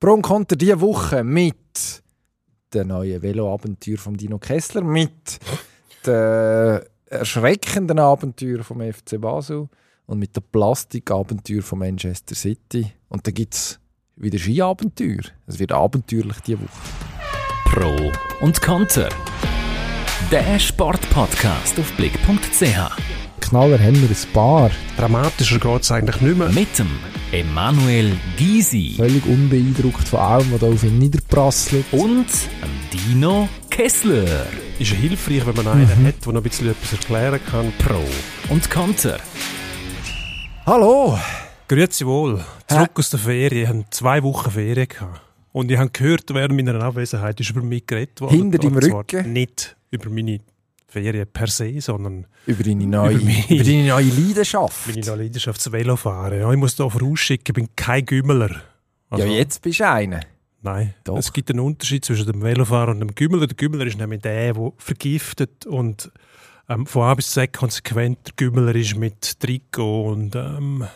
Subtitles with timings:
[0.00, 2.02] Pro und Contra diese Woche mit
[2.72, 5.38] dem neuen Veloabenteuer von Dino Kessler, mit
[6.06, 9.68] den erschreckenden Abenteuer vom FC Basel
[10.06, 12.90] und mit dem Plastikabenteuer von Manchester City.
[13.10, 13.78] Und dann gibt es
[14.16, 15.20] wieder Skiabenteuer.
[15.46, 16.70] Es wird abenteuerlich diese Woche.
[17.66, 18.10] Pro
[18.42, 19.10] und Konter.
[20.30, 23.19] Der Sportpodcast auf blick.ch.
[23.40, 24.70] Knaller haben wir ein paar.
[24.96, 26.48] Dramatischer geht es eigentlich nicht mehr.
[26.50, 26.88] Mit dem
[27.32, 31.84] Emanuel Gysi Völlig unbeeindruckt von allem, was da auf ihn niederprasselt.
[31.92, 32.26] und
[32.62, 34.46] dem Dino Kessler.
[34.78, 37.72] Ist ja hilfreich, wenn man einen hat, der noch ein bisschen etwas erklären kann.
[37.78, 38.02] Pro
[38.52, 39.18] und Konter.
[40.66, 41.18] Hallo!
[41.68, 42.44] Grüezi wohl.
[42.66, 43.62] Zurück aus der Ferien.
[43.62, 44.88] Ich hatte zwei Wochen Ferien.
[44.88, 45.20] Gehabt.
[45.52, 48.36] Und ich habe gehört, während meiner Abwesenheit ist über mich geredet worden.
[48.36, 49.32] Hinter zwar Rücken?
[49.32, 50.40] Nicht über meine
[50.90, 53.50] Ferien per se, sondern Über deine neue, Über mich.
[53.50, 54.86] über deine neue Leidenschaft.
[54.88, 56.40] meine neue Leidenschaft zum Velofahren.
[56.40, 58.60] Ja, ich muss da vorausschicken, ich bin kein Gümmeler.
[59.08, 60.20] Also, ja, jetzt bist du einer.
[60.62, 61.16] Nein, Doch.
[61.16, 63.46] es gibt einen Unterschied zwischen dem Velofahrer und dem Gümmeler.
[63.46, 66.10] Der Gümmeler ist nämlich der, der vergiftet und
[66.68, 68.18] ähm, von A bis Z konsequent.
[68.26, 70.86] Der Gümmeler ist mit Trikot und ähm,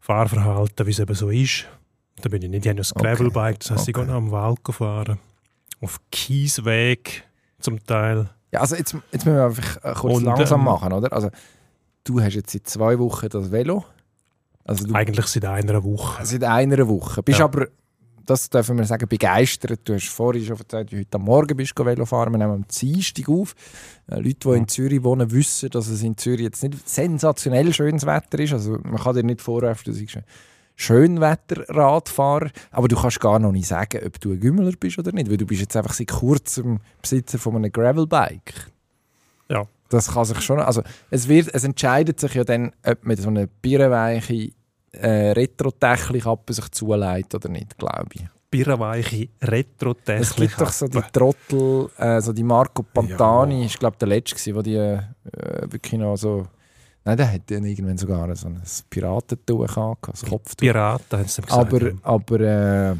[0.00, 1.66] Fahrverhalten, wie es eben so ist.
[2.22, 2.64] Da bin ich nicht.
[2.66, 3.02] Ich habe ein.
[3.02, 4.06] Gravelbike, das heisst, ich Okay.
[4.06, 5.18] gehe am Wald fahren.
[5.80, 7.24] Auf Kiesweg
[7.60, 8.30] zum Teil.
[8.52, 11.12] Ja, also jetzt, jetzt müssen wir einfach äh, kurz Und, langsam ähm, machen, oder?
[11.12, 11.30] Also,
[12.04, 13.84] du hast jetzt seit zwei Wochen das Velo.
[14.64, 16.24] Also du Eigentlich seit einer Woche.
[16.26, 17.22] seit einer Woche.
[17.22, 17.46] Bist Ja.
[17.46, 17.68] aber,
[18.26, 19.80] das dürfen wir sagen, begeistert.
[19.84, 22.32] Du hast vorhin schon erzählt, du heute am Morgen bist go Velo fahren.
[22.32, 23.54] Wir nehmen am Dienstag auf.
[24.10, 28.04] Äh, Leute, die in Zürich wohnen, wissen, dass es in Zürich jetzt nicht sensationell schönes
[28.04, 28.52] Wetter ist.
[28.52, 30.24] Also man kann dir nicht vorwerfen, du seist ein
[30.78, 32.50] Schönwetter-Radfahrer.
[32.70, 35.30] Aber du kannst gar noch nicht sagen, ob du ein Gümmeler bist oder nicht.
[35.30, 38.70] Weil du bist jetzt einfach seit kurzem Besitzer von einem Gravelbike.
[39.48, 39.64] Ja.
[39.90, 40.60] Das kann sich schon...
[40.60, 44.50] Also es, wird, es entscheidet sich ja dann, ob man so eine birrenweiche
[44.92, 48.26] äh, Retro-Technik ab sich zuleitet oder nicht, glaube ich.
[48.50, 53.66] Birrenweiche retro Es gibt doch so die Trottel, äh, so die Marco Pantani, Ja.
[53.66, 55.02] ist glaube der letzte wo die äh,
[55.70, 56.46] wirklich noch so,
[57.08, 58.60] nein, der hat dann irgendwann sogar so ein
[58.90, 60.56] Piratentuch gehabt, so Kopftuch.
[60.58, 61.52] Piraten, haben sie gesagt.
[61.52, 62.94] Aber, aber äh,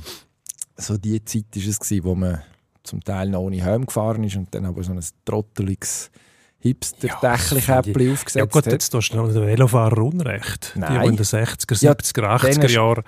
[0.77, 2.41] so die Zeit war es gewesen, wo man
[2.83, 6.21] zum Teil noch ohne Helm gefahren ist und dann aber so ein trotteliges Ja,
[6.71, 8.73] Hipster-Dächli-Käppli Ja aufgesetzt gut, hat.
[8.73, 10.73] jetzt tust du noch den Velofahrer Unrecht.
[10.75, 11.03] Die, Nein.
[11.03, 13.03] die in den 60er, Ja, 70er, 80er dann- Jahren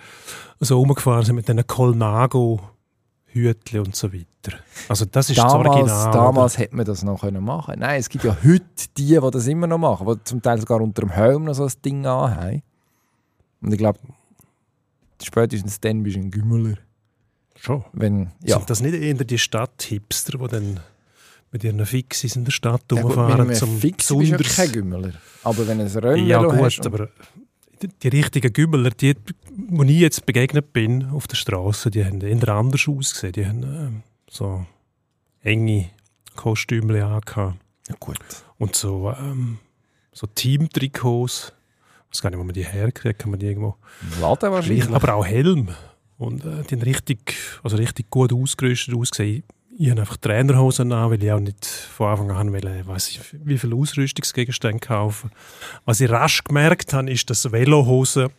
[0.60, 2.60] so rumgefahren sind mit diesen Colnago
[3.32, 4.58] Hütli und so weiter.
[4.88, 6.12] Also das ist das Damals, Original.
[6.12, 8.64] damals hätte man das noch können machen Nein, es gibt ja heute
[8.96, 11.64] die, die das immer noch machen, die zum Teil sogar unter dem Helm noch so
[11.64, 12.62] ein Ding anhaben.
[13.60, 13.98] Und ich glaube,
[15.22, 16.76] spätestens dann bist du ein Gümmeler.
[17.56, 17.84] Schon.
[17.92, 20.80] Wenn, ja, Sind das nicht eher die Stadthipster, die dann
[21.52, 24.44] mit ihren Fixis in der Stadt ja gut, mit rumfahren einem zum Fix bist du
[24.44, 25.12] kein Gümmeler.
[25.44, 26.86] Aber wenn ein Rennvelo Ja gut, hast...
[26.86, 27.08] aber
[27.86, 29.14] die, richtigen Gümmeler, die,
[29.68, 33.32] wo ich jetzt begegnet bin auf der Straße, die haben eher anders ausgesehen.
[33.32, 34.66] Die haben ähm, so
[35.42, 35.90] enge
[36.36, 37.58] Kostüme angehabt.
[37.88, 38.18] ja, gut.
[38.58, 39.58] Und so, ähm,
[40.12, 41.52] so Teamtrikots.
[42.10, 43.76] Ich weiß gar nicht, wo man die herkriegt, kann man die irgendwo.
[44.20, 44.88] Laden wahrscheinlich.
[44.88, 45.68] Aber auch Helm.
[46.18, 49.44] Und äh, die haben richtig, also richtig gut ausgerüstet ausgesehen.
[49.78, 53.20] Ich habe einfach Trainerhosen an, weil ich auch nicht von Anfang an wollte, weiss ich,
[53.32, 55.30] wie viele Ausrüstungsgegenstände kaufen.
[55.84, 58.30] Was ich rasch gemerkt habe, ist, dass Velohosen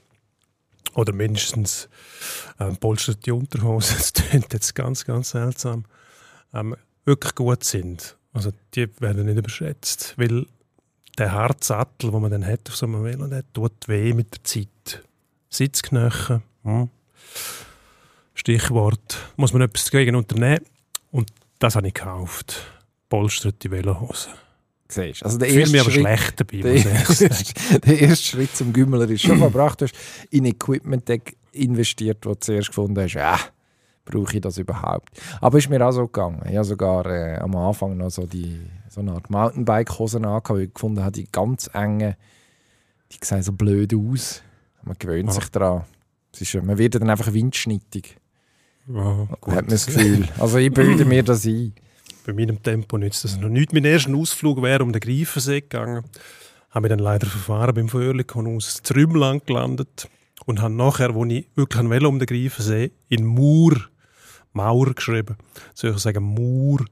[0.94, 1.88] oder mindestens
[2.60, 5.86] ähm, polsterte Unterhosen, das klingt jetzt ganz, ganz seltsam,
[6.54, 6.76] ähm,
[7.06, 8.18] wirklich gut sind.
[8.34, 10.46] Also die werden nicht überschätzt, weil
[11.18, 14.34] der harte Sattel, den man dann hat auf so einem Velo, der tut weh mit
[14.34, 15.04] der Zeit.
[15.50, 16.90] Sitzknöchel, hm.
[18.34, 20.66] Stichwort, muss man etwas dagegen unternehmen.
[21.12, 21.30] Und
[21.60, 22.62] das habe ich gekauft.
[23.10, 24.34] Polsterte Velohosen.
[24.88, 25.24] Siehst.
[25.24, 27.30] Also der Ich fühle mich aber Schritt, schlecht dabei, der, erste,
[27.86, 29.80] der erste Schritt zum Gümmeler ist schon verbracht.
[29.82, 29.96] Du hast
[30.32, 31.10] in Equipment
[31.54, 33.40] investiert, wo du zuerst gefunden hast, ja,
[34.04, 35.10] brauche ich das überhaupt?
[35.40, 36.42] Aber ist mir auch so gegangen.
[36.50, 40.62] Ich habe sogar äh, am Anfang noch so, die, so eine Art Mountainbike-Hosen angehabt, weil
[40.62, 42.16] ich gefunden habe, die ganz engen,
[43.12, 44.42] die sehen so blöd aus.
[44.84, 45.34] Man gewöhnt Ah.
[45.34, 45.84] sich daran.
[46.34, 48.18] Es ist, man wird dann einfach windschnittig,
[48.94, 50.28] Ja, hat man das Gefühl.
[50.38, 51.74] Also ich bilde mir das ein.
[52.26, 53.74] Bei meinem Tempo nützt das noch nicht.
[53.74, 56.04] Mein erster Ausflug wäre um den Greifensee gegangen.
[56.70, 60.08] Habe mich dann leider verfahren beim Föhrlikon aus Trümland gelandet
[60.46, 63.76] und habe nachher, wo ich wirklich ein Velo um den Greifensee in Mur,
[64.54, 65.38] Mauer geschrieben,
[65.74, 66.86] soll ich sagen Mur,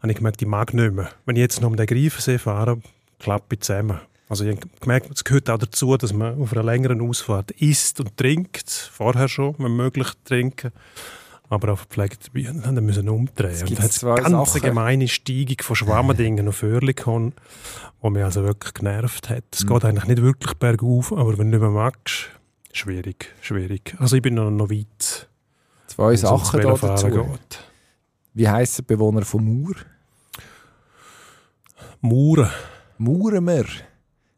[0.00, 1.10] habe ich gemerkt, ich mag nicht mehr.
[1.24, 2.80] Wenn ich jetzt noch um den Greifensee fahre,
[3.18, 4.00] klappe ich zusammen.
[4.28, 8.00] Also ich habe gemerkt, es gehört auch dazu, dass man auf einer längeren Ausfahrt isst
[8.00, 10.72] und trinkt, vorher schon, wenn möglich trinken.
[11.48, 13.52] Aber auf Bühne haben wir müssen umdrehen.
[13.52, 14.62] Es Und gibt da hat zwei eine ganz Sachen.
[14.62, 17.32] gemeine Steigung von Schwammendingen auf Oerlikon,
[18.02, 19.44] die mich also wirklich genervt hat.
[19.52, 22.30] Es geht eigentlich nicht wirklich bergauf, aber wenn du nicht mehr magst,
[22.72, 23.94] schwierig, schwierig.
[23.98, 25.28] Also ich bin noch, noch weit
[25.86, 27.08] Zwei Sachen da dazu.
[27.08, 27.64] geht.
[28.34, 29.74] Wie heissen die Bewohner von Mur?
[32.00, 32.50] Mauern.
[32.98, 33.64] Mauremer.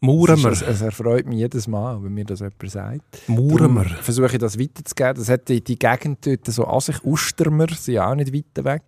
[0.00, 0.68] Mauern Es, ist- wir.
[0.68, 3.28] es erfreut mich jedes Mal, wenn mir das jemand sagt.
[3.28, 3.84] Mauern wir.
[3.84, 5.14] versuche ich das weiterzugeben.
[5.16, 7.02] Das hat die, die Gegend dort so an sich.
[7.04, 8.82] Ustermer sind ja auch nicht weit weg.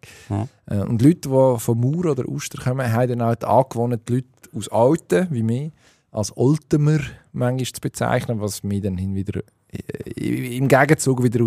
[0.67, 4.27] Äh, Und Leute, die von Mur oder Uster kommen, haben dann halt angewohnt, die Leute
[4.55, 5.71] aus Alten, wie mir,
[6.13, 6.99] als Oltemer
[7.33, 9.41] manchmal zu bezeichnen, was mich dann hin wieder
[9.73, 11.47] äh, im Gegenzug wieder,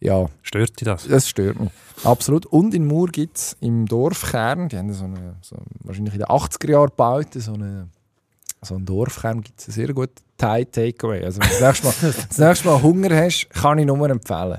[0.00, 1.06] ja, Stört dich das?
[1.08, 1.70] das stört mich.
[2.04, 2.44] Absolut.
[2.46, 6.28] Und in Mur gibt es im Dorfkern, die haben so eine, so, wahrscheinlich in den
[6.28, 7.88] 80er Jahren gebaut, so eine
[8.64, 11.24] so einen Dorfkern gibt es einen sehr guten Thai Takeaway.
[11.24, 14.58] Also wenn du das nächste, Mal, das nächste Mal Hunger hast, kann ich nur empfehlen.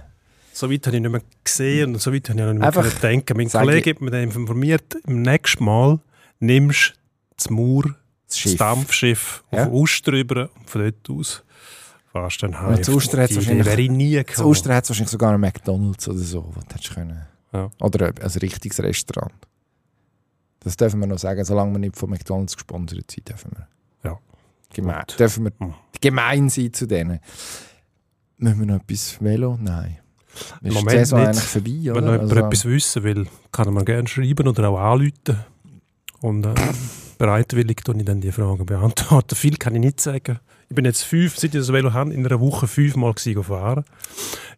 [0.53, 2.67] So weit habe ich nicht mehr gesehen und so weit habe ich auch nicht mehr
[2.67, 3.35] Einfach denken.
[3.37, 5.99] Mein Kollege hat mich dann informiert, im nächsten Mal
[6.39, 7.95] nimmst du das Mauer, Das
[8.29, 8.57] das Schiff.
[8.57, 9.65] Dampfschiff Ja.
[9.67, 11.43] auf Uster rüber und von dort aus
[12.13, 12.81] fährst du dann heim.
[12.83, 12.93] Zu.
[12.95, 17.21] Ostern hat es wahrscheinlich sogar einen McDonalds oder so, du hättest können.
[17.51, 17.69] Ja.
[17.81, 19.33] Oder ein, ein richtiges Restaurant.
[20.61, 23.67] Das dürfen wir noch sagen, solange wir nicht von McDonalds gesponsert sind, dürfen wir.
[24.77, 24.81] Ja.
[24.83, 25.19] Geme Gut.
[25.19, 25.73] dürfen wir Hm.
[26.01, 27.19] gemein sein zu denen.
[28.37, 29.57] Müssen wir noch etwas Velo?
[29.61, 29.97] Nein.
[30.61, 31.27] Im Ist die Moment Saison nicht.
[31.29, 32.01] eigentlich vorbei, Wenn oder?
[32.01, 35.39] noch jemand Also- etwas wissen will, kann mir gerne schreiben oder auch anrufen.
[36.21, 36.53] Und äh,
[37.17, 39.35] bereitwillig tue ich dann die Fragen beantworten.
[39.35, 40.39] Viel kann ich nicht sagen.
[40.67, 43.85] Ich bin jetzt fünf, seit ich das Velo habe, in einer Woche fünfmal gewesen fahren.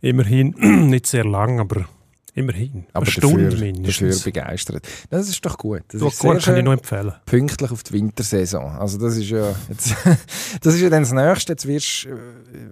[0.02, 0.56] Immerhin,
[0.90, 1.86] nicht sehr lang, aber
[2.38, 2.86] immerhin.
[2.94, 4.22] aber Eine Stunde dafür, dafür mindestens.
[4.24, 4.88] begeistert.
[5.10, 5.81] Das ist doch gut.
[5.89, 7.13] Das So ist gut kann ich nur empfehlen.
[7.25, 8.63] pünktlich auf die Wintersaison.
[8.78, 9.95] Also das ist ja jetzt,
[10.62, 11.54] das ist ja dann das Nächste.
[11.54, 12.10] Jetzt wirst, äh,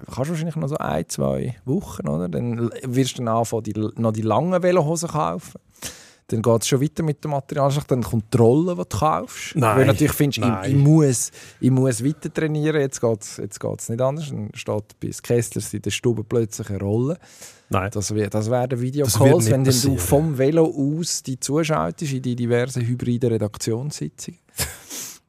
[0.05, 2.29] kannst du wahrscheinlich noch so ein, zwei Wochen, oder?
[2.29, 5.59] Dann wirst du dann anfangen, die, noch die langen Velohosen kaufen.
[6.29, 7.91] Dann geht es schon weiter mit der Materialschlacht.
[7.91, 9.55] Dann kommt die Rolle, die du kaufst.
[9.55, 9.77] Nein.
[9.77, 12.81] Weil natürlich findest, ich, ich, muss, ich muss weiter trainieren.
[12.81, 14.29] Jetzt geht es jetzt geht's nicht anders.
[14.29, 17.19] Dann steht bei Kesslers in der Stube plötzlich eine Rolle.
[17.69, 17.89] Nein.
[17.91, 23.31] Das, das wären Videocalls, wenn du vom Velo aus die zuschaltest in die diversen hybriden
[23.31, 24.39] Redaktionssitzungen.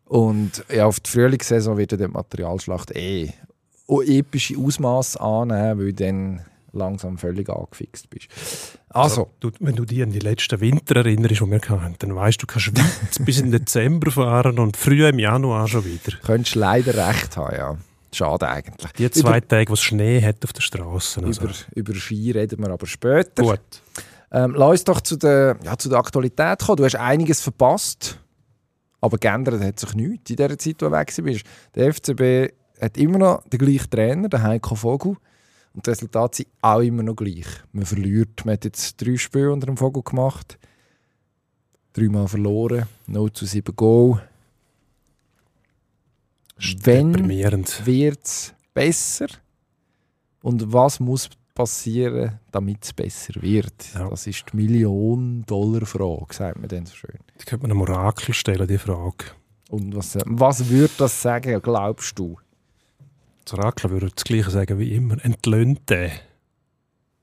[0.04, 3.32] Und ja, auf die Frühlingssaison wird die Materialschlacht eh
[3.88, 6.40] epische Ausmaße annehmen, weil du dann
[6.72, 8.28] langsam völlig angefixt bist.
[8.88, 12.42] Also, Du, wenn du dich an die letzten Winter erinnerst, die wir hatten, dann weißt
[12.42, 16.16] du, du kannst bis in Dezember fahren und früh im Januar schon wieder.
[16.22, 17.76] könntest leider recht haben, ja.
[18.16, 18.92] Schade eigentlich.
[18.92, 21.22] Die zwei Tage, wo es Schnee hat auf der Straße.
[21.22, 21.42] Also.
[21.42, 23.42] Über, über Ski reden wir aber später.
[23.42, 23.60] Gut.
[24.32, 26.76] Ähm, lass uns doch zu der, ja, zu der Aktualität kommen.
[26.76, 28.18] Du hast einiges verpasst,
[29.00, 31.44] aber geändert hat sich nichts in der Zeit, wo du weg bist.
[31.74, 35.16] Der FCB hat immer noch den gleichen Trainer, den Heiko Vogel.
[35.74, 37.46] Und die Resultate sind auch immer noch gleich.
[37.72, 38.46] Man verliert.
[38.46, 40.58] Man hat jetzt drei Spiele unter dem Vogel gemacht.
[41.92, 42.86] Dreimal verloren.
[43.06, 44.22] 0 zu 7 Goal.
[46.58, 49.26] Wenn wird es besser?
[50.42, 53.74] Und was muss passieren, damit es besser wird?
[53.94, 54.08] Ja.
[54.08, 57.18] Das ist die Million-Dollar-Frage, sagt man dann so schön.
[57.38, 59.26] Da könnte man ein Orakel stellen, die Frage.
[59.68, 62.38] Und was, was würde das sagen, glaubst du?
[63.44, 65.22] Das Orakel würde das Gleiche sagen wie immer.
[65.24, 66.12] Entlöhnt den.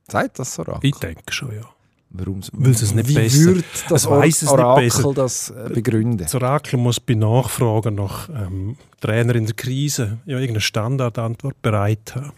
[0.10, 1.73] Sagt das so Ich denke schon, ja.
[2.16, 5.14] Warum, Weil es nicht wie besser- würde das es weiss es nicht besser.
[5.16, 6.20] das äh, begründen?
[6.20, 12.14] Das Orakel muss bei Nachfragen nach ähm, Trainer in der Krise ja irgendeine Standardantwort bereit
[12.16, 12.34] haben.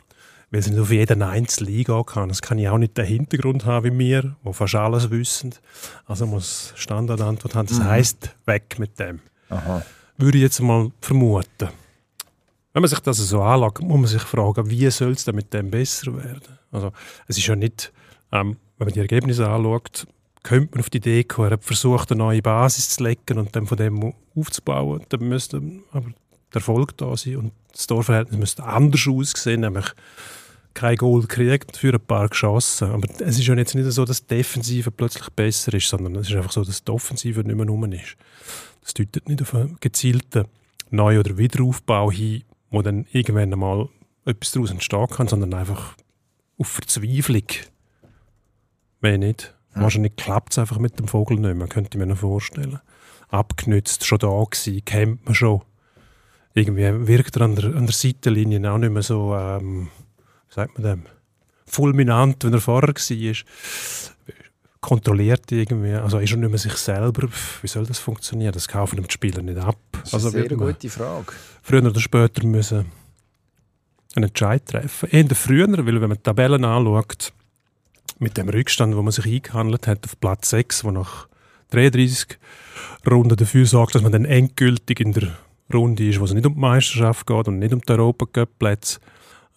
[0.52, 2.30] Weil es nicht auf jeden Einzelnen eingehen kann.
[2.30, 5.54] Das kann ich auch nicht den Hintergrund haben wie wir, wo fast alles wissen.
[6.06, 7.68] Also muss Standardantwort haben.
[7.68, 7.84] Das Mhm.
[7.86, 9.20] heisst, weg mit dem.
[9.50, 9.84] Aha.
[10.18, 11.68] Würde ich jetzt mal vermuten.
[12.72, 15.54] Wenn man sich das so anschaut, muss man sich fragen, wie soll es denn mit
[15.54, 16.58] dem besser werden?
[16.72, 16.92] Also,
[17.28, 17.92] es ist ja nicht,
[18.32, 20.08] ähm, wenn man die Ergebnisse anschaut,
[20.44, 23.56] könnte man auf die Idee kommen, er hat versucht, eine neue Basis zu legen und
[23.56, 25.02] dann von dem aufzubauen.
[25.10, 26.10] Dann müsste aber
[26.54, 29.88] der Erfolg da sein und das Torverhältnis müsste anders aussehen, nämlich
[30.74, 32.92] kein Goal gekriegt, für ein paar geschossen.
[32.92, 36.30] Aber es ist ja jetzt nicht so, dass die Defensive plötzlich besser ist, sondern es
[36.30, 38.16] ist einfach so, dass die Offensive nicht mehr rum ist.
[38.82, 40.46] Das deutet nicht auf einen gezielten
[40.92, 43.90] Neu- oder Wiederaufbau hin, wo dann irgendwann einmal
[44.26, 45.96] etwas daraus entstehen kann, sondern einfach
[46.58, 47.48] auf Verzweiflung.
[49.06, 49.54] Mehr nicht.
[49.76, 49.82] Ja.
[49.84, 52.80] Wahrscheinlich klappt es einfach mit dem Vogel nicht mehr, könnte ich mir noch vorstellen.
[53.30, 55.62] Abgenützt, schon da gewesen, kennt man schon.
[56.56, 59.90] Irgendwie wirkt er an der, an der Seitenlinie auch nicht mehr so, ähm,
[60.50, 61.04] wie sagt man dem,
[61.68, 63.34] fulminant, wenn er vorher war.
[64.82, 67.28] Kontrolliert irgendwie, also ist er nicht mehr sich selber.
[67.62, 68.54] Wie soll das funktionieren?
[68.54, 69.78] Das kaufen ihm die Spieler nicht ab.
[69.92, 71.32] Das ist Also eine sehr gute Frage.
[71.62, 72.86] früher oder später müssen
[74.16, 75.10] einen Entscheid treffen.
[75.12, 77.34] Eher früher, weil wenn man die Tabellen anschaut,
[78.20, 81.28] mit dem Rückstand, wo man sich eingehandelt hat auf Platz 6, wo nach
[81.72, 82.38] 33
[83.10, 85.30] Runden dafür sorgt, dass man dann endgültig in der
[85.74, 89.00] Runde ist, wo es nicht um die Meisterschaft geht und nicht um die Europacup-Plätze,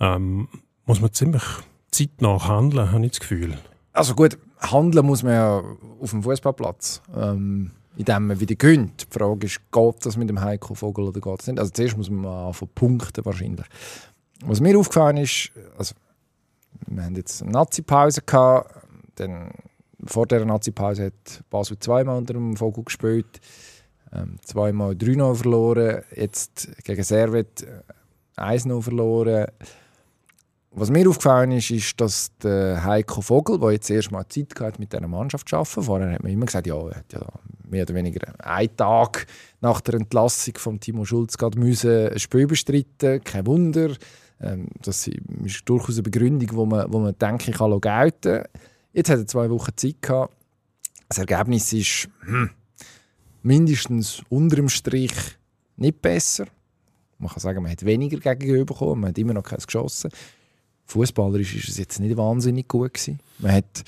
[0.00, 0.49] ähm,
[0.87, 1.43] muss man ziemlich
[1.91, 3.59] zeitnah handeln, habe ich das Gefühl.
[3.93, 5.62] Also gut, handeln muss man ja
[6.00, 7.03] auf dem Fußballplatz.
[7.15, 9.09] Ähm, in dem man wieder gönnt.
[9.12, 11.59] Die Frage ist, geht das mit dem Heiko Vogel oder geht es nicht?
[11.59, 13.67] Also zuerst muss man von punkten wahrscheinlich.
[14.45, 15.97] Was mir aufgefallen ist, also
[16.87, 19.51] wir haben jetzt eine Nazi-Pause gehabt, dann
[20.05, 23.41] vor der Nazi-Pause hat Basel zweimal unter dem Vogel gespielt,
[24.13, 29.47] ähm, zweimal 3-0 verloren, jetzt gegen Servet äh, 1-0 verloren.
[30.71, 34.79] Was mir aufgefallen ist, ist, dass der Heiko Vogel, der jetzt erst mal Zeit hatte,
[34.79, 37.27] mit dieser Mannschaft zu arbeiten, vorher hat man immer gesagt, ja, er hat ja
[37.69, 39.27] mehr oder weniger einen Tag
[39.61, 43.91] nach der Entlassung von Timo Schulz gerade ein Spiel bestreiten, kein Wunder.
[44.40, 48.45] Ähm, das ist durchaus eine Begründung, wo man, wo man denke ich, kann gelten
[48.92, 50.35] Jetzt hat er zwei Wochen Zeit gehabt.
[51.09, 52.50] Das Ergebnis ist hm,
[53.42, 55.12] mindestens unter dem Strich
[55.76, 56.47] nicht besser.
[57.18, 60.11] Man kann sagen, man hat weniger gegenüber bekommen, man hat immer noch keins geschossen.
[60.87, 63.21] Fußballerisch ist es jetzt nicht wahnsinnig gut gewesen.
[63.38, 63.85] Man hat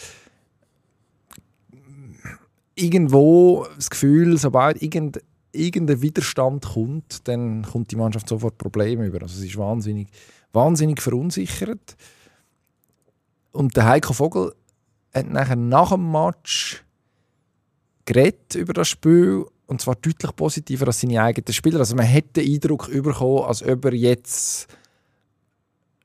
[2.75, 9.23] irgendwo das Gefühl, sobald irgend, irgendein Widerstand kommt, dann kommt die Mannschaft sofort Probleme über.
[9.23, 10.09] Also es ist wahnsinnig,
[10.53, 11.97] wahnsinnig verunsichert.
[13.53, 14.55] Und der Heiko Vogel
[15.13, 16.85] hat nachher nach dem Match
[18.05, 21.79] geredet über das Spiel und zwar deutlich positiver als seine eigenen Spieler.
[21.79, 24.67] Also man hätte den Eindruck bekommen, als ob er jetzt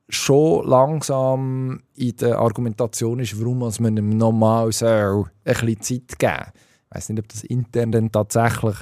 [0.08, 6.52] schon langsam in der Argumentation ist, warum man ihm nochmal so ein bisschen Zeit geben
[6.90, 8.76] Ich weiß nicht, ob das intern dann tatsächlich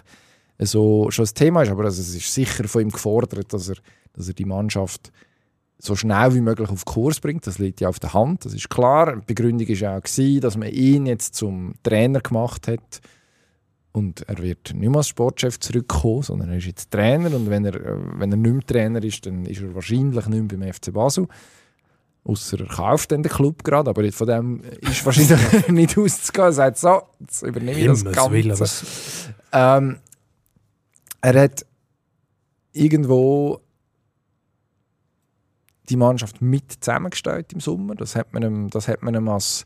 [0.59, 3.77] so schon ein Thema ist, aber also es ist sicher von ihm gefordert, dass er,
[4.11, 5.11] dass er die Mannschaft
[5.85, 7.45] so schnell wie möglich auf Kurs bringt.
[7.45, 9.17] Das liegt ja auf der Hand, das ist klar.
[9.17, 13.01] Die Begründung war auch, dass man ihn jetzt zum Trainer gemacht hat.
[13.91, 17.35] Und er wird nicht mehr als Sportchef zurückkommen, sondern er ist jetzt Trainer.
[17.35, 17.73] Und wenn er,
[18.19, 21.27] wenn er nicht mehr Trainer ist, dann ist er wahrscheinlich nicht mehr beim FC Basel.
[22.23, 26.45] Außer er kauft dann den Club gerade, aber von dem ist wahrscheinlich nicht auszugehen.
[26.45, 28.85] Er sagt so, jetzt übernehme ich das Ganze.
[29.51, 29.97] Ähm,
[31.21, 31.65] er hat
[32.71, 33.62] irgendwo
[35.89, 37.95] die Mannschaft mit zusammengestellt im Sommer.
[37.95, 39.65] Das hat man ihm, das hat man ihm als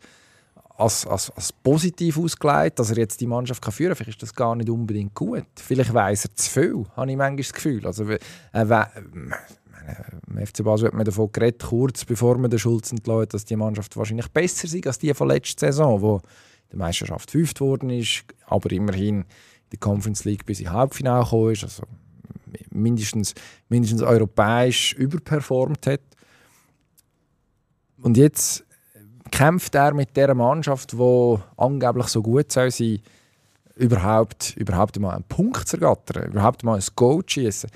[0.78, 3.98] als, als, als positiv ausgelegt, dass er jetzt die Mannschaft kann führen kann.
[3.98, 5.46] Vielleicht ist das gar nicht unbedingt gut.
[5.56, 7.86] Vielleicht weiß er zu viel, habe ich manchmal das Gefühl.
[7.86, 8.20] Also, äh,
[10.28, 13.56] im FC Basel hat man davon geredet, kurz bevor man den Schulz entlässt, dass die
[13.56, 16.22] Mannschaft wahrscheinlich besser ist als die von letzter Saison, wo
[16.72, 19.26] die Meisterschaft fünft worden ist, aber immerhin in
[19.72, 21.84] der Conference League bis ins Halbfinale gekommen ist, also
[22.72, 23.34] mindestens,
[23.70, 26.02] mindestens europäisch überperformt hat.
[28.02, 28.64] Und jetzt
[29.32, 33.00] kämpft er mit der Mannschaft, die angeblich so gut soll sein,
[33.76, 37.70] überhaupt, überhaupt mal einen Punkt zu ergattern, überhaupt mal ein Goal zu schießen.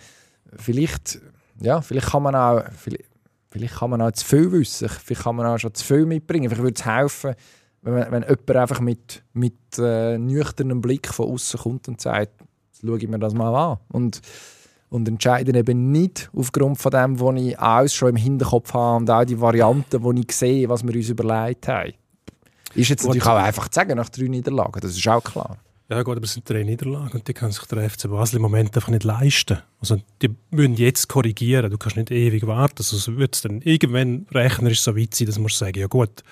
[0.55, 1.19] Vielleicht,
[1.59, 3.05] ja, vielleicht kann man auch, vielleicht,
[3.49, 6.49] vielleicht kann man auch zu viel wissen, vielleicht kann man auch schon zu viel mitbringen.
[6.49, 7.35] Vielleicht würde es helfen,
[7.81, 12.33] wenn, wenn jemand einfach mit, mit äh, nüchternem Blick von außen kommt und sagt,
[12.85, 13.77] schaue ich mir das mal an.
[13.89, 14.21] Und
[14.91, 19.09] und entscheiden eben nicht aufgrund von dem, was ich alles schon im Hinterkopf habe und
[19.09, 21.93] auch die Varianten, die ich sehe, was wir uns überlegt haben.
[22.75, 25.57] Ist jetzt natürlich auch einfach zu sagen nach drei Niederlagen, das ist auch klar.
[25.89, 28.43] Ja gut, aber es sind drei Niederlagen und die kann sich der FC Basel im
[28.43, 29.59] Moment einfach nicht leisten.
[29.79, 34.25] Also die müssen jetzt korrigieren, du kannst nicht ewig warten, sonst wird es dann irgendwann
[34.31, 36.23] rechnerisch so weit sein, dass man sagen, ja gut,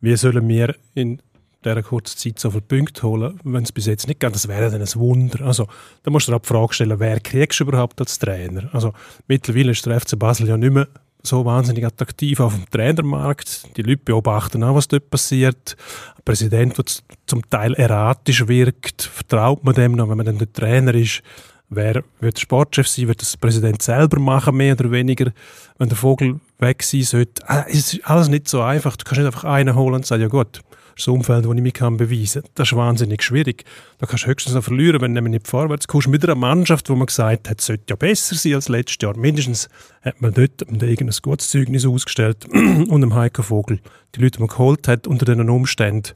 [0.00, 1.20] wie sollen wir in
[1.64, 4.34] dieser kurzen Zeit so viele Punkte holen, wenn es bis jetzt nicht geht.
[4.34, 5.44] Das wäre dann ein Wunder.
[5.44, 5.66] Also,
[6.02, 8.70] da musst du dir die Frage stellen, wer kriegst du überhaupt als Trainer?
[8.72, 8.92] Also,
[9.28, 10.88] mittlerweile ist der FC Basel ja nicht mehr
[11.22, 13.76] so wahnsinnig attraktiv auf dem Trainermarkt.
[13.76, 15.76] Die Leute beobachten auch, was dort passiert.
[16.16, 16.84] Ein Präsident, der
[17.26, 21.22] zum Teil erratisch wirkt, vertraut man dem noch, wenn man dann der Trainer ist.
[21.68, 23.06] Wer wird Sportchef sein?
[23.06, 25.32] Wird das Präsident selber machen, mehr oder weniger?
[25.78, 27.48] Wenn der Vogel weg sein sollte.
[27.48, 28.96] Ah, es ist alles nicht so einfach.
[28.96, 30.62] Du kannst nicht einfach einen holen und sagen, ja gut,
[31.00, 32.50] das Umfeld, das ich mich kann beweisen kann.
[32.54, 33.64] Das ist wahnsinnig schwierig.
[33.98, 36.08] Da kannst du höchstens noch verlieren, wenn du nicht vorwärts kommst.
[36.08, 39.16] Mit einer Mannschaft, wo man gesagt hat, sollte ja besser sein als letztes Jahr.
[39.16, 39.68] Mindestens
[40.02, 43.80] hat man dort irgendein gutes Zeugnis ausgestellt und dem Heiko Vogel
[44.14, 46.12] die Leute, die man geholt hat, unter diesen Umständen,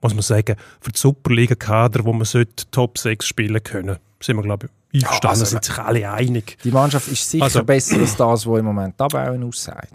[0.00, 4.42] muss man sagen, für die Superliga-Kader, wo man sollte Top 6 spielen können, sind wir,
[4.42, 6.58] glaube ich, einverstanden, ja, also, sind sich alle einig.
[6.64, 9.94] Die Mannschaft ist sicher also, besser als das, was im Moment abbauen aussagt.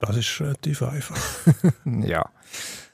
[0.00, 1.16] Das ist relativ einfach.
[1.84, 2.24] ja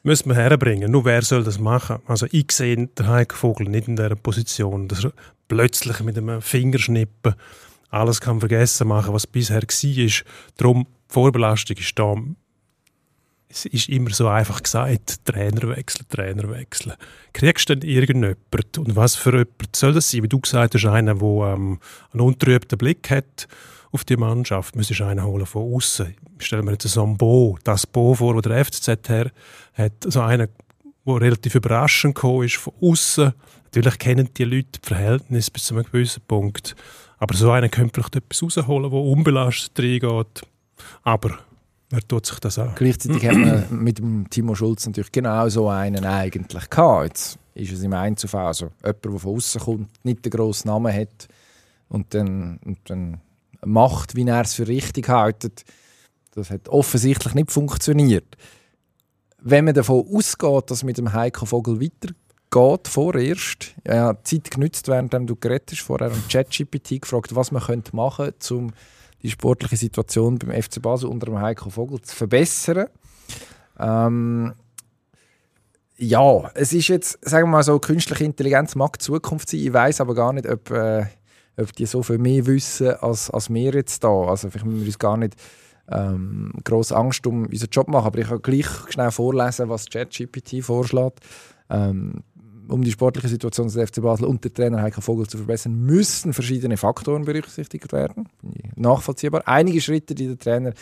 [0.02, 0.90] müssen wir herbringen.
[0.90, 1.98] Nur wer soll das machen?
[2.06, 5.12] Also ich sehe den Heiko Vogel nicht in dieser Position, dass er
[5.48, 7.34] plötzlich mit einem Fingerschnippen
[7.90, 10.24] alles kann vergessen machen, was bisher war.
[10.56, 12.14] Darum, Vorbelastung ist da.
[13.48, 16.94] Es ist immer so einfach gesagt, Trainer wechseln, Trainer wechseln.
[17.32, 18.78] Kriegst du denn irgendjemand?
[18.78, 20.22] Und was für jemand soll das sein?
[20.22, 21.80] Wie du gesagt hast, einer, der ähm,
[22.12, 23.48] einen untrübten Blick hat
[23.92, 24.76] auf die Mannschaft.
[24.76, 26.14] Müsstest einen holen von außen.
[26.38, 29.30] Stellen wir jetzt so ein Bo, das Bo vor, wo der FCZ her
[29.74, 30.48] hat, so einen,
[31.06, 33.32] der relativ überraschend gekommen ist von außen.
[33.64, 36.74] Natürlich kennen die Leute die Verhältnisse bis zu einem gewissen Punkt.
[37.18, 40.42] Aber so einen könnte vielleicht etwas rausholen, der unbelastet reingeht.
[41.02, 41.38] Aber
[41.90, 42.72] wer tut sich das an?
[42.74, 47.04] Gleichzeitig hat man mit dem Timo Schulz natürlich genau so einen eigentlich gehabt.
[47.04, 50.94] Jetzt ist es im Einzelfall, also jemand, der von außen kommt, nicht den grossen Namen
[50.94, 51.28] hat
[51.88, 53.20] und dann, und dann
[53.64, 55.64] macht, wie er es für richtig hält.
[56.34, 58.36] Das hat offensichtlich nicht funktioniert.
[59.38, 64.88] Wenn man davon ausgeht, dass mit dem Heiko Vogel weitergeht, vorerst, ja, die Zeit genützt,
[64.88, 68.72] während du geredet hast, vorher und ChatGPT gefragt, was man könnte machen könnte, um
[69.22, 72.86] die sportliche Situation beim FC Basel unter dem Heiko Vogel zu verbessern.
[73.78, 74.54] Ähm,
[75.96, 79.60] ja, es ist jetzt, sagen wir mal so, künstliche Intelligenz mag Zukunft sein.
[79.60, 81.06] Ich weiß aber gar nicht, ob, äh,
[81.56, 84.08] ob die so viel mehr wissen als, als wir jetzt da.
[84.08, 85.36] Also vielleicht müssen wir uns gar nicht
[85.90, 88.06] ähm, grosse Angst um unseren Job machen.
[88.06, 91.20] Aber ich kann gleich schnell vorlesen, was ChatGPT vorschlägt.
[91.68, 92.22] Ähm,
[92.68, 96.32] um die sportliche Situation des FC Basel und der Trainer Heiko Vogel zu verbessern, müssen
[96.32, 98.28] verschiedene Faktoren berücksichtigt werden.
[98.76, 99.42] Nachvollziehbar.
[99.46, 100.72] Einige Schritte, die der Trainer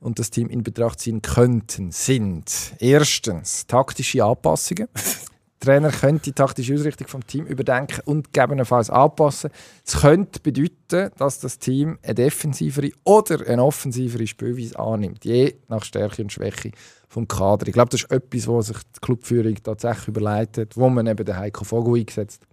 [0.00, 4.88] und das Team in Betracht ziehen könnten, sind erstens taktische Anpassungen.
[5.60, 9.50] Trainer könnte die taktische Ausrichtung vom Team überdenken und gegebenenfalls anpassen.
[9.84, 15.84] Es könnte bedeuten, dass das Team eine defensivere oder eine offensivere Spielweise annimmt, je nach
[15.84, 16.70] Stärke und Schwäche
[17.08, 17.66] vom Kader.
[17.66, 21.24] Ich glaube, das ist etwas, was sich die Clubführung tatsächlich überlegt hat, wo man eben
[21.26, 22.46] den Heiko Vogel eingesetzt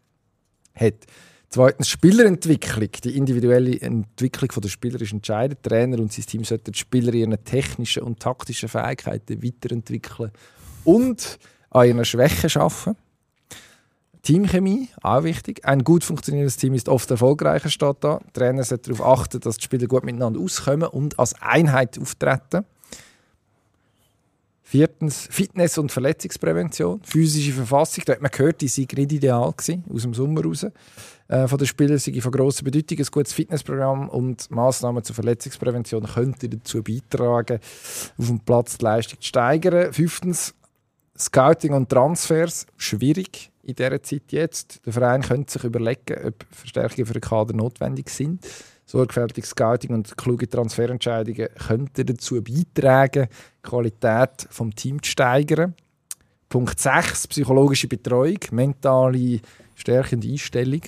[0.76, 1.06] hat.
[1.50, 2.90] Zweitens Spielerentwicklung.
[3.06, 5.64] Die individuelle Entwicklung der Spieler ist entscheidend.
[5.64, 10.32] Der Trainer und sein Team sollten die Spieler ihre technischen und taktischen Fähigkeiten weiterentwickeln
[10.84, 11.40] und
[11.78, 12.96] an ihren Schwächen arbeiten.
[14.28, 15.64] Teamchemie, auch wichtig.
[15.64, 18.20] Ein gut funktionierendes Team ist oft erfolgreicher, steht da.
[18.20, 22.66] Der Trainer sollte darauf achten, dass die Spieler gut miteinander auskommen und als Einheit auftreten.
[24.64, 27.00] Viertens Fitness- und Verletzungsprävention.
[27.04, 30.66] Physische Verfassung, da hat man gehört, die sei nicht ideal gewesen, aus dem Sommer raus.
[31.30, 33.00] Äh, von den Spielern sei von grosser Bedeutung.
[33.00, 37.60] Ein gutes Fitnessprogramm und Massnahmen zur Verletzungsprävention könnten dazu beitragen,
[38.18, 39.94] auf dem Platz die Leistung zu steigern.
[39.94, 40.54] Fünftens
[41.18, 42.66] Scouting und Transfers.
[42.78, 44.86] Schwierig in dieser Zeit jetzt.
[44.86, 48.46] Der Verein könnte sich überlegen, ob Verstärkungen für den Kader notwendig sind.
[48.86, 55.74] Sorgfältiges Scouting und kluge Transferentscheidungen könnten dazu beitragen, die Qualität des Teams zu steigern.
[56.48, 59.42] Punkt 6, psychologische Betreuung, mentale
[59.76, 60.82] Stärke und Einstellung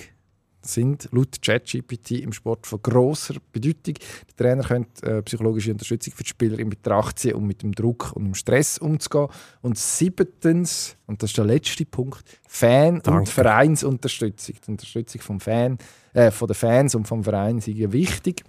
[0.62, 3.94] sind laut ChatGPT im Sport von großer Bedeutung.
[4.28, 7.72] Der Trainer könnte äh, psychologische Unterstützung für die Spieler in Betracht ziehen, um mit dem
[7.72, 9.28] Druck und dem Stress umzugehen.
[9.62, 13.20] Und siebtens, und das ist der letzte Punkt, Fan- Danke.
[13.20, 14.56] und Vereinsunterstützung.
[14.66, 15.78] Die Unterstützung vom Fan,
[16.12, 18.44] äh, von den Fans und vom Verein ist wichtig.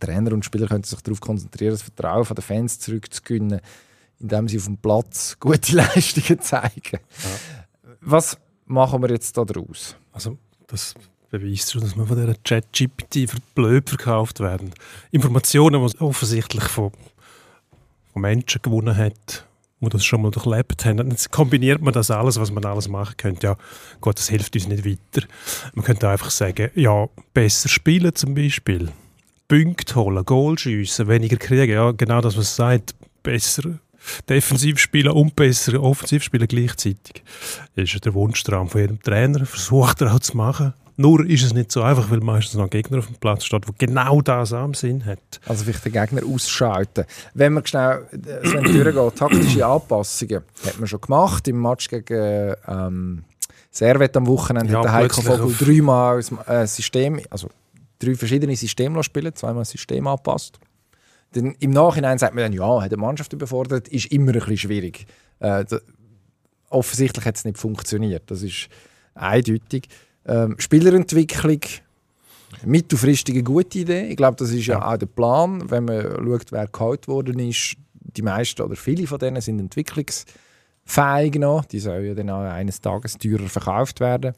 [0.00, 3.60] Trainer und Spieler können sich darauf konzentrieren, das Vertrauen der Fans zurückzugewinnen,
[4.20, 7.00] indem sie auf dem Platz gute Leistungen zeigen.
[8.00, 9.96] Was machen wir jetzt daraus?
[10.12, 10.94] Also, das
[11.30, 14.72] beweist schon, dass wir von dieser Chat-GPT für blöd verkauft werden.
[15.10, 16.92] Informationen, die offensichtlich von,
[18.12, 19.46] von Menschen gewonnen hat,
[19.80, 21.10] die das schon mal durchlebt haben.
[21.10, 23.48] Jetzt kombiniert man das alles, was man alles machen könnte.
[23.48, 23.56] Ja,
[24.00, 25.26] Gott, das hilft uns nicht weiter.
[25.74, 28.90] Man könnte einfach sagen, ja, besser spielen zum Beispiel.
[29.48, 31.72] Punkte holen, Goal schiessen, weniger kriegen.
[31.72, 32.94] Ja, genau das, was es sagt.
[33.22, 33.78] Besser
[34.28, 37.22] defensiv spielen und besser offensiv spielen gleichzeitig.
[37.74, 39.44] Das ist ja der Wunschtraum von jedem Trainer.
[39.46, 40.74] Versucht er auch zu machen.
[40.98, 43.66] Nur ist es nicht so einfach, weil meistens noch ein Gegner auf dem Platz steht,
[43.66, 45.40] der genau das am Sinn hat.
[45.46, 47.04] Also vielleicht den Gegner ausschalten.
[47.34, 51.46] Wenn man schnell äh, so durchgeht, taktische Anpassungen hat man schon gemacht.
[51.48, 53.24] Im Match gegen ähm,
[53.70, 57.50] Servet am Wochenende Ja, hat der Heiko Vogel dreimal das äh, System, also
[57.98, 60.58] drei verschiedene Systeme spielen, zweimal das System angepasst.
[61.32, 64.56] Dann Im Nachhinein sagt man dann, ja, hat die Mannschaft überfordert, ist immer ein bisschen
[64.56, 65.06] schwierig.
[65.40, 65.64] Äh,
[66.70, 68.30] offensichtlich hat es nicht funktioniert.
[68.30, 68.68] Das ist
[69.14, 69.88] eindeutig.
[70.26, 71.60] Ähm, Spielerentwicklung,
[72.64, 74.06] mittelfristige gute Idee.
[74.08, 74.92] Ich glaube, das ist ja, Ja.
[74.92, 77.76] auch der Plan, wenn man schaut, wer geholt worden ist.
[78.16, 81.64] Die meisten oder viele von denen sind entwicklungsfähig noch.
[81.66, 84.34] Die sollen ja dann auch eines Tages teurer verkauft werden.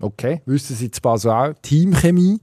[0.00, 1.52] Okay, wissen Sie zwar so auch.
[1.62, 2.40] Teamchemie.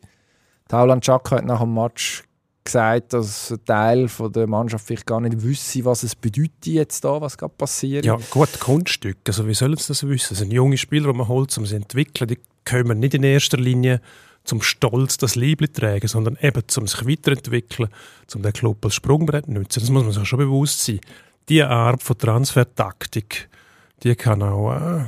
[0.70, 2.24] Tauland Chaka hat nach dem Match
[2.64, 7.04] gesagt, dass ein Teil von der Mannschaft vielleicht gar nicht wüsste, was es bedeutet jetzt
[7.04, 8.06] da, was gerade passiert.
[8.06, 9.18] Ja, gut, Kunststück.
[9.28, 10.28] Also, wie sollen sie das wissen?
[10.30, 12.28] Das sind junge Spieler, die man holt, um sie zu entwickeln.
[12.30, 14.02] Die kommen nicht in erster Linie
[14.44, 17.90] zum Stolz das Liebling tragen, sondern eben zum sich weiterentwickeln,
[18.28, 19.82] zum den Club als Sprungbrett nutzen.
[19.82, 21.00] Das muss man sich schon bewusst sein.
[21.48, 23.50] Diese Art von Transfertaktik,
[24.04, 25.06] die kann auch äh,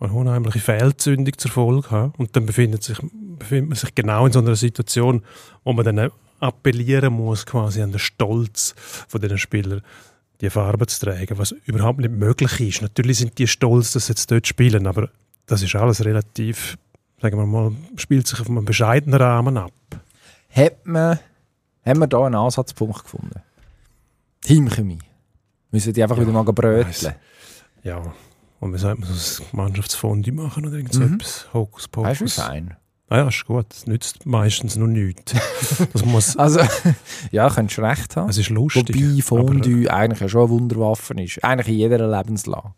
[0.00, 2.12] eine unheimliche Fehlzündung zur Folge haben.
[2.16, 2.98] Und dann befindet, sich,
[3.38, 5.22] befindet man sich genau in so einer Situation,
[5.64, 8.74] wo man dann appellieren muss, quasi an den Stolz
[9.08, 9.82] von den Spielern,
[10.40, 12.82] die Farbe zu tragen, was überhaupt nicht möglich ist.
[12.82, 15.10] Natürlich sind die stolz, dass sie jetzt dort spielen, aber
[15.50, 16.78] das ist alles relativ,
[17.20, 19.72] sagen wir mal, spielt sich auf einem bescheidenen Rahmen ab.
[20.50, 21.18] Hat man,
[21.84, 23.40] haben wir da einen Ansatzpunkt gefunden?
[24.42, 24.98] Teamchemie.
[25.70, 27.14] Müssen die einfach Ja, wieder mal bröteln?
[27.82, 28.02] Ja,
[28.58, 31.14] und wie sagt man, so ein Mannschaftsfondi machen oder irgend so Mhm.
[31.14, 32.34] etwas, Hokus Pokus.
[32.34, 32.76] fein?
[33.08, 35.32] Ah ja, ist gut, das nützt meistens noch nichts.
[35.92, 36.60] das muss, Also,
[37.32, 38.28] ja, könntest du recht haben.
[38.30, 38.88] es ist lustig.
[38.94, 41.42] Wobei Fondue aber- eigentlich ja schon eine Wunderwaffe ist.
[41.42, 42.72] Eigentlich in jeder Lebenslage.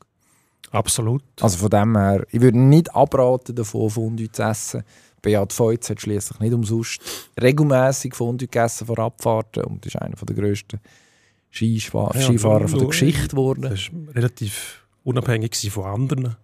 [0.73, 1.23] Absolut.
[1.41, 4.83] Also von dem her, ich würde nicht abraten davon, Fondue zu essen.
[5.21, 7.01] Beat Feutz hat schließlich nicht umsonst
[7.41, 10.81] regelmäßig Fondue gegessen vor Abfahrten und ist einer der grössten
[11.53, 13.63] Skischwa- Ja, Skifahrer von der Geschichte geworden.
[13.63, 16.37] Das war relativ unabhängig von anderen.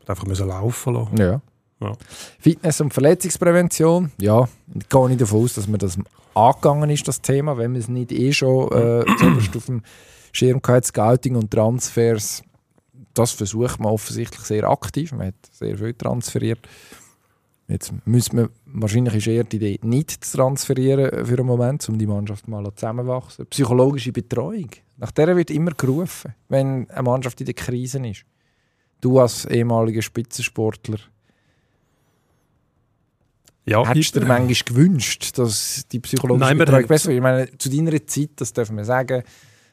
[0.00, 1.16] Hat einfach müssen laufen lassen.
[1.18, 1.40] Ja.
[1.80, 1.92] Ja.
[2.38, 5.98] Fitness- und Verletzungsprävention, ja, ich gehe nicht davon aus, dass man das
[6.32, 9.04] angegangen ist, das Thema, wenn man es nicht eh schon äh,
[9.56, 9.82] auf dem
[10.30, 12.44] Schirm hat, Scouting und Transfers,
[13.14, 16.60] das versucht man offensichtlich sehr aktiv, man hat sehr viel transferiert.
[17.68, 21.98] Jetzt müsste man, wahrscheinlich ist eher die Idee, nicht zu transferieren für einen Moment, um
[21.98, 23.46] die Mannschaft mal zusammenwachsen.
[23.46, 28.24] Psychologische Betreuung, nach der wird immer gerufen, wenn eine Mannschaft in der Krise ist.
[29.00, 30.98] Du als ehemaliger Spitzensportler,
[33.64, 37.16] Ja, Hättest du dir manchmal gewünscht, dass die psychologische Nein, Betreuung besser wird?
[37.16, 39.22] Ich meine, zu deiner Zeit, das dürfen wir sagen,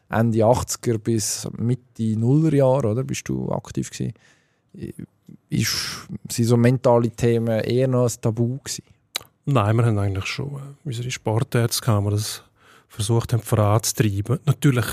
[0.09, 3.03] Ende 80er bis Mitte Nullerjahre, oder?
[3.03, 4.13] Bist du aktiv gewesen?
[5.49, 8.83] Ist, sind so mentale Themen eher noch ein Tabu gewesen?
[9.45, 12.43] Nein, wir haben eigentlich schon äh, unsere Sportärzte, gehabt, die das
[12.87, 14.39] versucht haben voranzutreiben.
[14.45, 14.85] Natürlich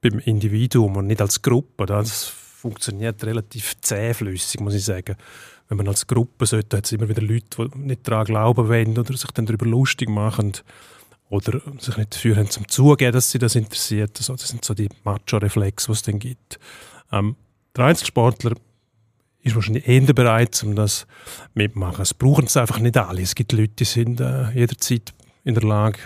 [0.00, 1.86] beim Individuum und nicht als Gruppe.
[1.86, 5.16] Das funktioniert relativ zähflüssig, muss ich sagen.
[5.68, 8.98] Wenn man als Gruppe sollte, hat es immer wieder Leute, die nicht daran glauben wollen
[8.98, 10.52] oder sich dann darüber lustig machen
[11.34, 14.16] oder sich nicht dafür haben, zum Zugeben, dass sie das interessiert.
[14.18, 16.60] Also, das sind so die Macho-Reflexe, die es dann gibt.
[17.10, 17.34] Ähm,
[17.76, 18.52] der Einzelsportler
[19.42, 21.06] ist wahrscheinlich eher bereit, um das
[21.52, 22.02] mitmachen.
[22.02, 23.22] Es brauchen es einfach nicht alle.
[23.22, 25.98] Es gibt Leute, die sind äh, jederzeit in der Lage,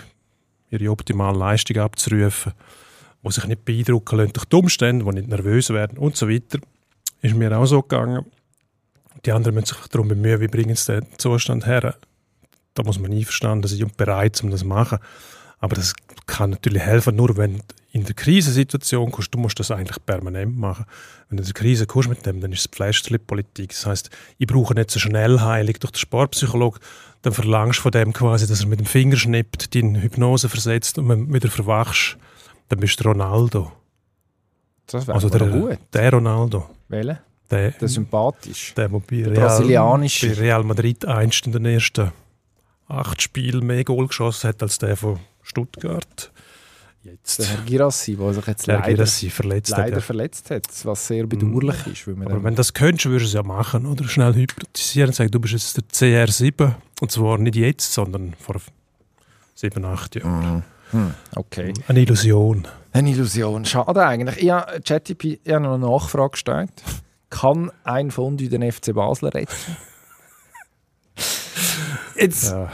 [0.71, 2.53] ihre optimale Leistung abzurufen,
[3.23, 6.59] die sich nicht beeindrucken lassen durch die Umstände, die nicht nervös werden und so weiter.
[7.21, 8.25] Ist mir auch so gegangen.
[9.25, 11.95] Die anderen müssen sich darum bemühen, wie bringen sie den Zustand her.
[12.73, 14.99] Da muss man einverstanden sein und bereit, um das zu machen.
[15.59, 15.93] Aber das
[16.25, 19.33] kann natürlich helfen, nur wenn du in der Krisensituation kommst.
[19.33, 20.85] Du musst das eigentlich permanent machen.
[21.27, 23.69] Wenn du in der Krise kommst mit dem, dann ist es Pflasterli-Politik.
[23.71, 26.79] Das heißt, ich brauche nicht so schnell Heilung durch den Sportpsychologe.
[27.23, 30.47] Dann verlangst du von dem quasi, dass er mit dem Finger schnippt, die in Hypnose
[30.47, 32.17] versetzt und wenn du wieder verwachst,
[32.69, 33.71] dann bist du Ronaldo.
[34.87, 35.77] Das wäre Also der, gut.
[35.91, 36.69] der Ronaldo.
[36.87, 37.19] Welcher?
[37.51, 38.73] Der, Der sympathisch.
[38.75, 40.27] der, der bei Der Real, brasilianische.
[40.29, 42.11] bei Real Madrid einst in den ersten
[42.89, 46.31] acht Spielen mehr Goal geschossen hat als der von Stuttgart.
[47.03, 49.77] Jetzt Der Herr Girassi, der sich jetzt der leider, Girassi verletzt hat.
[49.79, 50.01] leider Ja.
[50.01, 52.07] verletzt hat, was sehr bedauerlich ist.
[52.07, 54.03] Weil Aber wenn das könntest, würdest du es ja machen, oder?
[54.07, 55.83] Schnell hypnotisieren und sagen, du bist jetzt der
[56.27, 56.73] CR7.
[56.99, 58.57] Und zwar nicht jetzt, sondern vor
[59.55, 60.55] sieben, acht Jahren.
[60.57, 60.63] Mhm.
[60.91, 61.73] Hm, okay.
[61.87, 62.67] Eine Illusion.
[62.91, 63.63] Eine Illusion.
[63.63, 64.43] Schade eigentlich.
[64.43, 66.71] Ich habe ChatGPT ich habe noch eine Nachfrage gestellt.
[67.29, 69.53] Kann ein Fondue den FC Basel retten?
[72.15, 72.69] Jetzt, Ja.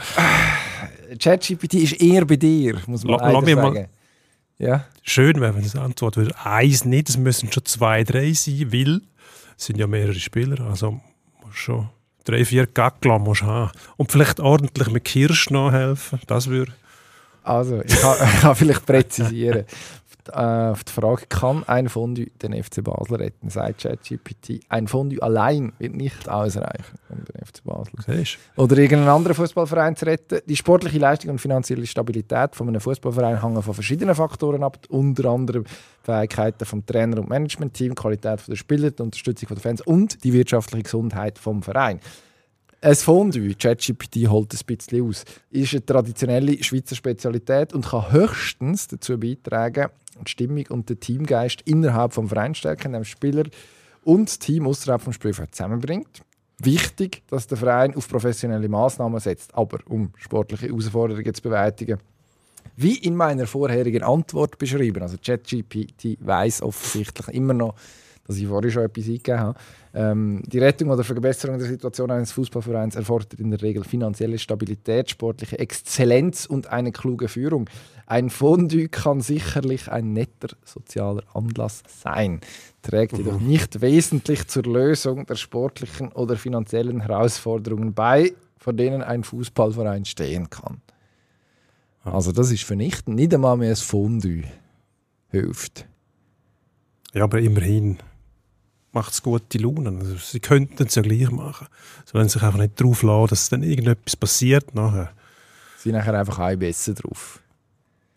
[1.18, 3.88] ChatGPT ist eher bei dir, muss man leider mich mal- sagen.
[4.58, 6.34] Ja, Schön wäre, wenn es Antwort würde.
[6.44, 9.02] Eins nicht, es müssen schon zwei, drei sein, weil
[9.56, 10.66] es sind ja mehrere Spieler.
[10.66, 11.00] Also
[11.44, 11.88] musst schon
[12.24, 13.70] drei, vier Gackler musst du haben.
[13.96, 16.20] Und vielleicht ordentlich mit Kirsch nachhelfen.
[16.26, 16.72] Das würde.
[17.44, 19.64] also ich kann, ich kann vielleicht präzisieren.
[20.32, 24.60] Äh, Auf die Frage, kann ein Fondue den FC Basel retten, sagt ChatGPT.
[24.68, 26.98] Ein Fondue allein wird nicht ausreichen,
[27.46, 30.40] FC Basel Siehst oder irgendeinen anderen Fußballverein zu retten.
[30.46, 35.30] Die sportliche Leistung und finanzielle Stabilität von einem Fußballverein hängen von verschiedenen Faktoren ab, unter
[35.30, 35.64] anderem
[36.02, 40.84] Fähigkeiten vom Trainer und Managementteam, Qualität der Spieler, die Unterstützung der Fans und die wirtschaftliche
[40.84, 42.00] Gesundheit vom Verein.
[42.82, 48.86] Ein Fondue, ChatGPT holt ein bisschen aus, ist eine traditionelle Schweizer Spezialität und kann höchstens
[48.86, 49.88] dazu beitragen,
[50.24, 53.44] die Stimmung und den Teamgeist innerhalb des Vereins stärken, indem Spieler
[54.04, 56.20] und das Team außerhalb des Spielfelds zusammenbringt.
[56.58, 61.98] Wichtig, dass der Verein auf professionelle Maßnahmen setzt, aber um sportliche Herausforderungen zu bewältigen.
[62.76, 67.74] Wie in meiner vorherigen Antwort beschrieben, also ChatGPT weiß offensichtlich immer noch,
[68.26, 69.58] dass ich vorhin schon etwas eingegeben habe.
[69.94, 75.10] Ähm, die Rettung oder Verbesserung der Situation eines Fußballvereins erfordert in der Regel finanzielle Stabilität,
[75.10, 77.68] sportliche Exzellenz und eine kluge Führung.
[78.06, 82.40] Ein Fondue kann sicherlich ein netter sozialer Anlass sein,
[82.82, 89.24] trägt jedoch nicht wesentlich zur Lösung der sportlichen oder finanziellen Herausforderungen bei, vor denen ein
[89.24, 90.80] Fußballverein stehen kann.
[92.04, 93.16] Also das ist vernichtend.
[93.16, 94.44] Nicht einmal mehr ein Fondue
[95.30, 95.86] hilft.
[97.12, 97.98] Ja, aber immerhin
[98.96, 99.96] macht es gute Laune.
[99.98, 101.68] Also, sie könnten es ja gleich machen.
[102.06, 105.10] Sie wollen sich einfach nicht darauf lassen, dass dann irgendetwas passiert nachher.
[105.76, 107.40] Sie sind nachher einfach auch besser drauf.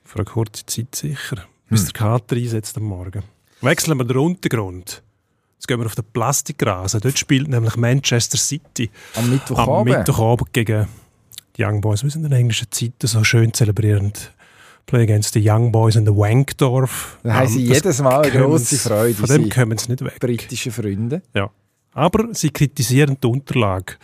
[0.06, 1.46] Für eine kurze Zeit sicher.
[1.70, 3.24] Bis der Kater einsetzt am Morgen.
[3.62, 5.04] Wechseln wir den Untergrund.
[5.58, 7.02] Jetzt gehen wir auf den Plastikrasen.
[7.02, 9.98] Dort spielt nämlich Manchester City Am am Mittwochabend.
[9.98, 10.88] Mittwochabend gegen
[11.58, 12.02] die Young Boys.
[12.02, 14.32] Wir sind in der englischen Zeit so schön zelebrierend.
[14.90, 17.20] Play against the Young Boys in the Wankdorf.
[17.24, 20.20] Da haben sie das jedes Mal eine grosse Freude, Von dem kommen sie nicht weg.
[20.20, 21.22] britische Freunde.
[21.34, 21.50] Ja.
[21.94, 23.96] Aber sie kritisieren die Unterlage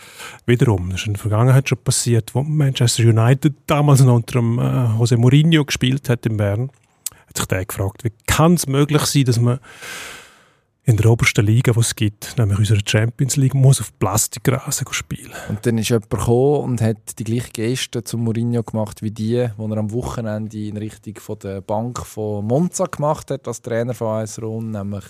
[0.46, 0.90] wiederum.
[0.90, 4.98] Das ist in der Vergangenheit schon passiert, wo Manchester United damals noch unter dem, äh,
[4.98, 6.72] Jose Mourinho gespielt hat in Bern.
[7.28, 9.60] Hat sich der gefragt, wie kann es möglich sein, dass man
[10.88, 15.34] in der obersten Liga, die es gibt, nämlich unserer Champions League, muss auf Plastikrasen spielen.
[15.50, 19.48] Und dann ist jemand gekommen und hat die gleiche Geste zum Mourinho gemacht wie die,
[19.58, 23.96] die er am Wochenende in Richtung von der Bank von Monza gemacht hat, als Trainer
[23.96, 25.06] von AS Rom, nämlich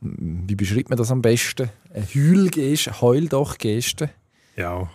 [0.00, 1.70] wie beschreibt man das am besten?
[1.94, 4.10] Eine Heulgeste, Heul doch Geste.
[4.56, 4.90] Ja.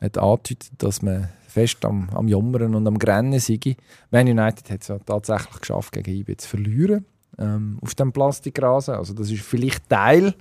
[0.00, 3.76] Hat angedeutet, dass man fest am, am Jammern und am Grennen sei.
[4.10, 7.04] Man United hat es ja tatsächlich geschafft, gegen IB zu verlieren
[7.38, 8.94] ähm, auf dem Plastikrasen.
[8.94, 10.34] Also das ist vielleicht Teil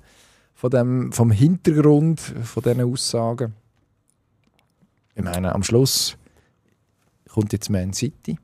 [0.54, 3.54] von dem, vom Hintergrund von diesen Aussagen.
[5.16, 6.18] Ich meine, am Schluss
[7.30, 8.38] kommt jetzt Man City.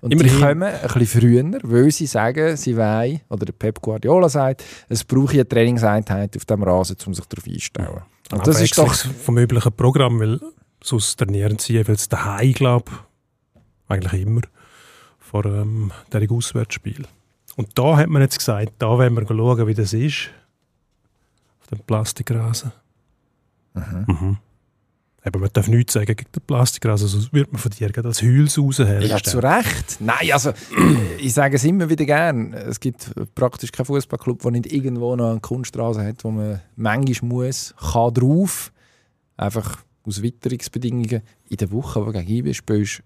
[0.00, 3.80] Und die Immerhin- kommen ein bisschen früher, weil sie sagen, sie wollen, oder der Pep
[3.80, 8.02] Guardiola sagt, es brauche eine Trainingseinheit auf dem Rasen, um sich darauf einzustellen.
[8.30, 10.40] Und das ist doch vom üblichen Programm, weil
[10.82, 12.92] sonst trainieren sie jeweils daheim, glaube
[13.88, 14.42] eigentlich immer,
[15.18, 17.04] vor ähm, diesem Auswärtsspiel.
[17.58, 20.30] Und da hat man jetzt gesagt, da wollen wir schauen, wie das ist.
[21.60, 22.70] Auf dem Plastikrasen.
[23.74, 24.36] Mhm.
[25.24, 28.84] Aber man darf nichts sagen gegen den Plastikrasen, sonst wird man von dir als Heulsause
[28.84, 29.26] Ja, hergestellt.
[29.26, 29.96] zu Recht.
[29.98, 30.52] Nein, also
[31.18, 32.52] ich sage es immer wieder gern.
[32.52, 37.28] Es gibt praktisch keinen Fußballclub, der nicht irgendwo noch eine Kunststraße hat, wo man manchmal
[37.28, 38.70] muss, kann drauf.
[39.36, 41.22] Einfach aus Witterungsbedingungen.
[41.48, 43.02] In der Woche, wo du gegen IB spielst,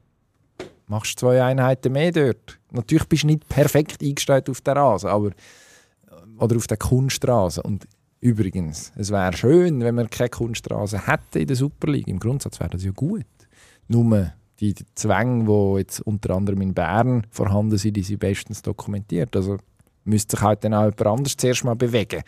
[0.86, 2.58] machst zwei Einheiten mehr dort.
[2.70, 5.30] Natürlich bist du nicht perfekt eingestellt auf der Rasen, aber
[6.38, 7.62] oder auf der Kunststraße.
[7.62, 7.86] Und
[8.20, 12.08] übrigens, es wäre schön, wenn wir keine Kunststraße hätten in der Super League.
[12.08, 13.26] Im Grundsatz wäre das ja gut.
[13.88, 19.34] Nur die Zwänge, die jetzt unter anderem in Bern vorhanden sind, die sind bestens dokumentiert.
[19.36, 19.58] Also
[20.04, 22.22] müsste sich halt dann auch jemand anders zuerst mal bewegen,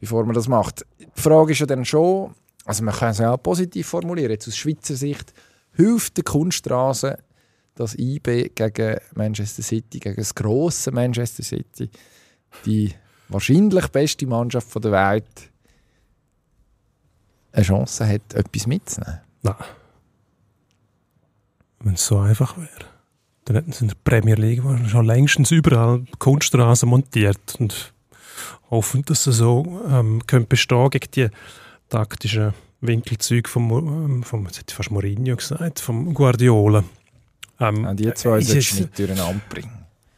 [0.00, 0.84] bevor man das macht.
[1.00, 4.48] Die Frage ist ja dann schon, also man kann es ja auch positiv formulieren, jetzt
[4.48, 5.32] aus Schweizer Sicht,
[5.72, 7.18] hilft der Kunststraße,
[7.76, 11.88] dass IB gegen Manchester City, gegen das grosse Manchester City,
[12.64, 12.92] die
[13.28, 15.50] wahrscheinlich beste Mannschaft der Welt,
[17.52, 19.20] eine Chance hat, etwas mitzunehmen.
[19.42, 19.54] Nein.
[21.80, 22.68] Wenn es so einfach wäre,
[23.44, 27.94] dann hätten sie in der Premier League schon längstens überall Kunststraßen montiert und
[28.70, 31.28] hoffen, dass sie so ähm, können bestehen gegen die
[31.88, 36.84] taktischen Winkelzüge vom, ähm, vom hätte ich fast Mourinho gesagt, vom Guardiola.
[37.60, 39.70] Ähm, Ja, die zwei solltest du es- nicht durcheinander bringen.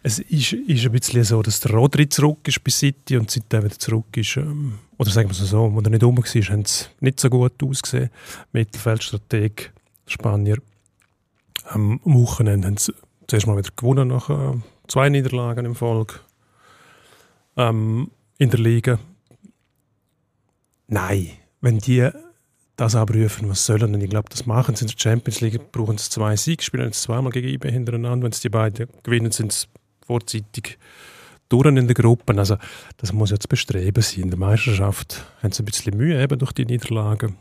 [0.02, 3.64] es ist, ist ein bisschen so, dass der Rodri zurück ist bei City und seitdem
[3.64, 6.64] wieder zurück ist, ähm, oder sagen wir es so, als er nicht rum war, haben
[6.64, 8.10] sie nicht so gut ausgesehen.
[8.52, 9.72] Mittelfeldstrateg,
[10.06, 10.58] Spanier.
[11.66, 12.92] Am Wochenende haben sie
[13.26, 14.56] zuerst mal wieder gewonnen nach äh,
[14.88, 16.14] zwei Niederlagen im Folge.
[17.56, 18.98] Ähm, in der Liga.
[20.86, 22.08] Nein, wenn die
[22.78, 24.00] das abrufen, was sollen denn?
[24.00, 27.02] Ich glaube, das machen sie in der Champions League, brauchen sie zwei Siege, spielen jetzt
[27.02, 28.24] zweimal gegen IB hintereinander.
[28.24, 29.66] Wenn sie die beiden gewinnen, sind sie
[30.06, 30.78] vorzeitig
[31.48, 32.38] durch in der Gruppe.
[32.38, 32.56] Also,
[32.98, 34.24] das muss jetzt bestreben sein.
[34.24, 37.36] In der Meisterschaft haben sie ein bisschen Mühe eben durch die Niederlagen.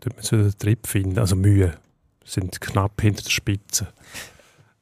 [0.00, 1.18] Dort müssen sie den Trip finden.
[1.18, 1.72] Also Mühe
[2.24, 3.88] sind knapp hinter der Spitze.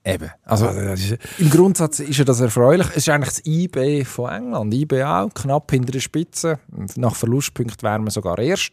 [0.05, 0.31] Eben.
[0.43, 2.89] Also, Also, Im Grundsatz ist ja das erfreulich.
[2.91, 4.75] Es ist eigentlich das IB von England.
[4.75, 6.59] IB auch, knapp hinter der Spitze.
[6.97, 8.73] Nach Verlustpunkt wären wir sogar erst.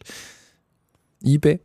[1.24, 1.60] IB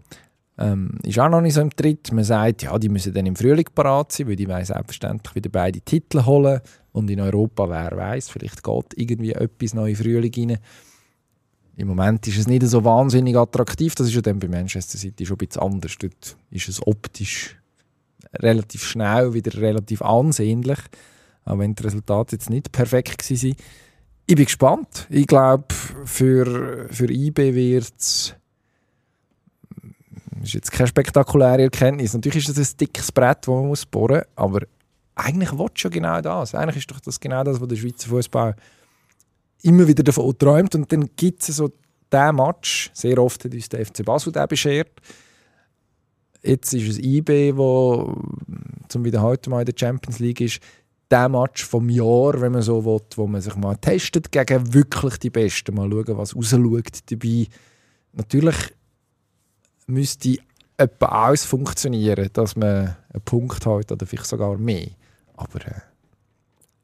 [0.59, 2.11] ähm, ist auch noch nicht so im Tritt.
[2.11, 5.49] Man sagt, ja, die müssen dann im Frühling parat sein, weil die wollen selbstverständlich wieder
[5.49, 6.61] beide Titel holen.
[6.91, 10.57] Und in Europa, wer weiß, vielleicht geht irgendwie etwas noch in Frühling rein.
[11.75, 13.93] Im Moment ist es nicht so wahnsinnig attraktiv.
[13.93, 15.95] Das ist ja dann bei Manchester City schon ein bisschen anders.
[15.99, 17.55] Dort ist es optisch
[18.33, 20.79] relativ schnell wieder relativ ansehnlich.
[21.45, 23.55] Auch wenn die Resultate jetzt nicht perfekt waren.
[24.25, 25.07] Ich bin gespannt.
[25.11, 25.67] Ich glaube,
[26.05, 28.35] für, für IB wird es.
[30.43, 32.13] Ist jetzt keine spektakuläre Erkenntnis.
[32.13, 34.27] Natürlich ist das ein dickes Brett, das man muss bohren muss.
[34.35, 34.61] Aber
[35.15, 36.53] eigentlich will schon genau das.
[36.55, 38.55] Eigentlich ist doch das genau das, was der Schweizer Fußball
[39.63, 40.75] immer wieder davon träumt.
[40.75, 41.71] Und dann gibt es so
[42.11, 42.91] diesen Match.
[42.93, 44.91] Sehr oft hat uns der FC Basel den beschert
[46.43, 48.15] Jetzt ist es IB, wo
[48.87, 50.59] zum wieder heute mal in der Champions League ist,
[51.09, 55.17] der Match vom Jahr, wenn man so will, wo man sich mal testet gegen wirklich
[55.17, 55.75] die Besten.
[55.75, 57.47] Mal schauen, was rausschaut dabei.
[58.13, 58.55] Natürlich
[59.87, 60.37] müsste
[60.77, 64.89] etwa alles funktionieren, dass man einen Punkt hat oder vielleicht sogar mehr.
[65.35, 65.81] Aber äh,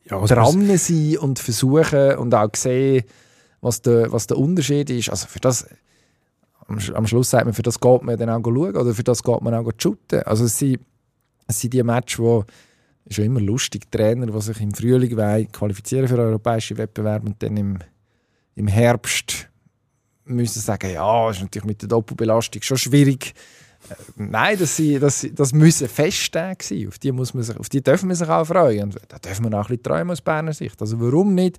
[0.10, 3.04] Ja, also dran sein und versuchen und auch sehen,
[3.62, 5.10] was der, was der Unterschied ist.
[5.10, 5.68] Also für das,
[6.68, 9.24] am, am Schluss sagt man, für das geht man dann auch schauen oder für das
[9.24, 10.24] geht man auch shooten.
[10.24, 10.80] Also es sind,
[11.48, 12.46] es sind die Matches, wo
[13.06, 17.44] ist ja immer lustig, Trainer, die sich im Frühling wollen, qualifizieren für europäische Wettbewerbe und
[17.44, 17.80] dann im,
[18.56, 19.50] im Herbst
[20.26, 23.34] müssen sagen, ja, ist natürlich mit der Doppelbelastung schon schwierig.
[23.90, 26.88] Äh, Nein, das, das, das müssen Festtage sein.
[26.88, 28.84] Auf die, muss man sich, auf die dürfen wir sich auch freuen.
[28.84, 30.80] Und da dürfen wir auch ein bisschen träumen aus Berner Sicht.
[30.82, 31.58] Also warum nicht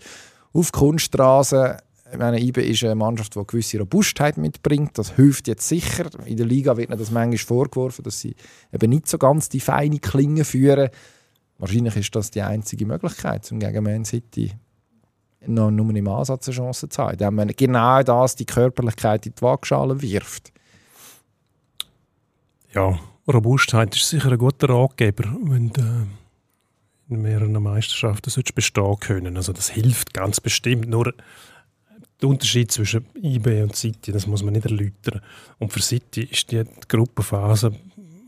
[0.53, 1.79] auf Kunststraße?
[2.13, 4.97] Ich meine, IBE ist eine Mannschaft, die eine gewisse Robustheit mitbringt.
[4.99, 6.09] Das hilft jetzt sicher.
[6.27, 8.37] In der Liga wird ihnen das manchmal vorgeworfen, dass sie
[8.73, 10.91] eben nicht so ganz die feine Klinge führen.
[11.59, 14.53] Wahrscheinlich ist das die einzige Möglichkeit, um gegen Man City
[15.47, 17.13] noch nur im Ansatz eine Chance zu haben.
[17.13, 20.53] Indem man genau das, die Körperlichkeit in die Waagschale wirft.
[22.73, 22.99] Ja,
[23.33, 29.37] Robustheit ist sicher ein guter Ratgeber, wenn du äh, in mehreren Meisterschaften bestehen können.
[29.37, 30.89] Also das hilft ganz bestimmt.
[30.89, 31.15] Nur
[32.21, 35.21] der Unterschied zwischen IB und City, das muss man nicht erläutern.
[35.59, 37.75] Und für City ist die Gruppenphase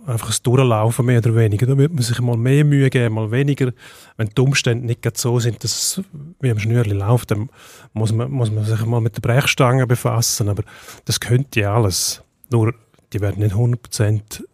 [0.07, 1.67] einfach ein Durchlaufen mehr oder weniger.
[1.67, 3.73] Da wird man sich mal mehr Mühe geben, mal weniger.
[4.17, 6.05] Wenn die Umstände nicht so sind, dass es
[6.41, 7.51] wie am Schnürli läuft, dann
[7.93, 10.49] muss man, muss man sich mal mit der Brechstange befassen.
[10.49, 10.63] Aber
[11.05, 12.23] das könnte ja alles.
[12.51, 12.75] Nur
[13.13, 14.45] die werden nicht 100%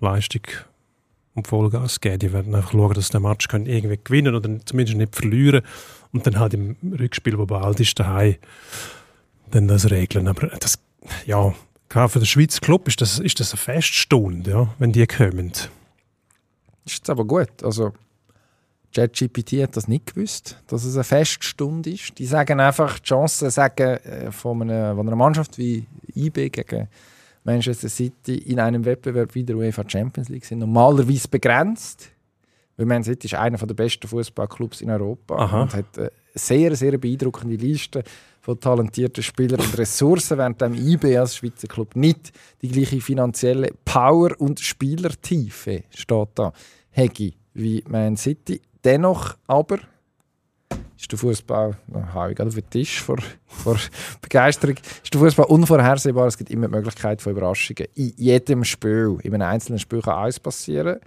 [0.00, 0.42] Leistung
[1.34, 2.18] und Vollgas geben.
[2.18, 5.62] Die werden einfach schauen, dass den Match können irgendwie gewinnen oder zumindest nicht verlieren
[6.12, 8.36] und dann halt im Rückspiel, wo bald ist, daheim
[9.50, 10.28] dann das regeln.
[10.28, 10.78] Aber das,
[11.26, 11.54] ja,
[11.90, 15.52] für den Schweizer Club ist das, ist das eine Feststunde, ja, wenn die kommen.
[15.52, 15.70] Ist
[16.86, 17.62] jetzt aber gut.
[17.62, 17.92] Also,
[18.94, 22.18] ChatGPT hat das nicht gewusst, dass es eine Feststunde ist.
[22.18, 26.88] Die sagen einfach, die Chancen sagen, äh, von, einer, von einer Mannschaft wie IB gegen
[27.44, 32.10] Manchester City in einem Wettbewerb wie der UEFA Champions League sind normalerweise begrenzt.
[32.76, 35.62] Weil Man City ist einer der besten Fußballclubs in Europa Aha.
[35.62, 38.04] und hat eine sehr, sehr beeindruckende Liste
[38.48, 42.32] von talentierten Spielern und Ressourcen, während dem IB als Schweizer Club nicht
[42.62, 46.54] die gleiche finanzielle Power und Spielertiefe steht da,
[46.88, 48.62] hätte wie Man City.
[48.82, 49.80] Dennoch aber
[50.98, 51.76] ist der Fußball,
[52.14, 53.76] hau ich auf den Tisch vor, vor
[54.22, 56.28] Begeisterung, ist der Fußball unvorhersehbar.
[56.28, 57.86] Es gibt immer die Möglichkeit von Überraschungen.
[57.96, 61.00] In jedem Spiel, in einem einzelnen Spiel kann alles passieren.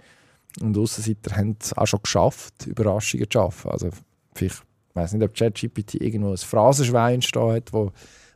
[0.60, 3.72] Und Aussenseiter haben es auch schon geschafft, Überraschungen zu schaffen.
[3.72, 3.90] Also
[4.32, 7.92] vielleicht, ich weiß nicht, ob ChatGPT irgendwo ein Phrasenschwein stehen hat, wo,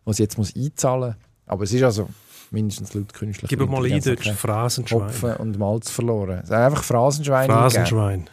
[0.07, 1.27] wo sie jetzt muss einzahlen muss.
[1.47, 2.09] Aber es ist also
[2.51, 5.01] mindestens laut künstlicher Gib mal ein deutsches Phrasenschwein.
[5.03, 6.41] Hopfen und Malz verloren.
[6.43, 7.51] Es hat einfach Phrasenschwein.
[7.51, 8.31] Phrasenschwein.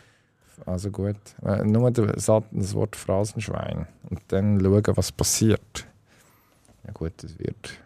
[0.66, 1.18] Also gut.
[1.46, 2.30] Äh, Nur das
[2.74, 3.88] Wort Phrasenschwein.
[4.10, 5.86] Und dann schauen, was passiert.
[6.86, 7.78] Ja gut, das wird.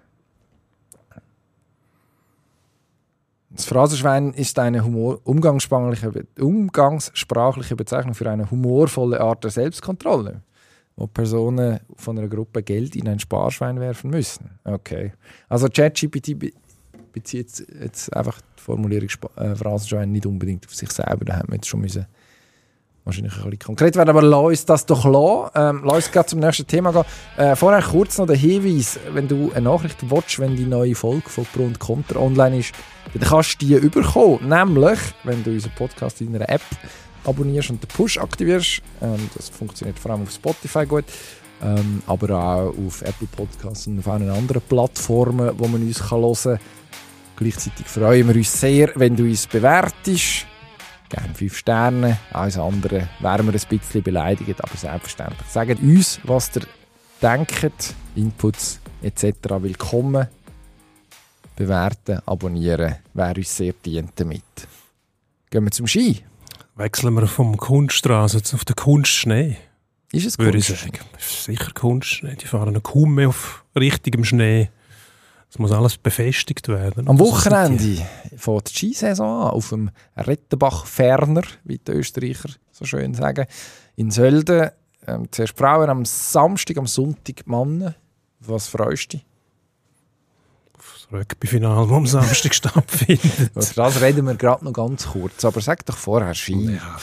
[3.57, 10.41] Das Phrasenschwein ist eine Humor umgangssprachliche, Be- umgangssprachliche Bezeichnung für eine humorvolle Art der Selbstkontrolle,
[10.95, 14.51] wo Personen von einer Gruppe Geld in ein Sparschwein werfen müssen.
[14.63, 15.13] Okay.
[15.49, 16.51] Also ChatGPT be
[17.11, 21.25] bezieht jetzt einfach die Formulierung Spa äh, Phrasenschwein nicht unbedingt auf sich selber.
[21.25, 22.05] Da haben wir jetzt schon müssen
[23.07, 25.51] wahrscheinlich ein bisschen konkret werden, aber lass uns das doch lassen.
[25.55, 27.03] Ähm, lass uns gleich zum nächsten Thema gehen.
[27.37, 31.29] Äh, vorher kurz noch der Hinweis, wenn du eine Nachricht willst, wenn die neue Folge
[31.29, 32.73] von Pro und Contra online ist,
[33.13, 34.47] dann kannst du die überkommen.
[34.47, 36.61] Nämlich, wenn du unseren Podcast in einer App
[37.25, 38.81] abonnierst und den Push aktivierst.
[39.01, 41.05] Ähm, das funktioniert vor allem auf Spotify gut.
[41.61, 46.21] Ähm, aber auch auf Apple Podcasts und auf allen anderen Plattformen, wo man uns kann
[46.21, 46.59] hören kann.
[47.35, 50.45] Gleichzeitig freuen wir uns sehr, wenn du uns bewertest.
[51.09, 52.17] Gerne 5 Sterne.
[52.33, 55.47] Alles andere wären wir ein bisschen beleidigt, aber selbstverständlich.
[55.47, 56.63] Sagt uns, was ihr
[57.21, 59.23] denkt, Inputs etc.
[59.61, 60.27] willkommen.
[61.55, 64.43] Bewerten, abonnieren, wäre uns sehr dient damit.
[65.49, 66.23] Gehen wir zum Ski.
[66.75, 69.57] Wechseln wir vom Kunststraße auf den Kunstschnee,
[70.11, 70.91] Ist es würde ich sagen.
[71.17, 72.35] Sicher Kunstschnee.
[72.35, 74.69] Die fahren kaum mehr auf richtigem Schnee.
[75.49, 77.07] Es muss alles befestigt werden.
[77.07, 83.13] Am Also Wochenende fängt die Skisaison an, auf dem Rettenbach-Ferner, wie die Österreicher so schön
[83.13, 83.45] sagen,
[83.95, 84.69] in Sölden.
[85.07, 87.95] Ähm, zuerst Frauen am Samstag, am Sonntag Männer.
[88.41, 89.25] Was freust du dich?
[90.77, 93.51] Das Rugby-Final, das am Samstag stattfindet.
[93.55, 95.43] Über das reden wir gerade noch ganz kurz.
[95.45, 96.75] Aber sag doch vorher Ski.
[96.75, 96.97] Ja,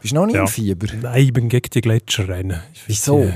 [0.00, 0.42] Bist du noch nicht Ja.
[0.42, 0.86] im Fieber?
[0.94, 2.60] Nein, ich bin gegen die Gletscherrennen.
[2.86, 3.24] Wieso?
[3.24, 3.32] Die,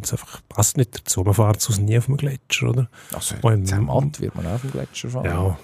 [0.00, 1.22] finde es einfach, passt nicht dazu.
[1.22, 2.88] Man fährt sonst nie auf dem Gletscher, oder?
[3.12, 5.24] Also, Und- Zermatt wird man auch auf dem Gletscher fahren.
[5.26, 5.58] Ja.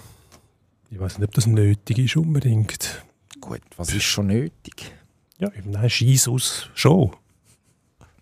[0.90, 3.02] Ich weiß nicht, ob das nötig ist unbedingt.
[3.40, 4.92] Gut, was ist schon nötig?
[5.38, 7.10] Ja, nein, Scheiß aus schon.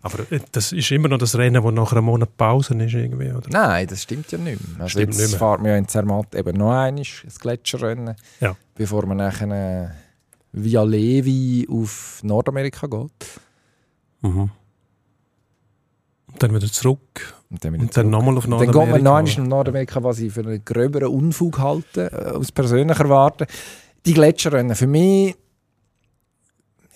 [0.01, 3.31] Aber äh, das ist immer noch das Rennen, das nach einem Monat Pause ist, irgendwie,
[3.31, 3.49] oder?
[3.49, 4.81] Nein, das stimmt ja nicht mehr.
[4.83, 7.03] Also Stimmt jetzt nicht fahren wir ja in Zermatt eben noch einmal ein
[7.39, 8.55] Gletscherrennen, Ja.
[8.75, 9.49] bevor man nachher
[9.85, 9.89] äh,
[10.51, 13.39] via Levi auf Nordamerika geht.
[14.21, 14.51] Mhm.
[16.39, 17.33] Dann wieder zurück.
[17.49, 18.79] Und dann, wieder Und dann nochmal auf dann Nordamerika.
[18.79, 23.07] geht man noch nach Nordamerika, was ich für einen gröberen Unfug halte, äh, aus persönlicher
[23.09, 23.47] Warte.
[24.05, 25.35] Die Gletscherrennen, für mich,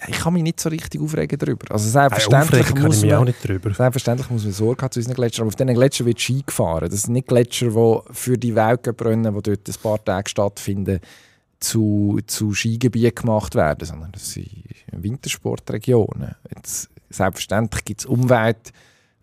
[0.08, 1.74] ich kann mich nicht so richtig aufregen darüber.
[1.74, 3.20] Also selbstverständlich kann muss ich mich man...
[3.20, 3.74] auch nicht drüber.
[3.74, 5.44] Selbstverständlich muss man Sorge haben zu unseren Gletschern.
[5.44, 6.90] Aber auf diesen Gletschern wird Ski gefahren.
[6.90, 11.00] Das sind nicht Gletscher, die für die Weltcuprennen, die dort ein paar Tage stattfinden,
[11.60, 14.48] zu, zu Skigebieten gemacht werden, sondern das sind
[14.92, 16.36] Wintersportregionen.
[16.56, 18.06] Jetzt, selbstverständlich gibt es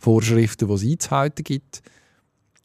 [0.04, 1.82] Umweltvorschriften, die es einzuhalten gibt.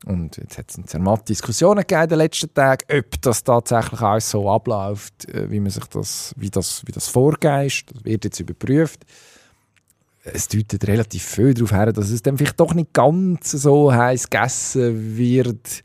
[0.06, 4.02] Und jetzt hat es in Zermatt Diskussionen gegeben in den letzten Tagen, ob das tatsächlich
[4.02, 7.16] alles so abläuft, äh, wie, man sich das, wie, das, wie das ist.
[7.16, 9.06] Das wird jetzt überprüft
[10.24, 14.30] es deutet relativ viel darauf her, dass es dann vielleicht doch nicht ganz so heiß
[14.30, 15.84] gegessen wird,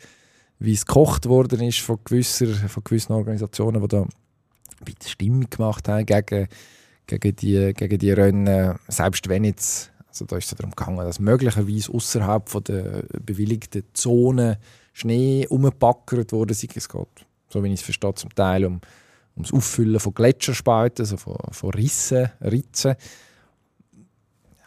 [0.58, 4.08] wie es gekocht worden ist von, gewisser, von gewissen Organisationen, die da ein
[4.84, 6.48] bisschen Stimmung gemacht haben gegen,
[7.06, 8.78] gegen, die, gegen die Rennen.
[8.88, 14.58] Selbst wenn jetzt, also da ist es darum gegangen, dass möglicherweise außerhalb der bewilligten Zone
[14.92, 16.52] Schnee umgepackert wurde.
[16.52, 16.88] Es geht,
[17.48, 18.80] so wie ich es verstehe, zum Teil um,
[19.36, 22.96] ums Auffüllen von Gletscherspalten, also von, von Rissen, Ritzen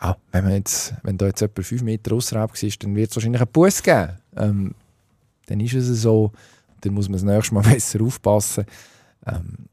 [0.02, 3.16] ja, wenn, man jetzt, wenn da jetzt etwa 5 Meter außerhalb war, dann wird es
[3.16, 4.18] wahrscheinlich einen Bus geben.
[4.38, 4.76] Ähm,
[5.47, 6.32] dann ist es so,
[6.82, 8.66] dann muss man das nächste Mal besser aufpassen.
[9.26, 9.68] Ähm,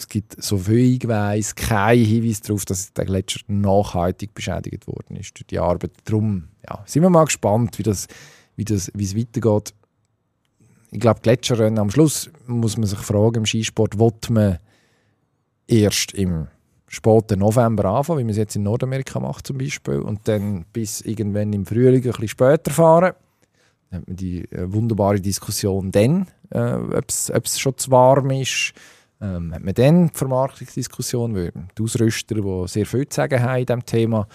[0.00, 5.36] es gibt, so ich weiss, keinen Hinweis darauf, dass der Gletscher nachhaltig beschädigt worden ist
[5.36, 5.92] durch die Arbeit.
[6.04, 8.06] Darum ja, sind wir mal gespannt, wie, das,
[8.56, 9.74] wie, das, wie es weitergeht.
[10.90, 14.58] Ich glaube, Gletscherrennen am Schluss muss man sich fragen im Skisport, will man
[15.68, 16.48] erst im
[16.88, 21.00] späten November anfangen, wie man es jetzt in Nordamerika macht zum Beispiel, und dann bis
[21.02, 23.12] irgendwann im Frühling ein bisschen später fahren.
[23.90, 28.72] Dann hat man die äh, wunderbare Diskussion dann, äh, ob es schon zu warm ist.
[29.22, 33.60] Ähm, hat man dann die Vermarktungsdiskussion, weil die Ausrüster, die sehr viel zu sagen haben
[33.60, 34.26] in diesem Thema,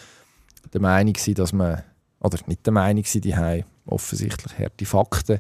[0.73, 1.81] der Meinung sind, dass man,
[2.19, 5.39] oder nicht der Meinung sind, die haben offensichtlich harte Fakten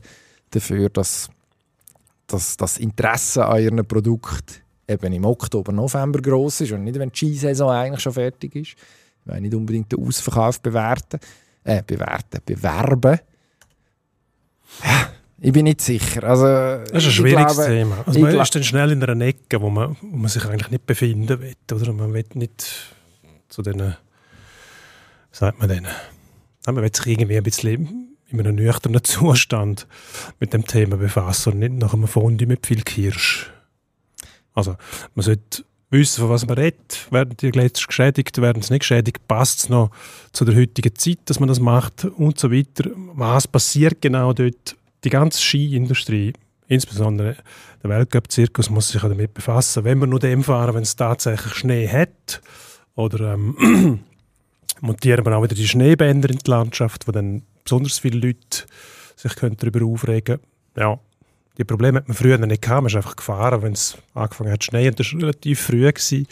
[0.49, 1.29] dafür, dass,
[2.27, 7.09] dass das Interesse an ihren Produkten eben im Oktober, November gross ist und nicht, wenn
[7.09, 8.71] die Skisaison eigentlich schon fertig ist.
[8.71, 8.77] Ich
[9.25, 11.19] will nicht unbedingt den Ausverkauf bewerten,
[11.63, 13.19] äh, bewerten, bewerben.
[15.41, 16.23] Ich bin nicht sicher.
[16.23, 18.03] Also, Das ist ein schwieriges glaube, Thema.
[18.05, 20.85] Also man ist dann schnell in einer Ecke, wo man, wo man sich eigentlich nicht
[20.85, 21.55] befinden will.
[21.71, 21.93] Oder?
[21.93, 22.93] Man will nicht
[23.49, 23.93] zu wie
[25.31, 25.87] sagt man denn,
[26.65, 29.87] man will sich irgendwie ein bisschen in einem nüchternen Zustand
[30.39, 33.51] mit dem Thema befassen und nicht nach einem Fondue mit viel Kirsch.
[34.53, 34.77] Also
[35.13, 37.07] man sollte wissen, von was man redet.
[37.11, 39.91] Werden die Gletscher geschädigt, werden sie nicht geschädigt, passt es noch
[40.31, 42.89] zu der heutigen Zeit, dass man das macht und so weiter.
[43.13, 44.75] Was passiert genau dort?
[45.05, 46.33] Die ganze Skiindustrie,
[46.67, 47.37] insbesondere
[47.83, 49.83] der Weltcup-Zirkus, muss sich damit befassen.
[49.83, 52.41] Wenn wir nur dem fahren, wenn es tatsächlich Schnee hat,
[52.95, 53.99] oder ähm,
[54.81, 58.65] montieren wir auch wieder die Schneebänder in die Landschaft, wo dann besonders viele Leute
[59.15, 60.39] sich können darüber aufregen
[60.75, 60.99] Ja,
[61.57, 62.81] die Probleme hat man früher nicht gehabt.
[62.81, 64.95] Man ist einfach gefahren, wenn es angefangen hat zu schneien.
[64.95, 65.87] Das war relativ früh.
[65.89, 66.27] Gewesen.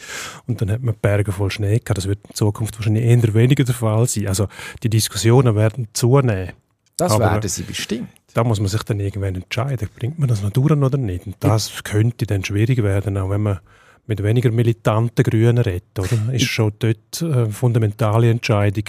[0.48, 1.98] Und dann hat man Berge voll Schnee gehabt.
[1.98, 4.28] Das wird in Zukunft wahrscheinlich eher weniger der Fall sein.
[4.28, 4.48] Also
[4.82, 6.54] die Diskussionen werden zunehmen.
[6.98, 8.10] das aber- werden sie bestimmt.
[8.34, 11.28] Da muss man sich dann irgendwann entscheiden, bringt man das noch durch oder nicht.
[11.28, 13.60] Und das könnte dann schwierig werden, auch wenn man
[14.08, 15.98] mit weniger militanten Grünen redet.
[15.98, 16.34] Oder?
[16.34, 18.86] Ist schon dort eine fundamentale Entscheidung,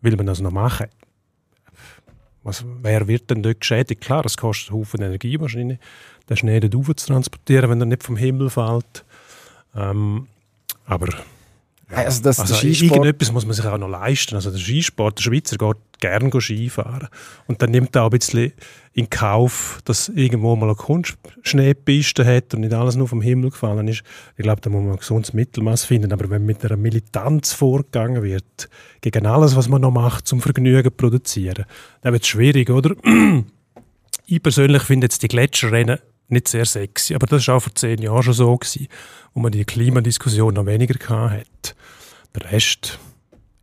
[0.00, 0.88] will man das noch machen?
[2.42, 4.00] Was, wer wird denn dort geschädigt?
[4.00, 5.78] Klar, es kostet einen Haufen Energie wahrscheinlich,
[6.28, 9.04] den Schnee dort rauf zu transportieren, wenn er nicht vom Himmel fällt.
[9.76, 10.26] Ähm,
[10.86, 11.08] aber
[11.88, 14.34] Also, dass also Skisport irgendetwas muss man sich auch noch leisten.
[14.34, 17.08] Also der Skisport, der Schweizer geht gerne Skifahren.
[17.46, 18.52] Und dann nimmt er auch ein bisschen
[18.92, 23.88] in Kauf, dass irgendwo mal eine Kunstschneepiste hat und nicht alles nur vom Himmel gefallen
[23.88, 24.02] ist.
[24.36, 26.12] Ich glaube, da muss man ein gesundes Mittelmaß finden.
[26.12, 28.68] Aber wenn mit einer Militanz vorgegangen wird,
[29.00, 31.64] gegen alles, was man noch macht, zum Vergnügen produzieren,
[32.02, 32.94] dann wird es schwierig, oder?
[34.24, 35.98] Ich persönlich finde jetzt die Gletscherrennen
[36.28, 38.86] nicht sehr sexy, aber das war auch vor zehn Jahren schon so, gewesen,
[39.34, 41.74] wo man die Klimadiskussion noch weniger hatte.
[42.34, 42.98] Der Rest,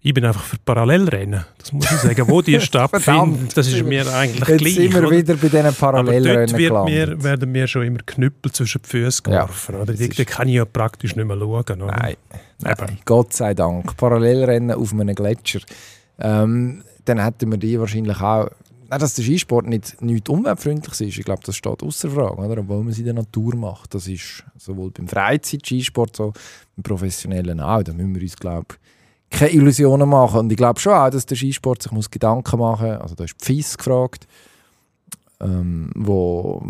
[0.01, 2.27] ich bin einfach für Parallelrennen, das muss ich sagen.
[2.29, 3.57] Wo die stattfinden, Verdammt.
[3.57, 4.75] das ist mir eigentlich Jetzt gleich.
[4.75, 8.51] sind wir wieder bei diesen aber Parallelrennen dort wird mir, werden mir schon immer Knüppel
[8.51, 9.75] zwischen die Füße Ja, geworfen.
[9.75, 9.93] oder?
[9.93, 11.81] ist- die kann ich ja praktisch nicht mehr schauen.
[11.81, 11.85] Oder?
[11.87, 12.15] Nein,
[12.61, 13.97] nein, Gott sei Dank.
[13.97, 15.59] Parallelrennen auf einem Gletscher.
[16.17, 18.49] Ähm, dann hätten wir die wahrscheinlich auch.
[18.89, 22.61] Nein, dass der Skisport nicht, nicht umweltfreundlich ist, ich glaube, das steht außer Frage, oder?
[22.61, 23.93] obwohl man es in der Natur macht.
[23.93, 26.33] Das ist sowohl beim Freizeit-Skisport so,
[26.75, 27.83] beim professionellen auch.
[27.83, 28.88] Da müssen wir uns, glaube ich,
[29.29, 30.41] keine Illusionen machen.
[30.41, 33.01] Und ich glaube schon auch, dass der Skisport sich muss Gedanken machen muss.
[33.01, 34.27] Also da ist FIS gefragt,
[35.39, 36.63] ähm, wo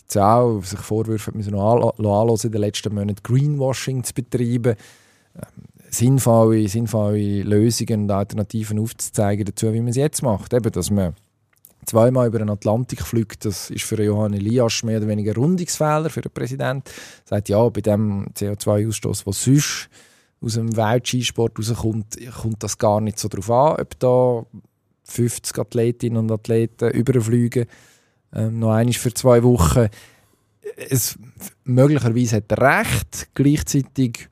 [0.00, 4.76] jetzt auch sich Vorwürfe hat müssen noch in den letzten Monaten Greenwashing zu betreiben.
[5.34, 10.52] Ähm, sinnvolle, sinnvolle Lösungen und Alternativen aufzuzeigen dazu, wie man es jetzt macht.
[10.52, 11.14] Eben, dass man
[11.86, 16.10] zweimal über den Atlantik fliegt, das ist für Johann Elias mehr oder weniger ein Rundungsfehler
[16.10, 16.88] für den Präsidenten.
[17.26, 19.88] Er sagt, ja, bei dem CO2-Ausstoß, der sonst
[20.44, 24.46] aus dem Weltskisport rauskommt, kommt das gar nicht so darauf an, ob da
[25.04, 27.66] 50 Athletinnen und Athleten überfliegen,
[28.32, 29.88] ähm, noch einmal für zwei Wochen.
[30.76, 31.18] Es,
[31.64, 34.28] möglicherweise hat er recht, gleichzeitig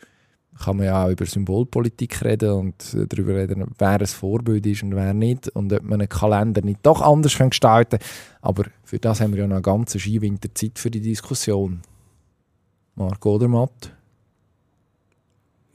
[0.62, 4.94] kann man ja auch über Symbolpolitik reden und darüber reden, wer ein Vorbild ist und
[4.94, 7.98] wer nicht und ob man einen Kalender nicht doch anders gestalten
[8.40, 11.82] Aber für das haben wir ja noch eine ganze Skiwinterzeit für die Diskussion.
[12.94, 13.92] Marco Odermatt?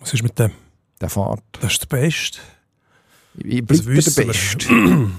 [0.07, 0.51] Was ist mit dem?
[1.01, 1.43] Der Fahrt.
[1.59, 2.39] Das ist der Beste.
[3.33, 4.67] Bleibt er der Beste?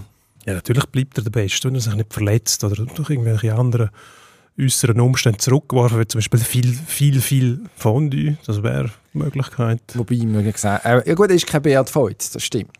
[0.46, 3.90] ja, natürlich bleibt er der Beste, wenn er sich nicht verletzt oder durch irgendwelche anderen
[4.58, 9.82] äußeren Umständen zurückgeworfen wird, zum Beispiel viel, viel, viel Fondue, das wäre eine Möglichkeit.
[9.92, 12.72] Wobei, ich gesagt, äh, ja gut, er ist kein Beat Feutz, das stimmt.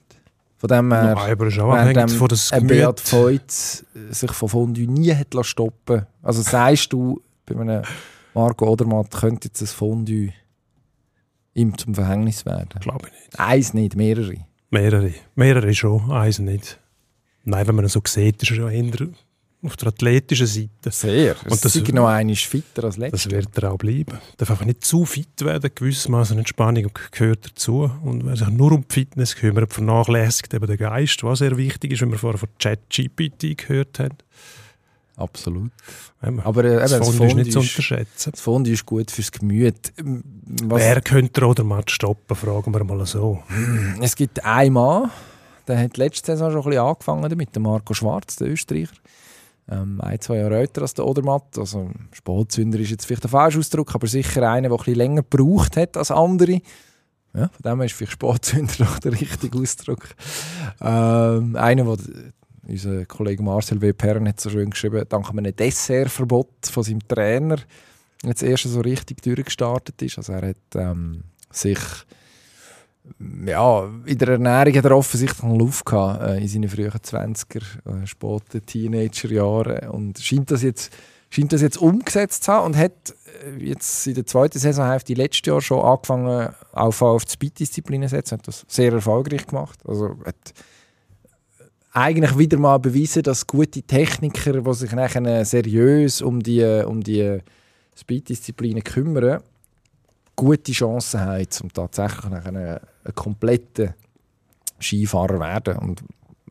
[0.57, 4.49] Von dem her, Nein, aber ist auch abhängig von das ein Beat Feutz sich von
[4.49, 7.83] Fondue nie hat stoppen Also sagst du, bei einem
[8.33, 10.33] Marco Odermatt könnte jetzt ein Fondue
[11.59, 12.69] ihm zum Verhängnis werden?
[12.81, 13.41] Glaube ich nicht.
[13.41, 14.37] Eins nicht, mehrere?
[14.71, 15.13] Mehrere.
[15.35, 16.79] Mehrere schon, eins nicht.
[17.45, 19.09] Nein, wenn man ihn so sieht, ist er schon eher
[19.63, 20.91] auf der athletischen Seite.
[20.91, 21.35] Sehr.
[21.45, 23.25] Und das ist noch einmal fitter als letztes.
[23.25, 24.13] Das wird er auch bleiben.
[24.13, 25.71] Er darf einfach nicht zu fit werden.
[25.75, 27.91] Gewissermaßen Entspannung gehört dazu.
[28.03, 31.93] Und wer sich nur um die Fitness kümmert, vernachlässigt eben den Geist, was sehr wichtig
[31.93, 34.17] ist, wenn wir vorher von ChatGPT gehört haben.
[35.19, 35.73] Absolut.
[36.23, 36.41] Eben.
[36.41, 38.31] Aber äh, das, Fondue ist nicht zu unterschätzen.
[38.31, 39.93] Das Fondue ist gut fürs Gemüt.
[39.97, 43.43] Was Wer könnte oder mal stoppen, fragen wir mal so.
[44.01, 45.11] Es gibt einen Mann,
[45.67, 48.95] der hat letzte Saison schon ein bisschen angefangen damit, der Marco Schwarz, der Österreicher
[49.71, 51.59] ähm, ein, zwei Jahre älter als der Odermatt.
[51.59, 55.23] Also Spätzünder ist jetzt vielleicht ein falscher Ausdruck, aber sicher einer, der ein bisschen länger
[55.23, 56.61] gebraucht hat als andere.
[57.35, 60.09] Ja, von dem her ist vielleicht Spätzünder noch der richtige Ausdruck.
[60.81, 62.33] Ähm, einer, der
[62.69, 63.93] unser Kollege Marcel W.
[63.93, 67.59] Perren hat so schön geschrieben, dank einem Dessertverbot von seinem Trainer
[68.25, 70.19] jetzt erst so richtig durchgestartet ist.
[70.19, 71.79] Also er hat ähm, sich
[73.47, 78.03] ja, in der Ernährung hat er offensichtlich einen Luft gehabt, äh, in seinen frühen 20er,
[78.03, 80.93] äh, späten Teenagerjahren und scheint das jetzt
[81.31, 83.15] scheint das jetzt umgesetzt zu haben und hat
[83.45, 88.17] äh, jetzt in der zweiten Saisonhälfte letztes Jahr schon angefangen, auf, auf die Speed-Disziplinen zu
[88.17, 88.39] setzen.
[88.39, 89.79] Hat das sehr erfolgreich gemacht.
[89.87, 90.55] Also hat
[91.93, 97.41] eigentlich wieder mal bewiesen, dass gute Techniker, die sich nachher seriös um die, um die
[97.97, 99.41] Speed-Disziplinen kümmern,
[100.37, 103.95] gute Chancen haben, um tatsächlich einen, einen kompletten
[104.81, 106.03] Skifahrer werden und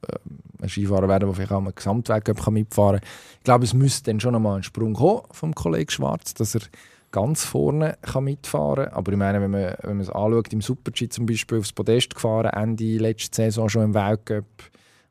[0.02, 0.18] äh,
[0.62, 3.10] ein Skifahrer werden, der vielleicht auch einen Gesamtweg mitfahren kann.
[3.38, 6.62] Ich glaube, es müsste dann schon einmal ein Sprung kommen vom Kollegen Schwarz, dass er
[7.12, 8.94] ganz vorne kann mitfahren kann.
[8.94, 12.16] Aber ich meine, wenn man, wenn man es anschaut, im Super-G zum Beispiel aufs Podest
[12.16, 14.46] gefahren, Ende letzte Saison schon im Weltcup,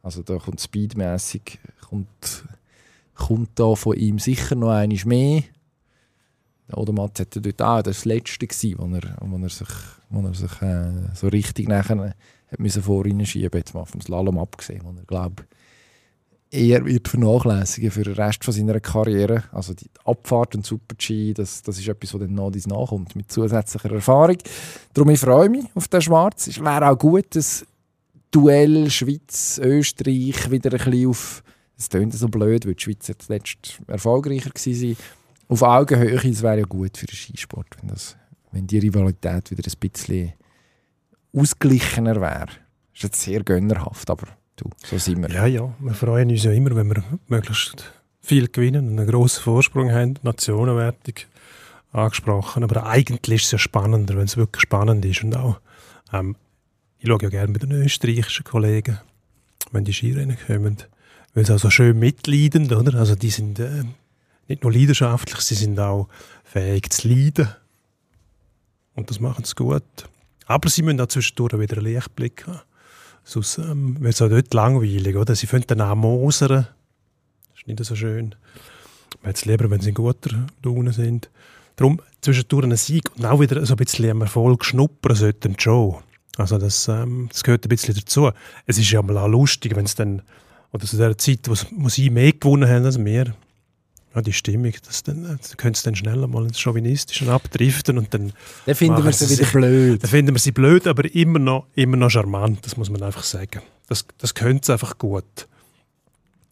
[0.06, 2.44] also da kommt speedmäßig kommt,
[3.16, 5.42] kommt da von ihm sicher noch einiges mehr.
[6.72, 9.68] Oder Mats hat dort auch das Letzte gewesen, wo er, wo er sich,
[10.08, 12.14] wo er sich äh, so richtig nachher
[12.48, 15.44] hat müssen vorhin schieben, jetzt mal vom Slalom abgesehen, wo er, glaube
[16.52, 19.42] eher wird vernachlässigen für den Rest von seiner Karriere.
[19.50, 23.90] Also die Abfahrt und Super-G, das, das ist etwas, was dann noch nachkommt, mit zusätzlicher
[23.90, 24.38] Erfahrung.
[24.94, 26.46] Darum ich freue mich auf den Schwarz.
[26.46, 27.66] Es wäre auch gut, das
[28.30, 31.42] Duell Schweiz-Österreich wieder ein bisschen auf,
[31.78, 34.96] es klingt so blöd, weil die Schweiz jetzt letzt erfolgreicher war,
[35.48, 38.16] auf Augenhöhe, das wäre ja gut für den Skisport, wenn, das,
[38.52, 40.32] wenn die Rivalität wieder ein bisschen
[41.32, 42.46] ausgeglichener wäre.
[42.46, 45.30] Das ist jetzt sehr gönnerhaft, aber du, so sind wir.
[45.30, 49.42] Ja, ja, wir freuen uns ja immer, wenn wir möglichst viel gewinnen und einen grossen
[49.42, 51.14] Vorsprung haben, Nationenwertung
[51.92, 55.60] angesprochen, aber eigentlich ist es ja spannender, wenn es wirklich spannend ist und auch
[56.12, 56.36] ähm,
[56.98, 58.98] ich schaue ja gerne mit den österreichischen Kollegen,
[59.72, 60.76] wenn die Skirennen kommen,
[61.34, 62.98] weil sie auch so schön mitleidend, oder?
[62.98, 63.84] Also die sind äh,
[64.48, 66.08] nicht nur leidenschaftlich, sie sind auch
[66.44, 67.48] fähig zu leiden.
[68.94, 69.82] Und das machen sie gut.
[70.46, 72.60] Aber sie müssen auch zwischendurch wieder einen Lichtblick haben.
[73.24, 75.34] Sonst ähm, wird es auch dort langweilig, oder?
[75.34, 76.68] Sie fangen dann an mosern.
[77.50, 78.34] Das ist nicht so schön.
[79.20, 81.28] Man hat es lieber, wenn sie in guter Laune sind.
[81.74, 85.96] Darum zwischendurch ein Sieg und auch wieder so ein bisschen am Erfolg schnuppern sollten schon.
[86.36, 88.30] Also das, ähm, das gehört ein bisschen dazu.
[88.66, 90.22] Es ist ja mal auch lustig, wenn es dann,
[90.72, 93.34] oder zu der Zeit, wo, sie mehr gewonnen haben als wir,
[94.14, 97.98] ja, die Stimmung, das dann, äh, da könnte es dann schneller mal ins Chauvinistische abdriften
[97.98, 98.32] und dann,
[98.66, 100.02] Dann finden wir sie sie wieder blöd.
[100.02, 103.24] dann finden wir sie blöd, aber immer noch, immer noch charmant, das muss man einfach
[103.24, 103.62] sagen.
[103.88, 105.48] Das, das könnte es einfach gut.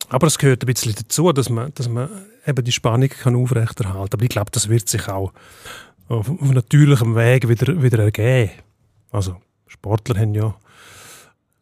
[0.09, 2.09] Aber es gehört ein bisschen dazu, dass man, dass man
[2.47, 4.13] eben die Spannung kann aufrechterhalten kann.
[4.13, 5.33] Aber ich glaube, das wird sich auch
[6.09, 8.51] auf, auf natürlichem Weg wieder, wieder ergeben.
[9.11, 9.37] Also
[9.75, 10.55] Sportler haben ja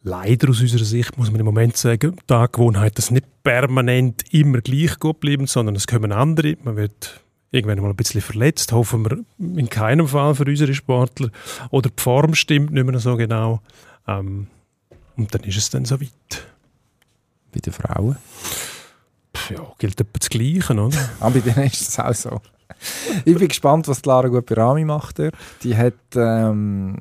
[0.03, 4.61] leider aus unserer Sicht, muss man im Moment sagen, die Angewohnheit, dass nicht permanent immer
[4.61, 6.57] gleich gut bleiben, sondern es kommen andere.
[6.63, 11.31] Man wird irgendwann mal ein bisschen verletzt, hoffen wir in keinem Fall für unsere Sportler.
[11.71, 13.61] Oder die Form stimmt nicht mehr so genau.
[14.07, 14.49] Ähm,
[15.17, 16.47] und dann ist es dann soweit.
[17.53, 18.17] Bei den Frauen.
[19.37, 21.11] Pff, Ja, gilt etwa das Gleiche, oder?
[21.21, 22.41] Aber bei denen ist es auch so.
[23.25, 25.20] Ich bin gespannt, was die Lara Guperami macht.
[25.62, 26.97] Die hat ähm,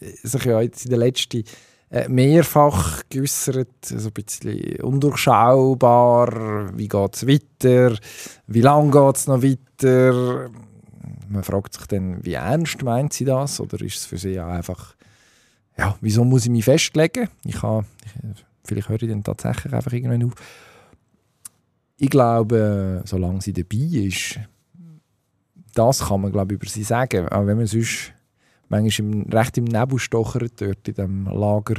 [0.00, 1.44] sich ja jetzt in der letzten
[1.92, 6.76] äh, mehrfach geäußert, so ein bisschen undurchschaubar.
[6.76, 7.96] Wie geht es weiter?
[8.46, 10.50] Wie lange geht es noch weiter?
[11.28, 13.60] Man fragt sich dann, wie ernst meint sie das?
[13.60, 14.94] Oder ist es für sie auch einfach,
[15.76, 17.28] ja, wieso muss ich mich festlegen?
[17.44, 20.32] Ich habe, ich, vielleicht höre ich dann tatsächlich einfach irgendwann auf.
[21.98, 24.40] Ich glaube, solange sie dabei ist,
[25.74, 27.28] das kann man glaube ich, über sie sagen.
[27.28, 28.12] Auch wenn man sonst
[28.68, 31.76] manchmal im, recht im Nebel stochert, dort in dem Lager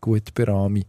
[0.00, 0.86] gut Berami,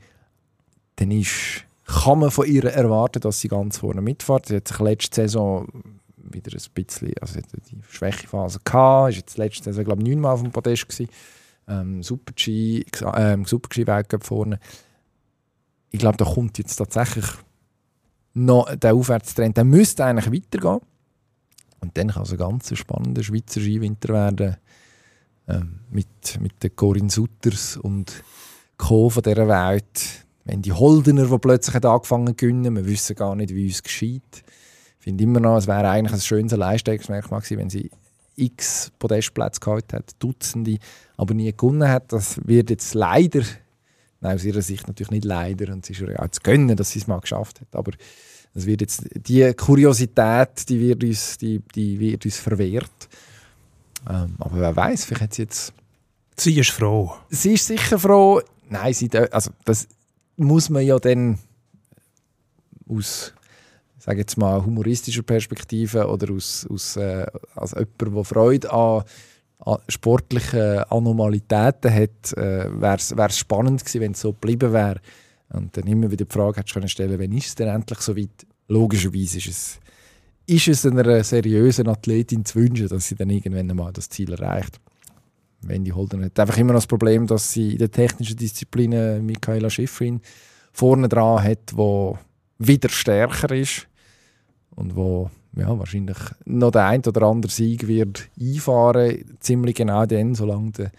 [0.96, 4.46] dann ist, kann man von ihr erwarten, dass sie ganz vorne mitfährt.
[4.48, 5.68] Sie hat sich letzte Saison
[6.16, 10.42] wieder ein bisschen, also die Schwächephase gehabt, ist jetzt letzte Saison glaube ich neunmal auf
[10.42, 11.10] dem Podest gewesen.
[11.68, 12.86] Ähm, Super-G,
[13.16, 14.60] ähm, Super-G-Weltcup vorne.
[15.90, 17.26] Ich glaube, da kommt jetzt tatsächlich
[18.34, 20.80] noch der Aufwärtstrend, der müsste eigentlich weitergehen.
[21.82, 24.58] Und dann kann es ein ganz spannender Schweizer Skiwinter werden.
[25.48, 28.24] Ähm, mit, mit den Corinne Sutters und
[28.78, 29.10] Co.
[29.10, 30.26] von dieser Welt.
[30.46, 34.44] Wenn die Holdener, die plötzlich angefangen zu gewinnen, wir wissen gar nicht, wie uns geschieht.
[35.00, 37.90] Ich finde immer noch, es wäre eigentlich ein schönes Alleinstellungsmerkmal gewesen, wenn sie
[38.36, 40.78] x Podestplätze gehabt hat, Dutzende,
[41.18, 42.14] aber nie gewonnen hat.
[42.14, 43.42] Das wird jetzt leider,
[44.20, 46.92] nein, aus ihrer Sicht natürlich nicht leider, und es ist ja auch zu gönnen, dass
[46.92, 47.92] sie es mal geschafft hat, aber
[48.54, 53.10] es wird jetzt, die Kuriosität, die wird uns, die, die wird uns verwehrt.
[54.10, 55.74] Ähm, aber wer weiß, vielleicht hat sie jetzt
[56.38, 57.14] Sie ist froh.
[57.30, 58.42] sie ist sicher froh.
[58.70, 59.88] Nein, sie, also das
[60.38, 61.38] muss man ja dann
[62.90, 63.34] aus,
[64.00, 69.04] sage jetzt mal, humoristischer Perspektive oder aus, aus äh, als jemand, der Freude an,
[69.60, 75.00] an sportlichen Anomalitäten hat, äh, wäre es spannend gewesen, wenn es so geblieben wäre.
[75.54, 78.16] Und dann immer wieder die Frage hättest können stellen, wann ist es denn endlich so
[78.16, 78.46] weit?
[78.68, 79.80] Logischerweise ist es,
[80.46, 84.80] ist es einer seriösen Athletin zu wünschen, dass sie dann irgendwann mal das Ziel erreicht.
[85.62, 89.70] Wendy Holden hat einfach immer noch das Problem, dass sie in den technischen Disziplinen Michaela
[89.70, 90.22] Schifrin
[90.72, 92.18] vorne dran hat, wo
[92.58, 93.88] wieder stärker ist
[94.72, 100.34] und wo ja, wahrscheinlich noch der ein oder andere Sieg wird einfahren, ziemlich genau dann,
[100.34, 100.92] solange der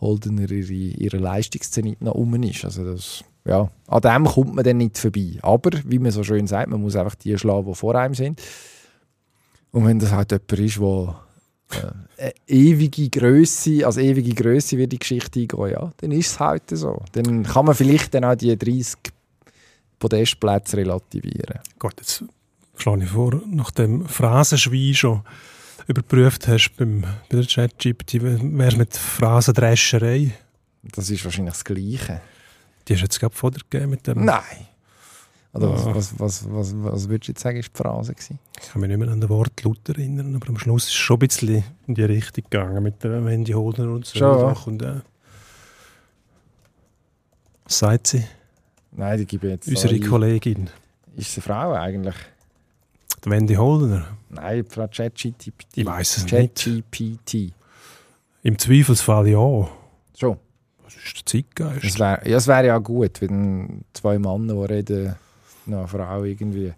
[0.00, 2.64] Holdener ihre, ihre Leistungszenit noch um ist.
[2.64, 5.38] Also das, ja, an dem kommt man dann nicht vorbei.
[5.42, 8.40] Aber, wie man so schön sagt, man muss einfach die schlagen, die vor einem sind.
[9.70, 14.98] Und wenn das halt jemand ist, der äh, ewige Größe, als ewige Größe wird die
[14.98, 17.02] Geschichte eingehen, ja, dann ist es halt so.
[17.12, 18.96] Dann kann man vielleicht dann auch die 30
[19.98, 21.60] Podestplätze relativieren.
[21.78, 22.24] Gut, jetzt
[22.76, 25.22] schlage ich vor, nachdem Phrasenschwein schon
[25.86, 30.32] überprüft hast beim, bei der ChatGPT, wärst mit Phrasendrescherei.
[30.82, 32.20] Das ist wahrscheinlich das Gleiche.
[32.88, 34.24] Die hast du jetzt gerade vorher gegeben mit dem.
[34.24, 34.42] Nein.
[35.52, 35.94] Oder was, Ah.
[35.94, 38.38] was, was, was, was würdest du jetzt sagen, ist die Phrase gewesen?
[38.60, 40.94] Ich kann mich nicht mehr an das Wort Luther erinnern, aber am Schluss ist es
[40.96, 44.18] schon ein bisschen in die Richtung gegangen mit der Wendy Holder und so.
[44.18, 44.38] Schon, ja.
[44.54, 45.00] Sachen Und, äh,
[47.64, 48.24] was sagt sie?
[48.92, 49.98] Nein, die gebe jetzt Unsere.
[50.00, 50.68] Kollegin,
[51.16, 52.14] Ist es eine Frau eigentlich?
[53.24, 54.06] die Wendy Holder.
[54.28, 55.66] Nein, Frau ChatGPT.
[55.76, 56.56] Ich weiss es nicht.
[56.92, 57.52] ChatGPT.
[58.42, 59.68] Im Zweifelsfall ja.
[61.04, 61.84] Das ist der Zeitgeist.
[61.84, 65.14] Es wäre ja, es wär ja gut, wenn zwei Männer, die reden,
[65.66, 66.72] noch eine Frau irgendwie.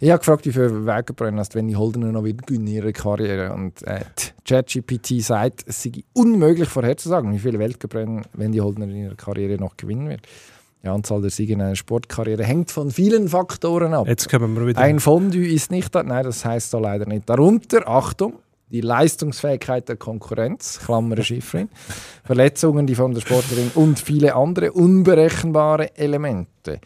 [0.00, 2.92] Ich habe gefragt, wie viele Wegebrennen hast, wenn die Holdener noch wieder gewinnen in ihrer
[2.92, 3.52] Karriere.
[3.52, 4.00] Und äh,
[4.46, 9.60] ChatGPT sagt, es sei unmöglich vorherzusagen, wie viele Weltgebrennen wenn die Holdener in ihrer Karriere
[9.60, 10.22] noch gewinnen wird.
[10.82, 14.06] Die Anzahl der Siege in einer Sportkarriere hängt von vielen Faktoren ab.
[14.06, 14.80] Jetzt kommen wir wieder.
[14.80, 16.02] Ein Fondue ist nicht da.
[16.02, 17.28] Nein, das heißt da leider nicht.
[17.28, 18.34] Darunter, Achtung,
[18.70, 21.68] die Leistungsfähigkeit der Konkurrenz, Klammer Schiffrin,
[22.24, 26.80] Verletzungen, die von der Sportlerin und viele andere unberechenbare Elemente.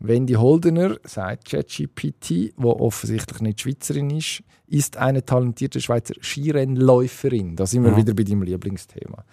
[0.00, 7.56] Wendy Holdener, sagt ChatGPT, wo offensichtlich nicht Schweizerin ist, ist eine talentierte Schweizer Skirennläuferin.
[7.56, 7.96] Da sind wir Ja.
[7.96, 9.24] wieder bei deinem Lieblingsthema.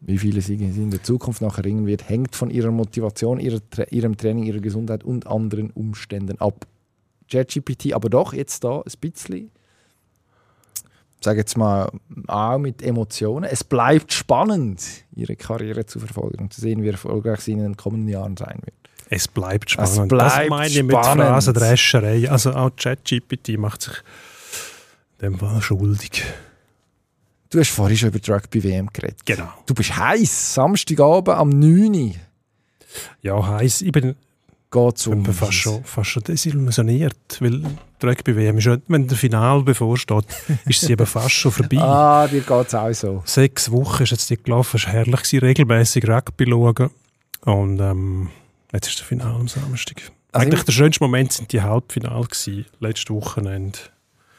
[0.00, 3.60] Wie viele sie in der Zukunft noch erringen wird, hängt von ihrer Motivation, ihrer,
[3.90, 6.66] ihrem Training, ihrer Gesundheit und anderen Umständen ab.
[7.30, 9.50] ChatGPT, aber doch jetzt da ein bisschen,
[11.24, 11.90] sage jetzt mal,
[12.26, 13.44] auch mit Emotionen.
[13.44, 14.82] Es bleibt spannend,
[15.14, 18.58] ihre Karriere zu verfolgen und zu sehen, wie erfolgreich sie in den kommenden Jahren sein
[18.64, 18.74] wird.
[19.10, 20.08] Es bleibt Es spannend.
[20.08, 21.24] bleibt das meine ich mit spannend.
[21.26, 22.30] Phrasendrescherei.
[22.30, 23.94] Also auch ChatGPT macht sich
[25.20, 26.24] dem Fall schuldig.
[27.50, 29.18] Du hast vorhin schon über die Rugby-WM geredet.
[29.26, 29.48] Genau.
[29.66, 30.54] Du bist heiß.
[30.54, 31.94] Samstagabend am 9.
[31.94, 32.10] Uhr
[33.20, 33.82] Ja, heiß.
[33.82, 34.16] Ich bin
[34.72, 35.24] geht es um.
[35.24, 37.62] fast schon, fast schon desillusioniert, weil
[38.02, 40.24] die Rugby-WM ist, wenn der Final bevorsteht,
[40.66, 41.78] ist sie eben fast schon vorbei.
[41.78, 43.22] Ah, dir geht es auch so.
[43.24, 46.90] Sechs Wochen ist jetzt die gelaufen, es war herrlich, regelmäßig Rugby schauen.
[47.44, 48.30] Und ähm,
[48.72, 50.10] jetzt ist der Final am Samstag.
[50.32, 53.78] Also Eigentlich ich- der schönste Moment sind die Halbfinale gewesen, letztes Wochenende.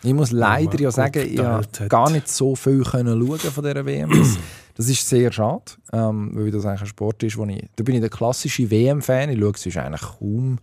[0.05, 3.85] Ich muss leider ja sagen, ich habe gar nicht so viel können schauen von dieser
[3.85, 4.11] WM.
[4.75, 7.63] Das, ist sehr schade, ähm, weil das eigentlich ein Sport ist, wo ich...
[7.75, 9.29] Da bin ich der klassische WM-Fan.
[9.29, 10.59] Ich schaue sonst eigentlich kaum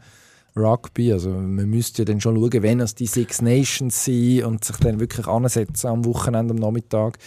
[0.57, 1.13] Rugby.
[1.13, 4.77] Also man müsste ja dann schon schauen, wenn es die Six Nations sind und sich
[4.77, 7.19] dann wirklich ansetzen am Wochenende, am Nachmittag.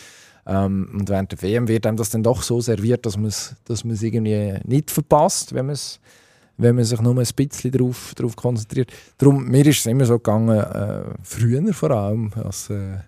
[0.46, 3.56] Ähm, und während der WM wird einem das dann doch so serviert, dass man es
[3.66, 6.00] dass es irgendwie nicht verpasst, wenn man es
[6.58, 8.92] wenn man sich nur ein bisschen darauf, darauf konzentriert.
[9.18, 13.00] Darum, mir ist es immer so gegangen, äh, früher vor allem, als, äh,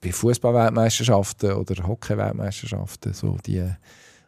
[0.00, 3.64] bei Fußball-Weltmeisterschaften oder Hockey-Weltmeisterschaften, so die,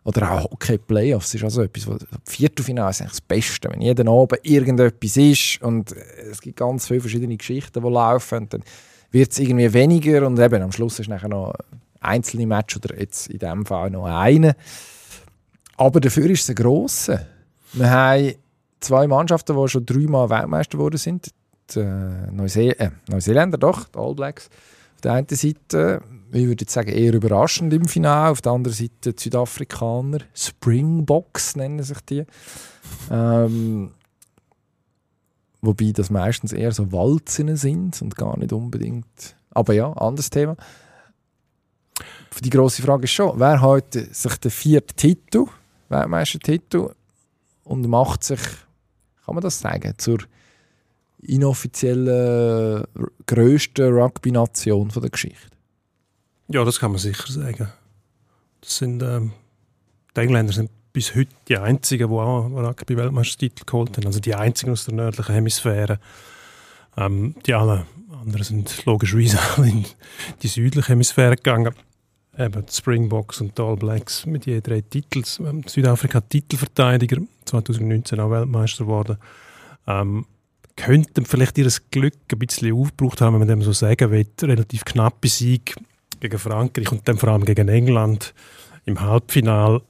[0.05, 4.41] oder auch Hockey-Playoffs ist also etwas, wo Viertelfinale ist eigentlich das Beste, wenn jeden Abend
[4.43, 8.63] irgendetwas ist und äh, es gibt ganz viele verschiedene Geschichten, die laufen dann
[9.13, 11.55] wird es irgendwie weniger und eben am Schluss ist nachher noch
[12.01, 14.55] einzelne Match oder jetzt in diesem Fall noch eine.
[15.77, 17.27] Aber dafür ist es ein grosser.
[17.73, 18.35] Wir haben
[18.81, 21.31] zwei Mannschaften, die schon dreimal Weltmeister geworden sind.
[21.75, 24.49] Die äh, äh, Neuseeländer, doch, die All Blacks.
[25.01, 28.33] Auf der einen Seite, ich würde sagen, eher überraschend im Finale.
[28.33, 30.19] Auf der anderen Seite die Südafrikaner.
[30.35, 32.27] Springboks nennen sich die.
[33.11, 33.93] Ähm,
[35.63, 39.37] wobei das meistens eher so Walzen sind und gar nicht unbedingt.
[39.53, 40.55] Aber ja, anderes Thema.
[42.45, 45.47] Die grosse Frage ist schon, wer heute sich den vierten Titel,
[45.89, 46.91] Weltmeistertitel,
[47.65, 48.41] und macht sich,
[49.25, 50.19] kann man das sagen, zur
[51.23, 52.85] inoffiziellen
[53.27, 55.57] grössten Rugby-Nation der Geschichte.
[56.49, 57.69] Ja, das kann man sicher sagen.
[58.61, 59.33] Das sind, ähm,
[60.17, 64.07] die Engländer sind bis heute die einzigen, die auch Rugby-Weltmeistertitel geholt haben.
[64.07, 66.01] Also die einzigen aus der nördlichen Hemisphäre.
[66.97, 67.87] Ähm, die alle
[68.21, 69.85] anderen sind logischerweise alle in
[70.43, 71.75] die südliche Hemisphäre gegangen.
[72.39, 75.39] Eben die Springboks und die All Blacks mit je drei Titels.
[75.41, 79.19] Ähm, Südafrika Titelverteidiger, 2019 auch Weltmeister geworden.
[79.87, 80.27] Ähm,
[80.81, 84.27] könnten vielleicht ihr Glück ein bisschen aufgebraucht haben, wenn man dem so sagen will.
[84.43, 85.77] Relativ knappe Sieg
[86.21, 88.35] gegen Frankreich und dann vor allem gegen England
[88.85, 89.83] im Halbfinal,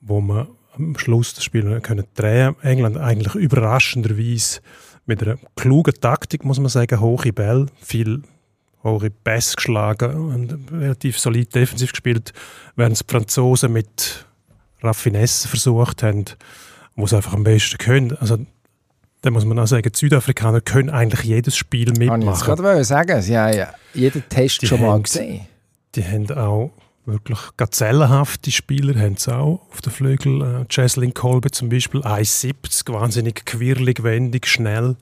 [0.00, 2.56] wo man am Schluss das Spiel können drehen.
[2.62, 4.60] England eigentlich überraschenderweise
[5.06, 8.22] mit einer klugen Taktik, muss man sagen, hohe Bälle, viel
[8.82, 12.32] hohe Pässe geschlagen und relativ solid defensiv gespielt,
[12.76, 14.26] während die Franzosen mit
[14.82, 16.24] Raffinesse versucht haben,
[16.96, 18.16] wo sie einfach am besten können.
[18.18, 18.38] Also
[19.24, 22.44] da muss man auch sagen, die Südafrikaner können eigentlich jedes Spiel Kann ich mitmachen.
[22.56, 25.46] gerade sagen, sie haben ja jeden Test Die schon mal haben- gesehen.
[25.94, 26.72] Die haben auch
[27.06, 30.42] wirklich gazellenhafte Spieler, haben sie auch auf den Flügel.
[30.42, 34.96] Äh, Jaslyn Kolbe zum Beispiel, 1,70, wahnsinnig quirlig, wendig, schnell.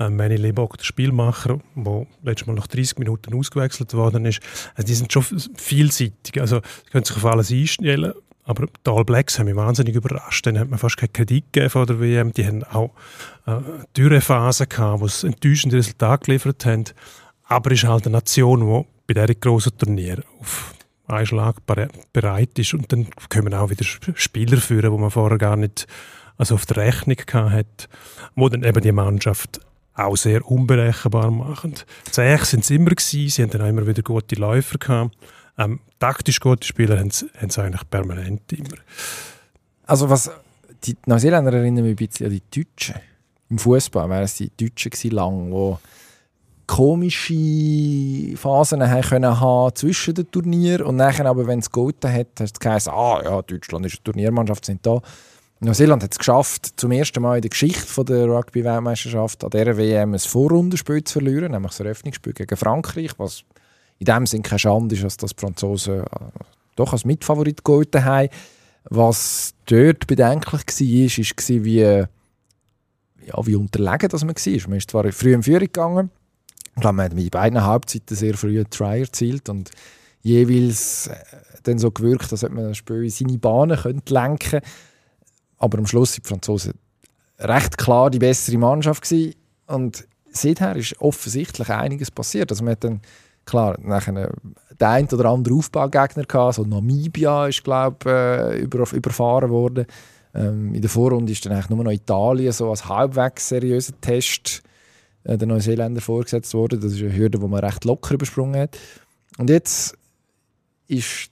[0.00, 4.40] Äh, Manny Lebok, der Spielmacher, der letztes Mal nach 30 Minuten ausgewechselt worden ist.
[4.74, 8.14] Also die sind schon vielseitig, also sie können sich auf alles einstellen.
[8.50, 10.44] Aber die All Blacks haben mich wahnsinnig überrascht.
[10.44, 12.32] Dann hat man fast keinen Kredit gegeben von der WM.
[12.32, 12.90] Die haben auch
[13.46, 13.52] äh,
[13.96, 16.84] Dürrephase gehabt, wo sie enttäuschende Resultate geliefert haben.
[17.44, 18.60] Aber es ist halt eine Nation,
[19.06, 20.74] die bei diesen grossen Turnieren auf
[21.06, 22.74] einen Schlag bere- bereit ist.
[22.74, 25.86] Und dann kommen auch wieder Sp- Spieler führen, die man vorher gar nicht
[26.36, 27.88] also auf der Rechnung gehabt hat,
[28.34, 29.60] wo dann eben die Mannschaft
[29.94, 31.74] auch sehr unberechenbar machen.
[32.10, 35.16] Zäh sind sie immer gewesen, sie haben dann auch immer wieder gute Läufer gehabt.
[35.60, 38.78] Ähm, taktisch gute Spieler haben sie, eigentlich permanent immer.
[39.84, 40.30] Also was,
[40.84, 42.94] die Neuseeländer erinnern mich ein bisschen an die Deutschen.
[43.50, 45.78] Im Fußball wären es die Deutschen gewesen, lang, wo
[46.66, 52.28] komische Phasen haben können haben zwischen den Turnieren und nachher aber, wenn es gegolten hat,
[52.38, 55.02] hat es geheißen, ah ja, Deutschland ist eine Turniermannschaft, sind da.
[55.58, 60.14] Neuseeland hat es geschafft, zum ersten Mal in der Geschichte der Rugby-Weltmeisterschaft an dieser WM
[60.14, 63.44] ein Vorrundenspiel zu verlieren, nämlich das Eröffnungsspiel gegen Frankreich, was
[64.00, 66.06] in dem Sinn keine Schande ist, dass das Franzosen äh,
[66.74, 68.28] doch als Mitfavorit gegolten haben.
[68.84, 74.68] Was dort bedenklich war, war, wie, ja, wie unterlegen das man war.
[74.68, 76.10] Man ist zwar früh in Führung gegangen,
[76.74, 79.70] ich glaube, man hat mit beiden Halbzeiten sehr früh einen Try erzielt und
[80.22, 81.16] jeweils äh,
[81.64, 84.60] dann so gewirkt, ob man das Spiel in seine Bahnen könnte lenken
[85.58, 86.72] Aber am Schluss sind die Franzosen
[87.40, 89.34] recht klar die bessere Mannschaft gewesen.
[89.66, 92.50] Und seither ist offensichtlich einiges passiert.
[92.50, 93.00] Also man hat dann,
[93.44, 94.32] klar, nachher
[94.78, 99.86] der ein oder andere Aufbaugegner gehabt, so Namibia ist, glaube äh, über, überfahren worden.
[100.34, 104.62] Ähm, in der Vorrunde ist dann eigentlich nur noch Italien so als halbwegs seriöser Test
[105.24, 106.80] äh, der Neuseeländer vorgesetzt worden.
[106.80, 108.78] Das ist eine Hürde, die man recht locker übersprungen hat.
[109.38, 109.96] Und jetzt
[110.86, 111.30] ist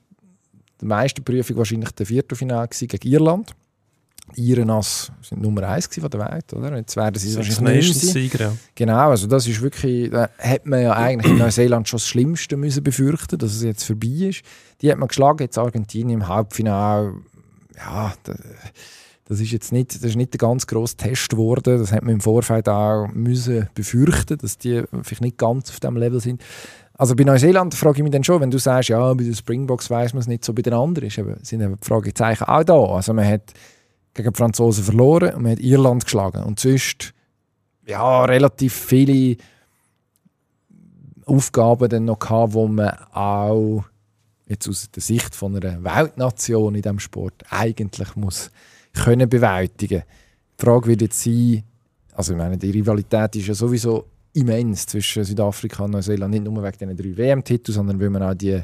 [0.80, 3.54] die meiste Prüfung wahrscheinlich der Viertelfinale gegen Irland.
[4.36, 6.76] Iren als sind Nummer 1 von der Welt, oder?
[6.76, 8.12] Jetzt werden sie wahrscheinlich Nations.
[8.12, 8.52] Sieger, ja.
[8.74, 12.56] Genau, also das ist wirklich, da hat man ja eigentlich in Neuseeland schon das Schlimmste
[12.56, 14.42] müssen befürchten, dass es jetzt vorbei ist.
[14.80, 17.14] Die hat man geschlagen, jetzt Argentinien im Halbfinale.
[17.76, 18.34] Ja, da,
[19.28, 21.78] das ist jetzt nicht, das ist nicht der ganz grosse Test geworden.
[21.78, 25.96] Das hat man im Vorfeld auch müssen befürchten, dass die vielleicht nicht ganz auf dem
[25.96, 26.42] Level sind.
[26.94, 29.88] Also bei Neuseeland frage ich mich dann schon, wenn du sagst, ja, bei den Springboks
[29.88, 32.64] weiß man es nicht so, bei den anderen ist eben, sind eben die Fragezeichen auch
[32.64, 32.74] da.
[32.74, 33.52] Also man hat
[34.18, 36.42] gegen die Franzosen verloren und man hat Irland geschlagen.
[36.42, 37.14] Und sonst
[37.86, 39.36] ja, relativ viele
[41.24, 43.84] Aufgaben dann noch gehabt, wo man auch
[44.46, 48.50] jetzt aus der Sicht von einer Weltnation in diesem Sport eigentlich muss
[48.94, 50.02] können bewältigen.
[50.58, 51.62] Die Frage wird jetzt sein,
[52.12, 56.62] also ich meine, die Rivalität ist ja sowieso immens zwischen Südafrika und Neuseeland, nicht nur
[56.62, 58.60] wegen diesen drei WM-Titeln, sondern weil man auch die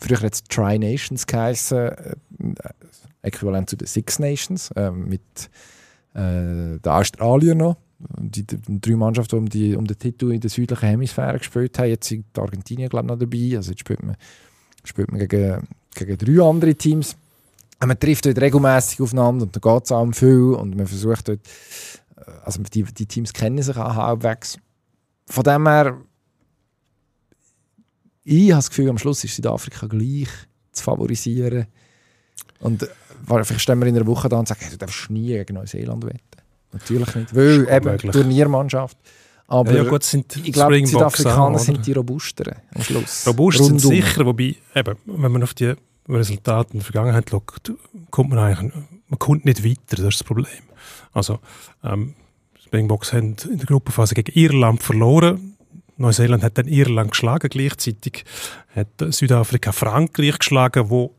[0.00, 2.14] früher jetzt Tri-Nations geheißen, äh,
[3.22, 5.20] äquivalent zu den Six Nations, äh, mit
[6.14, 7.76] äh, den Australiern noch.
[8.18, 11.36] Die, die, die drei Mannschaften, die um, die um den Titel in der südlichen Hemisphäre
[11.36, 11.90] gespielt haben.
[11.90, 13.56] Jetzt sind die Argentinien glaube ich, noch dabei.
[13.56, 14.16] Also jetzt spielt man,
[14.84, 17.14] spielt man gegen, gegen drei andere Teams.
[17.78, 20.86] Und man trifft dort regelmäßig aufeinander und da geht es auch um viel und man
[20.86, 21.40] versucht dort,
[22.16, 24.58] äh, also die, die Teams kennen sich auch halbwegs.
[25.26, 25.96] Von dem her,
[28.24, 30.28] ich habe das Gefühl, am Schluss ist Südafrika gleich
[30.72, 31.66] zu favorisieren.
[32.60, 32.88] Und äh,
[33.26, 36.04] vielleicht stehen wir in einer Woche da und sagen, hey, du darfst nie gegen Neuseeland
[36.04, 36.20] wetten.
[36.72, 37.98] Natürlich nicht, weil eben.
[38.12, 38.96] Turniermannschaft.
[39.48, 43.26] Aber ja, gut, sind ich glaube, die Südafrikaner sind die robusteren am Schluss.
[43.26, 43.90] Robust sind Rundum.
[43.90, 45.74] sicher, wobei, eben, wenn man auf die
[46.08, 47.72] Resultate in der Vergangenheit schaut,
[48.10, 48.72] kommt man eigentlich,
[49.08, 50.46] man kommt nicht weiter, das ist das Problem.
[51.12, 51.40] Also,
[51.82, 52.14] ähm,
[52.56, 55.56] die Springboks haben in der Gruppenphase gegen Irland verloren.
[56.00, 58.24] Neuseeland hat dann Irland geschlagen, gleichzeitig
[58.74, 61.14] hat Südafrika Frankreich geschlagen, wo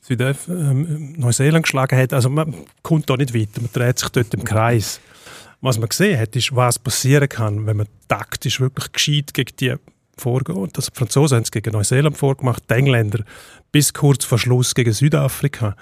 [0.00, 2.12] Südaf ähm, Neuseeland geschlagen hat.
[2.12, 5.00] Also man kommt da nicht weiter, man dreht sich dort im Kreis.
[5.60, 9.74] Was man gesehen hat, ist, was passieren kann, wenn man taktisch wirklich gescheit gegen die
[10.16, 10.76] vorgeht.
[10.76, 13.24] Also die Franzosen haben es gegen Neuseeland vorgemacht, die Engländer
[13.72, 15.76] bis kurz vor Schluss gegen Südafrika.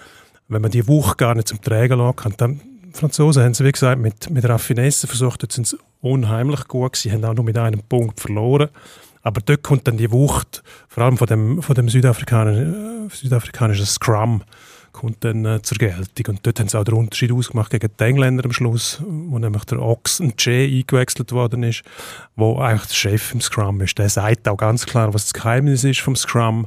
[0.49, 2.61] Wenn man die Wucht gar nicht zum Träger lassen kann, dann
[2.97, 6.94] die Franzosen haben es, wie gesagt, mit, mit Raffinesse versucht, jetzt sind sie unheimlich gut
[6.94, 8.70] gewesen, haben auch nur mit einem Punkt verloren.
[9.22, 13.84] Aber dort kommt dann die Wucht, vor allem von dem, von dem Südafrikanischen, äh, südafrikanischen
[13.84, 14.42] Scrum,
[14.92, 16.36] kommt dann äh, zur Geltung.
[16.36, 19.64] Und dort haben sie auch den Unterschied ausgemacht gegen die Engländer am Schluss, wo nämlich
[19.64, 21.82] der Ox und Jay eingewechselt worden ist,
[22.34, 23.99] wo eigentlich der Chef im Scrum ist.
[23.99, 26.66] Der sagt auch ganz klar, was das Geheimnis ist vom Scrum,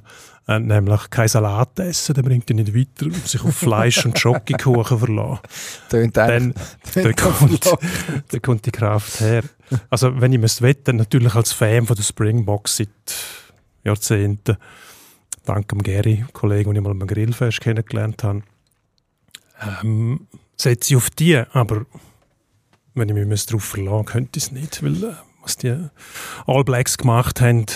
[0.49, 4.17] äh, nämlich kein Salat essen, der bringt ihn nicht weiter und sich auf Fleisch und
[4.17, 5.39] Schokokuchen verlassen.
[5.89, 6.55] Tönt Dann,
[6.95, 7.77] dann, kommt,
[8.29, 9.43] dann kommt die Kraft her.
[9.91, 12.89] Also wenn ich müsste wetten, natürlich als Fan von der Springboks seit
[13.83, 14.57] Jahrzehnten,
[15.45, 18.41] dank dem Gary, Kollegen, den ich mal beim Grillfest kennengelernt habe,
[19.83, 20.27] ähm,
[20.57, 21.85] setze ich auf die, aber
[22.95, 25.89] wenn ich mich darauf verlassen könnte ich es nicht, weil äh, was die
[26.47, 27.67] All Blacks gemacht haben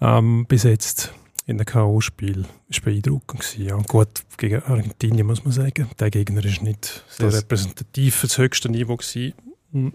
[0.00, 1.12] ähm, bis jetzt
[1.46, 3.64] in der K.O.-Spiel ist beeindruckend gewesen.
[3.68, 8.26] Ja, gut, gegen Argentinien muss man sagen, der Gegner ist nicht sehr Das- repräsentativ für
[8.26, 9.32] das höchste Niveau gewesen.
[9.72, 9.92] Hm,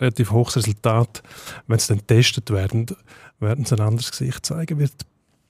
[0.00, 1.22] Relativ hohes Resultat.
[1.68, 2.86] Wenn sie dann getestet werden,
[3.38, 4.78] werden sie ein anderes Gesicht zeigen.
[4.80, 4.94] Wird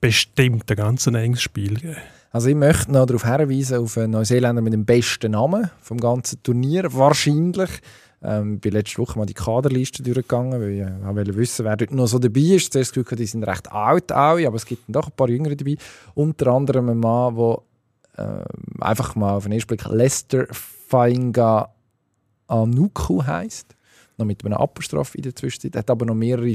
[0.01, 1.97] bestimmt ein ganz enges Spiel geben.
[2.33, 6.43] Also ich möchte noch darauf hinweisen, auf einen Neuseeländer mit dem besten Namen vom ganzen
[6.43, 7.71] Turnier, wahrscheinlich.
[8.25, 11.93] Ähm, bin letzte Woche mal die Kaderliste durchgegangen, weil ich auch wollte wissen, wer dort
[11.93, 12.73] noch so dabei ist.
[12.73, 15.77] Zuerst Glück, die sind recht alt, alle, aber es gibt doch ein paar Jüngere dabei.
[16.15, 17.59] Unter anderem ein Mann, der
[18.19, 18.45] ähm,
[18.81, 21.71] einfach mal auf den ersten Blick Lester Fainga
[22.47, 23.75] Anuku heisst.
[24.19, 25.75] Noch mit einem Apostroph in der Zwischenzeit.
[25.75, 26.55] Er hat aber noch mehrere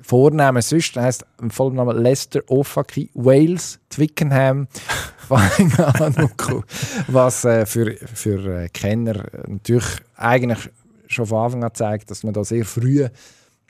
[0.00, 0.96] Vornamen sonst.
[0.96, 4.68] Er heisst im vollen Namen Lester Ofaki Wales Twickenham.
[7.08, 9.86] Was äh, für, für äh, Kenner natürlich
[10.16, 10.70] eigentlich
[11.14, 13.06] schon von Anfang an zeigt, dass man da sehr früh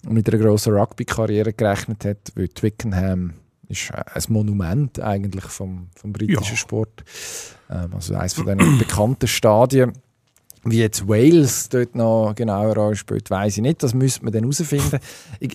[0.09, 3.35] mit einer grossen Rugby-Karriere gerechnet hat, weil Twickenham
[3.69, 6.57] ist äh, ein Monument eigentlich vom, vom britischen Ja.
[6.57, 7.05] Sport.
[7.71, 9.93] Ähm, also eines von den bekannten Stadien.
[10.67, 13.83] Wie jetzt Wales dort noch genauer anspielt, weiß ich nicht.
[13.83, 14.99] Das müsste man dann herausfinden.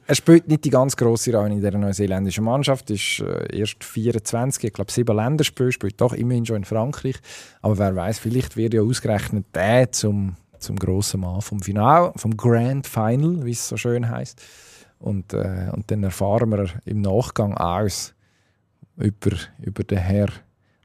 [0.05, 2.91] Er spielt nicht die ganz grosse Rolle in der neuseeländischen Mannschaft.
[2.91, 7.15] ist äh, erst 24, ich glaube sieben Länderspiele, spielt doch immerhin schon in Frankreich.
[7.63, 12.35] Aber wer weiß, vielleicht wird ja ausgerechnet der zum, zum grossen Mann vom Final, vom
[12.37, 14.41] Grand Final, wie es so schön heißt.
[14.99, 18.13] Und, äh, und dann erfahren wir im Nachgang aus
[18.97, 20.29] über, über den Herr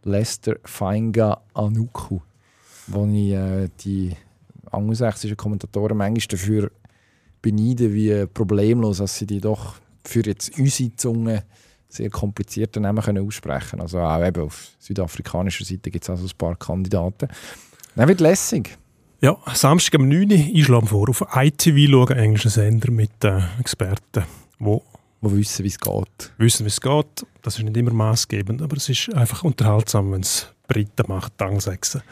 [0.05, 2.21] Lester Fainga Anuku,
[2.87, 4.17] wo ich äh, die
[4.71, 6.71] angelsächsischen Kommentatoren manchmal dafür
[7.43, 11.45] beneide, wie problemlos dass sie die doch für jetzt unsere Zunge
[11.89, 16.39] sehr komplizierte Namen können aussprechen Also auch eben auf südafrikanischer Seite gibt es also ein
[16.39, 17.29] paar Kandidaten.
[17.95, 18.77] Dann wird lässig.
[19.25, 20.33] Ja, Samstag am 9.
[20.33, 24.23] Uhr einschlagen vor auf ITV schauen, englischen Sender mit äh, Experten,
[24.61, 24.83] die wo
[25.23, 26.33] wissen, wie es geht.
[26.37, 27.27] wissen, wie es geht.
[27.41, 32.03] Das ist nicht immer maßgebend, aber es ist einfach unterhaltsam, wenn es Briten macht, Dangsechsen.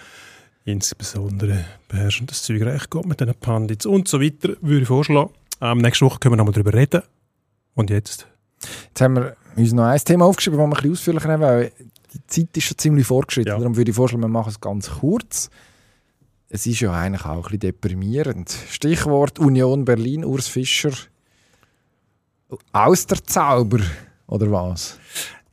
[0.65, 5.35] Insbesondere beherrschen das Zeug recht gut mit diesen Pandits und so weiter, würde ich vorschlagen.
[5.61, 7.03] Ähm, nächste Woche können wir nochmal darüber reden.
[7.75, 8.27] Und jetzt?
[8.89, 11.73] Jetzt haben wir uns noch ein Thema aufgeschrieben, das wir ein bisschen ausführlicher nehmen, weil
[12.15, 13.53] die Zeit ist schon ziemlich fortgeschritten.
[13.53, 13.59] Ja.
[13.59, 15.51] Darum würde ich vorschlagen, wir machen es ganz kurz.
[16.55, 18.55] Es ist ja eigentlich auch ein bisschen deprimierend.
[18.69, 20.93] Stichwort Union Berlin, Urs Fischer.
[22.73, 23.81] Aus der Zauber,
[24.27, 24.99] oder was?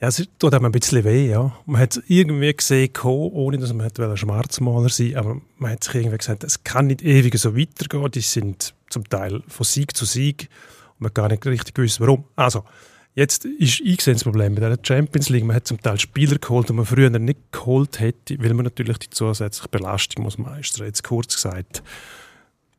[0.02, 1.56] Ja, es tut einem ein bisschen weh, ja.
[1.66, 5.96] Man hat es irgendwie gesehen, ohne dass man hätte Schwarzmaler sein aber man hat sich
[5.96, 8.12] irgendwie gesagt, es kann nicht ewig so weitergehen.
[8.12, 10.50] Die sind zum Teil von Sieg zu Sieg
[10.96, 12.26] und man gar nicht richtig gewusst, warum.
[12.36, 12.66] Also,
[13.16, 15.46] jetzt ist eingesehen das Problem mit der Champions League.
[15.46, 18.98] Man hat zum Teil Spieler geholt, die man früher nicht geholt hätte, weil man natürlich
[19.00, 20.86] die zusätzliche Belastung muss meistern.
[20.86, 21.84] Jetzt kurz gesagt,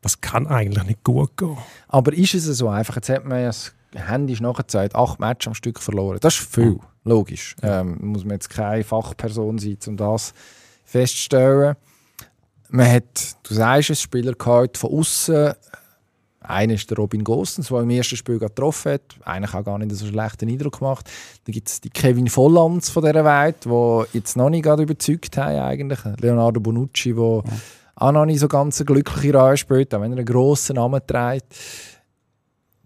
[0.01, 1.57] das kann eigentlich nicht gut gehen.
[1.87, 2.95] Aber ist es so einfach?
[2.95, 6.17] Jetzt hat man ja das Handy nachgezeigt, acht Matches am Stück verloren.
[6.21, 7.55] Das ist viel, logisch.
[7.61, 10.33] Ähm, muss man jetzt keine Fachperson sein, um das
[10.85, 11.75] festzustellen.
[12.69, 15.53] Man hat, du sagst es, Spieler gehabt von außen.
[16.51, 19.01] Einer ist der Robin Gosens, der im ersten Spiel getroffen hat.
[19.23, 21.09] Eigentlich auch gar nicht so einen schlechten Eindruck gemacht.
[21.45, 25.37] Dann gibt es die Kevin Vollands von dieser Welt, die jetzt noch nicht gerade überzeugt
[25.37, 25.99] haben eigentlich.
[26.19, 27.43] Leonardo Bonucci, der
[27.95, 31.01] auch noch nicht so ganz eine glückliche Rolle spielt, auch wenn er einen grossen Namen
[31.05, 31.55] trägt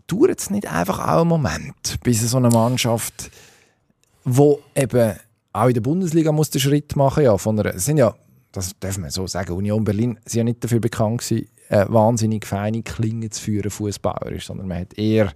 [0.08, 3.32] dauert es nicht einfach auch einen Moment, bis so eine Mannschaft,
[4.24, 5.16] wo eben
[5.54, 8.14] auch in der Bundesliga muss den Schritt machen, ja, von einer, es sind ja,
[8.56, 12.46] das darf man so sagen, Union Berlin sind ja nicht dafür bekannt gewesen, äh, wahnsinnig
[12.46, 15.34] feine Klingen zu führen, fußballerisch, sondern man hat eher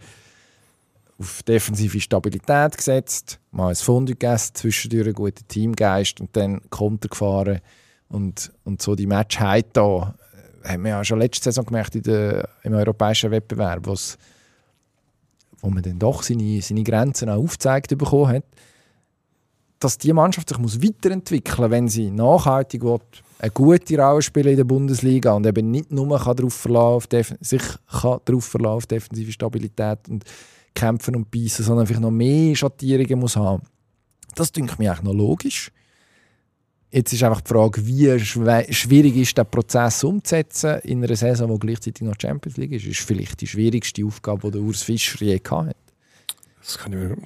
[1.20, 7.10] auf defensive Stabilität gesetzt, mal ein Fondue gegessen, zwischendurch einen guten Teamgeist und dann Konter
[7.10, 7.60] gefahren.
[8.08, 10.16] Und, und so die Match heute da,
[10.64, 15.84] äh, haben wir ja schon letzte Saison gemerkt in der, im europäischen Wettbewerb, wo man
[15.84, 18.44] dann doch seine, seine Grenzen auch aufgezeigt bekommen hat,
[19.80, 23.00] dass die Mannschaft sich weiterentwickeln muss, wenn sie nachhaltig will,
[23.40, 27.08] eine gute Rolle spielen in der Bundesliga und eben nicht nur kann darauf verlassen, auf
[27.08, 30.26] Def sich kann darauf verlassen auf defensive Stabilität und
[30.76, 33.64] kämpfen und beißen, sondern vielleicht noch mehr Schattierungen muss haben.
[34.36, 35.72] Das denke ich mir eigentlich noch logisch.
[36.92, 41.58] Jetzt ist einfach die Frage, wie schwierig ist der Prozess umzusetzen in einer Saison, wo
[41.58, 42.86] gleichzeitig noch Champions League ist.
[42.86, 45.76] Ist vielleicht die schwierigste Aufgabe, die der Urs Fischer je gehabt hat.
[46.62, 47.18] Das kann ich mir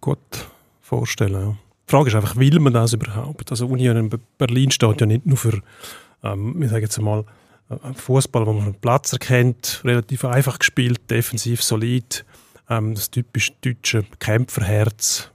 [0.00, 0.18] gut
[0.80, 1.34] vorstellen.
[1.34, 1.56] Ja.
[1.86, 3.50] Die Frage ist einfach, will man das überhaupt?
[3.50, 5.60] Also Union in Be- Berlin steht ja nicht nur für,
[6.22, 7.24] ähm, ich sage jetzt mal,
[7.70, 12.24] äh, Fußball, wo man den Platz erkennt, relativ einfach gespielt, defensiv solid,
[12.70, 15.30] ähm, das typisch deutsche Kämpferherz.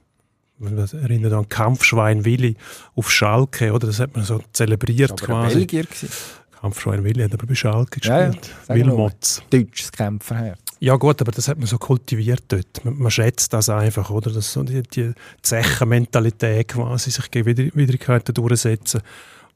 [0.58, 2.56] Man erinnert an Kampfschwein Willi
[2.94, 3.86] auf Schalke, oder?
[3.86, 5.58] Das hat man so zelebriert Das war aber quasi.
[5.60, 5.84] Belgier.
[5.84, 6.08] gewesen.
[6.60, 8.54] Kampfschwein Willi hat aber bei Schalke Ja, ja, gespielt.
[8.66, 8.86] sag nur.
[8.88, 9.42] Wilmots.
[9.48, 10.58] Deutsches Kämpferherz.
[10.82, 12.84] Ja gut, aber das hat man so kultiviert dort.
[12.84, 14.32] Man, man schätzt das einfach, oder?
[14.32, 15.12] Das so die, die
[15.42, 19.02] Zechenmentalität quasi, sich gegen Widr- Widrigkeiten durchsetzen.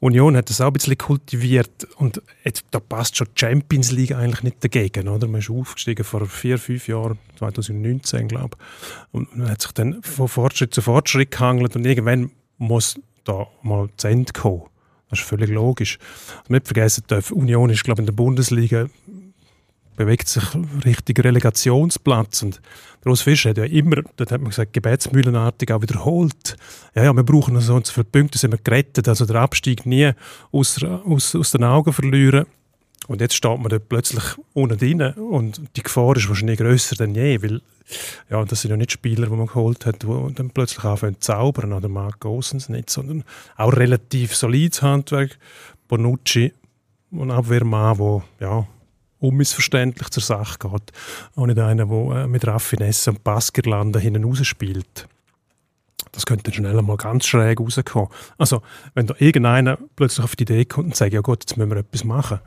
[0.00, 4.12] Union hat das auch ein bisschen kultiviert und jetzt, da passt schon die Champions League
[4.12, 5.26] eigentlich nicht dagegen, oder?
[5.26, 9.12] Man ist aufgestiegen vor vier, fünf Jahren, 2019, glaube ich.
[9.12, 13.88] Und man hat sich dann von Fortschritt zu Fortschritt gehangelt und irgendwann muss da mal
[13.96, 14.64] zu Ende kommen.
[15.08, 15.98] Das ist völlig logisch.
[16.40, 18.88] Und nicht vergessen dürfen, Union ist, glaube ich, in der Bundesliga
[19.96, 20.42] bewegt sich
[20.84, 22.42] Richtung Relegationsplatz.
[22.42, 22.60] Und
[23.04, 26.56] Urs Fischer hat ja immer, dort hat man gesagt, gebetsmühlenartig auch wiederholt.
[26.94, 29.08] Ja, ja, wir brauchen so und so viele Punkte, sind wir gerettet.
[29.08, 30.12] Also der Abstieg nie
[30.52, 32.46] aus, aus, aus den Augen verlieren.
[33.06, 34.24] Und jetzt steht man dort plötzlich
[34.54, 37.60] unten drin und die Gefahr ist wahrscheinlich grösser denn je, weil
[38.30, 41.32] ja, das sind ja nicht Spieler, die man geholt hat, die dann plötzlich anfangen zu
[41.32, 43.24] zaubern, oder Marc Gosens nicht, sondern
[43.56, 45.38] auch relativ solides Handwerk.
[45.88, 46.54] Bonucci,
[47.12, 48.66] ein Abwehrmann, der ja,
[49.24, 50.92] unmissverständlich zur Sache geht.
[51.36, 55.08] Auch nicht einer, der äh, mit Raffinesse und Passgerlande hinten rausspielt.
[56.12, 58.08] das könnte schnell mal ganz schräg rauskommen.
[58.38, 58.62] Also,
[58.94, 61.78] wenn da irgendeiner plötzlich auf die Idee kommt und sagt, ja gut, jetzt müssen wir
[61.78, 62.40] etwas machen,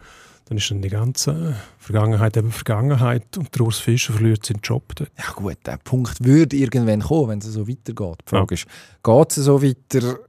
[0.48, 4.96] dann ist dann die ganze Vergangenheit eben Vergangenheit und der Urs Fischer verliert seinen Job
[4.96, 5.12] dort.
[5.18, 8.20] Ja gut, der Punkt würde irgendwann kommen, wenn es so weitergeht.
[8.26, 8.66] Die Frage ist,
[9.04, 10.20] geht es so weiter?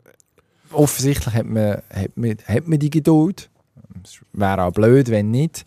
[0.72, 3.48] Offensichtlich hat man, hat man, hat man die Geduld.
[4.02, 5.64] Es wäre auch blöd, wenn nicht.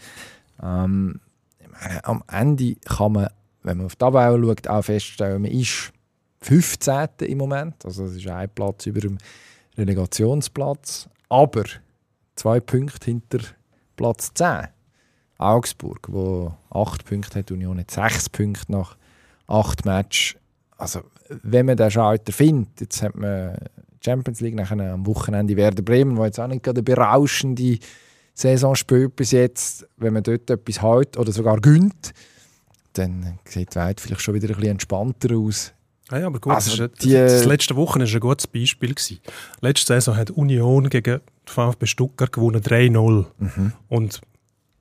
[0.62, 1.20] Ähm,
[2.04, 3.28] am Ende kann man,
[3.64, 5.92] wenn man auf die Tabelle schaut, auch feststellen, man ist
[6.42, 7.08] 15.
[7.22, 7.86] im Moment.
[7.86, 9.18] Also das ist ein Platz über dem
[9.78, 11.10] Relegationsplatz.
[11.30, 11.64] Aber
[12.36, 13.40] zwei Punkte hinter
[13.96, 14.68] Platz 10.
[15.38, 18.96] Augsburg, wo 8 Punkte hat, Union hat 6 Punkte nach
[19.48, 20.36] 8 Matches.
[20.78, 21.02] Also,
[21.44, 23.58] wenn man den Schalter findet, jetzt hat man
[24.04, 27.78] Champions League nachher am Wochenende Werder Bremen, wo jetzt auch nicht gerade eine berauschende
[28.34, 29.88] Saison spielt bis jetzt.
[29.98, 32.14] Wenn man dort etwas hält oder sogar gönnt,
[32.94, 35.74] dann sieht die Welt vielleicht schon wieder ein bisschen entspannter aus.
[36.10, 38.94] Ah ja, aber gut, Also, das, die- das letzte Woche war ein gutes Beispiel.
[38.94, 39.20] Gewesen.
[39.62, 43.26] Letzte Saison hat Union gegen VfB Stuttgart gewonnen 3-0.
[43.88, 44.22] Und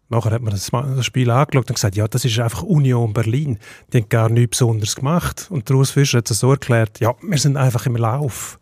[0.09, 3.59] nachher hat man das, das Spiel angeschaut und gesagt, ja, das ist einfach Union Berlin.
[3.93, 5.47] Die haben gar nichts Besonderes gemacht.
[5.51, 8.59] Und der Urs Fischer hat es so erklärt, ja, wir sind einfach im Lauf.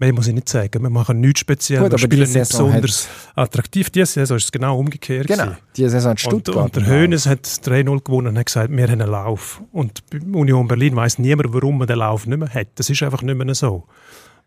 [0.00, 0.80] Mehr muss ich nicht sagen.
[0.80, 3.90] Wir machen nichts speziell, Gut, wir spielen nicht Saison besonders attraktiv.
[3.90, 5.26] Diese Saison ist es genau umgekehrt.
[5.26, 6.56] Genau, diese Saison Und, Stuttgart.
[6.56, 9.60] und der Hoeneß hat 3-0 gewonnen und hat gesagt, wir haben einen Lauf.
[9.72, 12.68] Und bei Union Berlin weiß niemand, warum man den Lauf nicht mehr hat.
[12.76, 13.88] Das ist einfach nicht mehr so.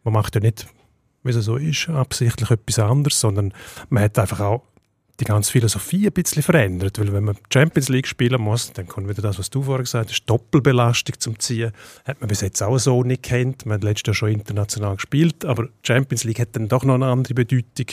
[0.05, 0.67] Man macht ja nicht,
[1.23, 3.53] wie es so ist, absichtlich etwas anderes, sondern
[3.89, 4.61] man hat einfach auch
[5.21, 6.99] die ganze Philosophie ein bisschen verändert.
[6.99, 10.09] Weil wenn man Champions League spielen muss, dann kommt wieder das, was du vorher gesagt
[10.09, 11.71] hast, Doppelbelastung zum Ziehen.
[12.05, 13.65] Hat man bis jetzt auch so nicht kennt.
[13.65, 17.05] Man hat letztes Jahr schon international gespielt, aber Champions League hat dann doch noch eine
[17.05, 17.87] andere Bedeutung.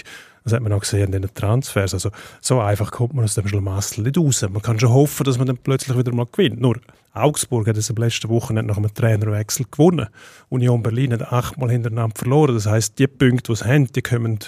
[0.45, 1.93] Das hat man auch gesehen in den Transfers.
[1.93, 2.11] Also
[2.41, 4.43] so einfach kommt man aus dem Schlamassel nicht raus.
[4.43, 6.61] Man kann schon hoffen, dass man dann plötzlich wieder mal gewinnt.
[6.61, 6.81] Nur
[7.13, 10.07] Augsburg hat es am letzten Wochenende nach einem Trainerwechsel gewonnen.
[10.49, 12.55] Union Berlin hat achtmal hintereinander verloren.
[12.55, 14.39] Das heißt, die Punkte, die sie haben, die kommen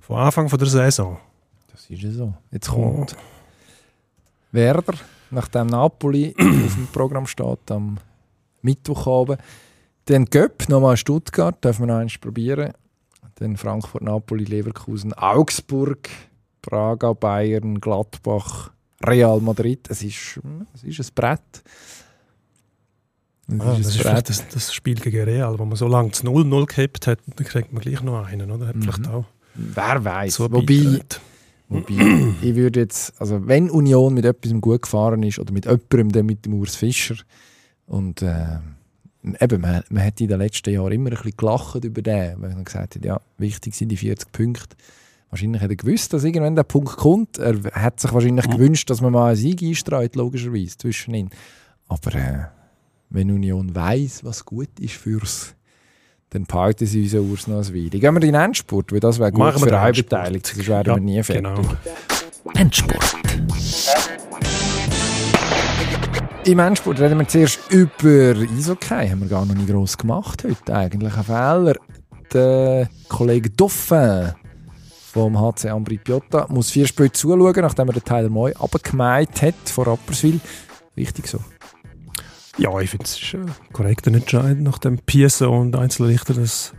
[0.00, 1.18] von Anfang der Saison.
[1.76, 2.32] Das ist ja so.
[2.50, 3.14] Jetzt kommt
[4.50, 4.94] Werder,
[5.30, 7.98] nachdem Napoli auf dem Programm steht, am
[8.62, 9.38] Mittwochabend.
[10.06, 12.72] Dann Göpp, nochmal Stuttgart, dürfen wir noch eins probieren.
[13.34, 16.08] Dann Frankfurt, Napoli, Leverkusen, Augsburg,
[16.62, 18.70] Praga, Bayern, Gladbach,
[19.04, 19.86] Real Madrid.
[19.90, 20.40] Es ist,
[20.74, 21.40] es ist ein Brett.
[23.48, 26.12] Es Ah, ein das ist vielleicht das, das Spiel gegen Real, wo man so lange
[26.12, 28.68] zu 0-0 gehabt hat, dann kriegt man gleich noch einen, oder?
[28.68, 28.82] Hat Mhm.
[28.82, 29.24] vielleicht auch
[29.54, 30.34] Wer weiß.
[30.34, 31.00] so Wobei.
[31.68, 31.94] Wobei,
[32.42, 36.26] ich würde jetzt, also wenn Union mit etwas gut gefahren ist oder mit jemandem, dann
[36.26, 37.16] mit dem Urs Fischer
[37.86, 38.58] und äh,
[39.40, 42.54] eben, man, man hat in den letzten Jahren immer ein bisschen gelacht über den, weil
[42.54, 44.76] man gesagt hat, ja, wichtig sind die 40 Punkte.
[45.30, 47.38] Wahrscheinlich hat er gewusst, dass irgendwann der Punkt kommt.
[47.38, 51.30] Er hat sich wahrscheinlich gewünscht, dass man mal einen Sieg einstreut, logischerweise, zwischen ihnen.
[51.88, 52.44] Aber äh,
[53.10, 55.55] wenn Union weiß, was gut ist fürs
[56.30, 57.88] dann behalten sie unseren Urs noch ein Weile.
[57.90, 59.92] Gehen wir in den Endspurt, weil das wäre gut Machen für eine.
[59.92, 61.44] Beteiligung, sonst wären Ja, wir nie fertig.
[61.44, 61.60] genau.
[62.54, 63.16] Endspurt.
[66.44, 69.08] Im Endspurt reden wir zuerst über Eishockey.
[69.08, 70.74] Haben wir gar noch nicht gross gemacht heute.
[70.76, 71.74] Eigentlich ein Fehler.
[72.32, 74.32] Der Kollege Dauphin
[75.12, 79.54] vom HC Ambri Piotta muss vier Spiele zuschauen, nachdem er den Tyler Moy abgemeint hat
[79.64, 80.40] von Rapperswil.
[80.96, 81.38] Richtig so.
[82.58, 86.72] Ja, ich finde, es ist ein korrekter Entscheid, nachdem Pieso und Einzelrichter das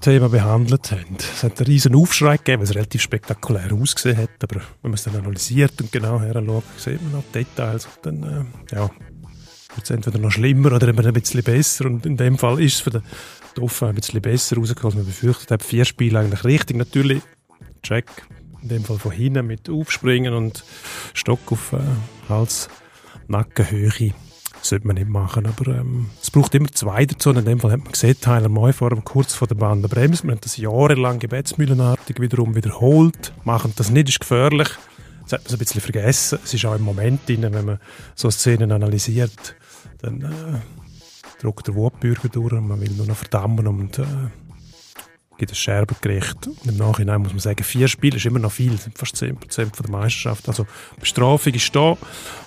[0.00, 1.16] Thema behandelt haben.
[1.18, 4.94] Es hat einen riesen Aufschrei gegeben, weil es relativ spektakulär ausgesehen hat, aber wenn man
[4.94, 8.22] es dann analysiert und genau heranschaut, sieht man noch die Details und dann,
[8.70, 8.90] äh, ja,
[9.74, 12.76] wird es entweder noch schlimmer oder eben ein bisschen besser und in dem Fall ist
[12.76, 13.02] es für den
[13.56, 15.62] Dauphin ein bisschen besser rausgekommen, als man befürchtet hat.
[15.62, 17.22] Vier Spiele eigentlich richtig, natürlich
[17.82, 18.06] Check,
[18.62, 20.64] in dem Fall von hinten mit Aufspringen und
[21.12, 21.78] Stock auf äh,
[22.30, 22.68] Hals,
[23.26, 24.14] Nackenhöhe
[24.62, 27.30] sollte man nicht machen, aber ähm, es braucht immer zwei dazu.
[27.30, 29.82] Und in dem Fall hat man gesehen, Tyler Moy vor allem kurz vor der Bahn
[29.82, 30.24] der Bremse.
[30.24, 33.32] Wir haben das jahrelang gebetsmühlenartig wiederum wiederholt.
[33.44, 34.68] Machen das nicht, ist gefährlich.
[35.22, 36.38] Das hat man so ein bisschen vergessen.
[36.42, 37.78] Es ist auch im Moment drin, wenn man
[38.14, 39.56] so Szenen analysiert,
[40.00, 44.04] dann äh, drückt der Wutbürger durch und man will nur noch verdammen und äh,
[45.38, 46.46] gibt ein Scherbengericht.
[46.46, 49.16] Und im Nachhinein muss man sagen, vier Spiele ist immer noch viel, das sind fast
[49.16, 50.48] 10% von der Meisterschaft.
[50.48, 50.66] Also
[51.00, 51.96] Bestrafung ist da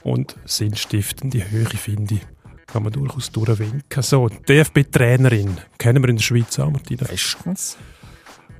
[0.03, 2.22] und sinnstiftende Höhe, finde ich,
[2.68, 4.03] kann man durchaus durchwinken.
[4.03, 7.07] So, die DFB-Trainerin kennen wir in der Schweiz auch, Martina.
[7.07, 7.77] Bestens.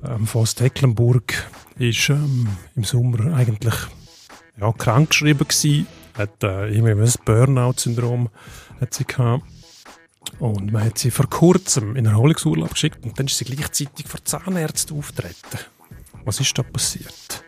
[0.04, 1.48] Ähm, Voss Tecklenburg
[1.78, 3.74] ist ähm, im Sommer eigentlich
[4.60, 8.28] ja, krankgeschrieben gewesen, hat äh, irgendwie ein Burnout-Syndrom
[8.80, 9.44] hat sie gehabt.
[10.38, 14.24] Und man hat sie vor kurzem in Erholungsurlaub geschickt und dann ist sie gleichzeitig vor
[14.24, 15.58] Zahnärzten auftreten.
[16.24, 17.44] Was ist da passiert?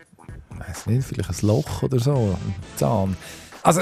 [0.51, 3.17] Ich weiß nicht, vielleicht ein Loch oder so, ein Zahn.
[3.63, 3.81] Also,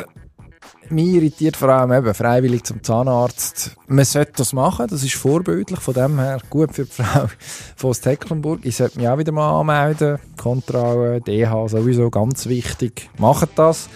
[0.90, 3.76] mich irritiert vor allem eben freiwillig zum Zahnarzt.
[3.88, 7.28] Man sollte das machen, das ist vorbildlich, von dem her gut für die Frau
[7.76, 8.60] von Tecklenburg.
[8.64, 10.18] Ich sollte mich auch wieder mal anmelden.
[10.38, 13.10] Kontrolle, DH sowieso ganz wichtig.
[13.18, 13.88] Macht das.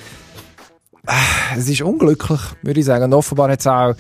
[1.06, 3.06] Äh, Es ist unglücklich, würde ich sagen.
[3.06, 3.94] Und offenbar hat es auch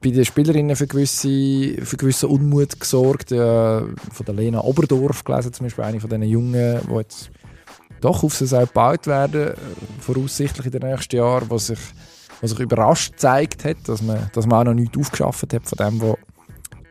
[0.00, 3.32] bei den Spielerinnen für gewisse, für gewissen Unmut gesorgt.
[3.32, 7.30] Äh, von der Lena Oberdorf gelesen, zum Beispiel eine von diesen Jungen, die jetzt
[8.00, 9.54] doch auf soll gebaut werden,
[10.00, 11.80] voraussichtlich in den nächsten Jahren, was sich,
[12.40, 15.76] was sich überrascht gezeigt hat, dass man, dass man auch noch nichts aufgeschafft hat von
[15.76, 16.16] dem, was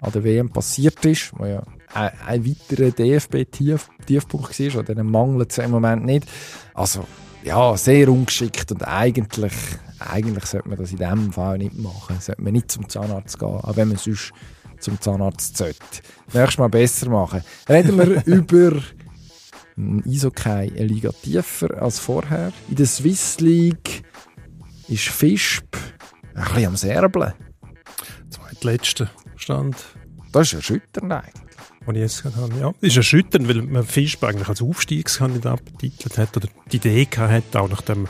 [0.02, 1.64] an der WM passiert ist, wo ja
[1.94, 6.28] ein, ein weiterer DFB-Tiefpunkt war, an denen mangelt es im Moment nicht.
[6.74, 7.06] Also,
[7.44, 9.54] ja, sehr ungeschickt und eigentlich,
[10.00, 12.18] eigentlich sollte man das in diesem Fall nicht machen.
[12.20, 14.32] Sollte man nicht zum Zahnarzt gehen, auch wenn man sonst
[14.80, 15.80] zum Zahnarzt sollte.
[16.34, 17.44] Nächstes Mal besser machen.
[17.68, 18.82] Reden wir über
[19.78, 22.52] Eishockey eine Liga tiefer als vorher.
[22.70, 24.04] In der Swiss League
[24.88, 25.76] ist Fischb
[26.36, 27.34] ein bisschen am Serbeln.
[28.30, 29.76] Zweitletzter Stand,
[30.32, 31.49] Das ist erschütternd eigentlich.
[31.94, 32.54] Den ich jetzt habe.
[32.60, 37.56] Ja, ist erschütternd, weil man Fischb eigentlich als Aufstiegskandidat betitelt hat oder die Idee hat,
[37.56, 38.08] auch nachdem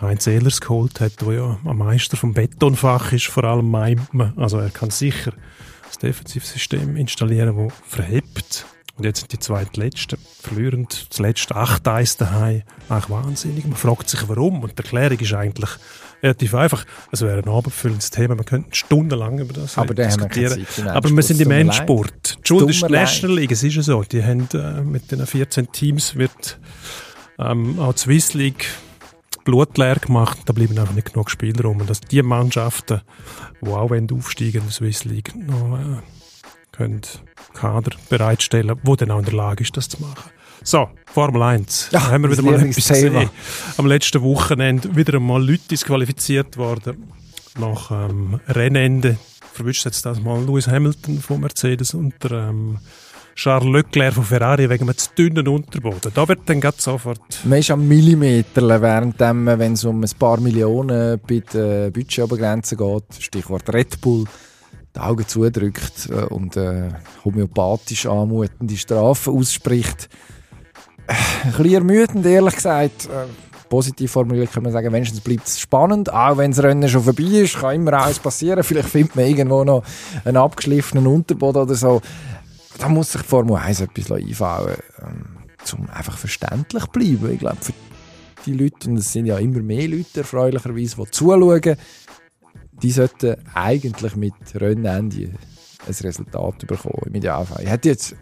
[0.00, 4.32] Heinz Ehlers geholt hat, der ja am Meister vom Betonfach ist, vor allem meint man.
[4.36, 5.32] Also er kann sicher
[5.86, 8.66] das Defensivsystem installieren, das verhebt.
[8.96, 12.62] Und jetzt sind die zweitletzten, verlierend das letzte 8-1 daheim.
[12.88, 13.66] Ach, wahnsinnig.
[13.66, 14.62] Man fragt sich, warum.
[14.62, 15.70] Und die Erklärung ist eigentlich
[16.22, 16.84] relativ einfach.
[17.12, 18.36] Es wäre ein abendfüllendes Thema.
[18.36, 20.66] Wir könnten stundenlang über das Aber wir diskutieren.
[20.86, 21.50] Aber wir sind im.
[21.50, 22.38] Endspurt.
[22.38, 23.52] Die Schuld ist die National League.
[23.52, 24.02] Es ist ja so.
[24.02, 26.58] Die haben äh, mit den 14 Teams wird
[27.38, 28.66] ähm, auch die Swiss League
[29.44, 30.38] blutleer gemacht.
[30.46, 31.80] Da bleiben einfach nicht genug Spielraum.
[31.80, 33.02] Und dass die Mannschaften,
[33.60, 36.02] die auch aufsteigen in der Swiss League, noch äh,
[36.72, 37.02] können
[37.56, 40.30] Kader bereitstellen, wo dann auch in der Lage ist, das zu machen.
[40.62, 41.90] So, Formel 1.
[41.92, 43.30] Ja, da haben wir wieder mal etwas gesehen.
[43.76, 47.12] Am letzten Wochenende wieder einmal Leute disqualifiziert worden.
[47.58, 49.16] Nach ähm, Rennende
[49.52, 52.78] verwünscht jetzt das mal Lewis Hamilton von Mercedes und der, ähm,
[53.36, 56.10] Charles Leclerc von Ferrari wegen einem zu dünnen Unterboden.
[56.14, 60.40] Da wird dann gerade sofort Man ist am Millimeter, während wenn es um ein paar
[60.40, 64.24] Millionen bei den Budgetobergrenzen geht, Stichwort Red Bull,
[64.96, 66.88] die Augen zudrückt äh, und äh,
[67.24, 70.08] homöopathisch anmutende Strafen ausspricht.
[71.06, 71.14] Äh,
[71.44, 73.06] Ein bisschen ermüdend, ehrlich gesagt.
[73.06, 73.26] Äh,
[73.68, 77.24] positiv formuliert kann man sagen, wenigstens bleibt es spannend, auch wenn das Rennen schon vorbei
[77.24, 78.62] ist, kann immer alles passieren.
[78.62, 79.82] Vielleicht findet man irgendwo noch
[80.24, 82.00] einen abgeschliffenen Unterboden oder so.
[82.78, 85.36] Da muss sich die Formel 1 etwas einfallen ähm,
[85.78, 87.32] um einfach verständlich zu bleiben.
[87.32, 87.72] Ich glaube, für
[88.46, 91.76] die Leute, und es sind ja immer mehr Leute erfreulicherweise, die zuschauen,
[92.82, 95.30] die sollten eigentlich mit Rennende
[95.86, 97.62] ein Resultat bekommen im Idealfall.
[97.64, 98.14] Ich hätte jetzt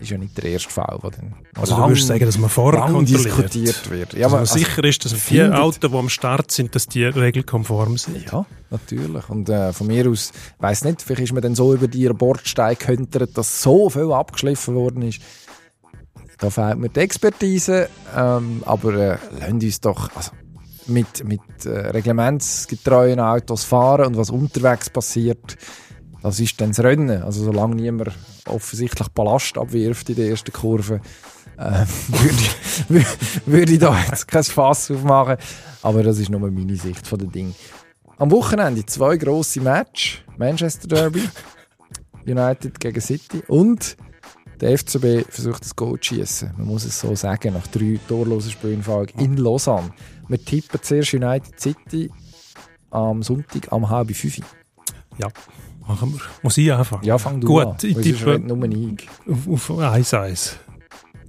[0.00, 2.48] ist ja nicht der erste Fall, der dann Also du lang- würdest sagen, dass man
[2.48, 4.12] vorher diskutiert wird.
[4.14, 6.86] Ja, aber also also- sicher ist, dass die findet- Autos, die am Start sind, dass
[6.86, 8.30] die regelkonform sind.
[8.30, 9.28] Ja, natürlich.
[9.28, 12.76] Und äh, von mir aus, weiß nicht, vielleicht ist man dann so über die Bordsteine
[12.76, 15.20] gehüntert, dass so viel abgeschliffen worden ist.
[16.38, 20.30] Da fehlt mir die Expertise, ähm, aber äh, lasst uns doch also
[20.88, 25.56] mit, mit äh, reglementsgetreuen Autos fahren und was unterwegs passiert,
[26.22, 27.22] das ist dann das Rennen.
[27.22, 28.10] Also solange niemand
[28.46, 31.00] offensichtlich Ballast abwirft in der ersten Kurve,
[31.58, 32.50] äh, würde ich,
[32.90, 35.36] wür- würde ich da jetzt kein Fass aufmachen.
[35.82, 37.54] Aber das ist nur meine Sicht von den Dingen.
[38.18, 40.18] Am Wochenende zwei grosse Matches.
[40.36, 41.28] Manchester Derby,
[42.26, 43.96] United gegen City und
[44.60, 46.52] der FCB versucht das Goal zu schießen.
[46.56, 48.84] Man muss es so sagen, nach drei torlosen Spielen
[49.18, 49.90] in Lausanne.
[50.28, 52.10] Wir tippen zuerst United City
[52.90, 54.40] am Sonntag am halb fünf.
[55.18, 55.28] Ja,
[55.86, 56.20] machen wir.
[56.42, 57.04] Muss ich anfangen?
[57.04, 57.76] Ja, fang du Gut, an.
[57.82, 59.08] ich weil sonst tippe- nur ich.
[59.28, 60.52] Auf, auf 1-1.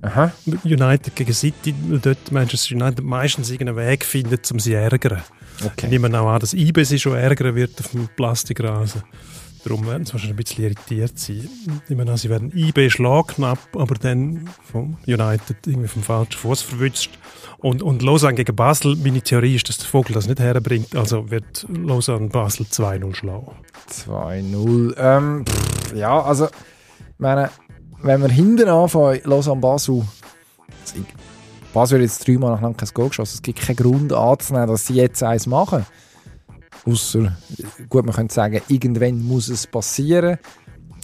[0.01, 0.31] Aha.
[0.63, 5.21] United gegen City, weil dort Manchester United meistens irgendeinen Weg findet, um sie zu ärgern.
[5.59, 5.88] Ich Okay.
[5.89, 9.03] nehme auch an, dass IBE sich schon ärgern wird auf dem Plastikrasen.
[9.64, 11.49] Darum werden sie wahrscheinlich ein bisschen irritiert sein.
[11.88, 17.18] Ich an, sie werden IB schlagknapp, aber dann vom United irgendwie vom falschen Fuß verwünscht.
[17.57, 20.95] Und, und Lausanne gegen Basel, meine Theorie ist, dass der Vogel das nicht herbringt.
[20.95, 23.52] Also wird Lausanne Basel 2-0 schlagen.
[23.91, 24.95] 2-0.
[24.98, 25.45] Ähm,
[25.94, 27.49] ja, also, ich meine,
[28.02, 30.03] wenn wir hinten anfangen, Lausanne Basel,
[31.73, 33.36] Basel hat jetzt dreimal nacheinander kein Goal geschossen.
[33.36, 35.86] Es gibt keinen Grund anzunehmen, dass sie jetzt eins machen.
[36.90, 37.38] Ausser,
[37.90, 40.38] gut, man könnte sagen, irgendwann muss es passieren.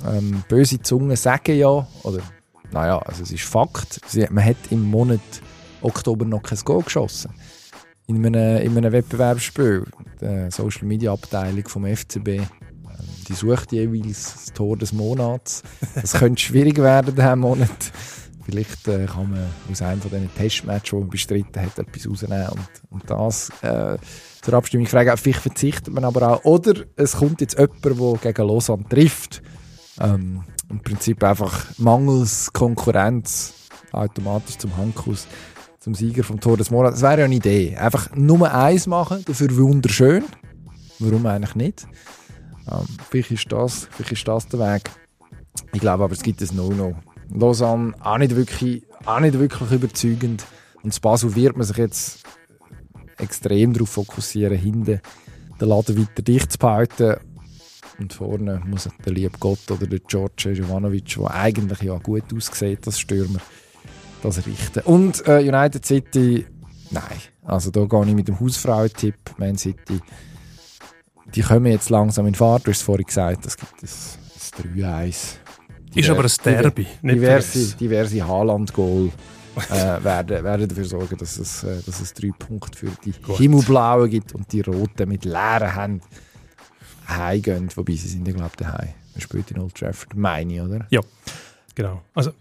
[0.05, 2.19] Ähm, böse Zungen sagen ja, oder,
[2.71, 5.21] naja, also es ist Fakt, sie, man hat im Monat
[5.81, 7.31] Oktober noch kein Goal geschossen.
[8.07, 9.85] In einem, in einem Wettbewerbsspiel.
[10.21, 12.45] Die Social Media Abteilung vom FCB ähm,
[13.27, 15.63] die sucht jeweils das Tor des Monats.
[15.95, 17.91] Das könnte schwierig werden diesen Monat.
[18.45, 22.49] Vielleicht äh, kann man aus einem von diesen Testmatches, die man bestritten hat, etwas rausnehmen
[22.49, 23.97] und, und das äh,
[24.45, 25.17] zur Abstimmung fragen.
[25.17, 26.45] Vielleicht verzichtet man aber auch.
[26.45, 29.41] Oder es kommt jetzt jemand, der gegen Lausanne trifft.
[29.99, 33.53] Ähm, Im Prinzip einfach mangels Konkurrenz
[33.91, 35.27] automatisch zum Hankus,
[35.79, 36.99] zum Sieger vom Tor des Monats.
[36.99, 37.75] Das wäre ja eine Idee.
[37.75, 40.23] Einfach Nummer eins machen, dafür wunderschön.
[40.99, 41.87] Warum eigentlich nicht?
[42.71, 44.91] Ähm, vielleicht, ist das, vielleicht ist das der Weg.
[45.73, 46.95] Ich glaube aber, es gibt ein No-No.
[47.33, 50.45] Lausanne auch nicht, wirklich, auch nicht wirklich überzeugend.
[50.83, 52.23] Und Basel wird man sich jetzt
[53.17, 55.01] extrem darauf fokussieren, hinten
[55.59, 57.15] den Laden weiter dicht zu behalten.
[57.99, 62.85] Und vorne muss der liebe Gott oder der George Jovanovic, der eigentlich ja gut aussieht
[62.85, 63.39] als Stürmer,
[64.21, 64.81] das richten.
[64.81, 66.45] Und äh, United City,
[66.91, 67.03] nein.
[67.43, 70.01] Also da gehe ich mit dem Hausfrauentipp, Man City.
[71.33, 73.89] Die kommen jetzt langsam in Fahrt, du hast es vorhin gesagt, es gibt ein,
[74.73, 75.15] ein 3-1.
[75.95, 76.87] Ist aber ein Derby.
[77.01, 79.11] Diverse, diverse Haaland-Goal
[79.69, 83.37] äh, werden, werden dafür sorgen, dass es, äh, dass es drei Punkte für die Gut.
[83.37, 86.01] Himmelblauen gibt und die Roten mit leeren Händen
[87.07, 87.69] heimgehen.
[87.75, 88.89] Wobei sie sind ja, glaube ich, daheim.
[89.13, 90.85] Man spielt in Old Trafford, meine ich, oder?
[91.75, 92.01] Genau.
[92.13, 92.31] Also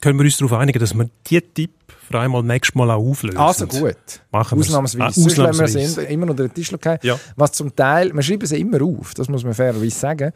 [0.00, 1.72] können wir uns darauf einigen, dass wir diesen Tipp
[2.08, 3.38] für einmal nächstes Mal auch auflösen.
[3.38, 3.96] Also gut.
[4.30, 4.58] Machen.
[4.60, 5.04] Ausnahmsweise.
[5.04, 6.00] Ah, Sonst lassen wir ausnahmsweise.
[6.02, 6.98] sie immer unter den Tisch fallen.
[7.02, 7.18] Ja.
[7.34, 10.32] Was zum Teil, wir schreiben sie immer auf, das muss man fairerweise sagen.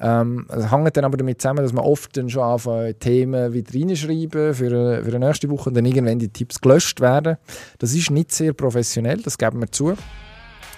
[0.00, 3.74] Ähm, es hängt dann aber damit zusammen, dass man oft dann schon anfangen, Themen wieder
[3.74, 7.36] reinschreiben für, für die nächste Woche und dann irgendwann die Tipps gelöscht werden.
[7.78, 9.94] Das ist nicht sehr professionell, das geben wir zu.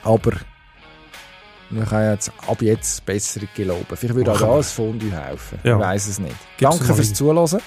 [0.02, 0.32] Aber
[1.70, 3.84] wir können jetzt ab jetzt bessere geloben.
[3.94, 5.58] Vielleicht würde auch das Fondue helfen.
[5.64, 5.76] Ja.
[5.76, 6.34] Ich weiß es nicht.
[6.56, 7.60] Gib's Danke fürs Zuhören.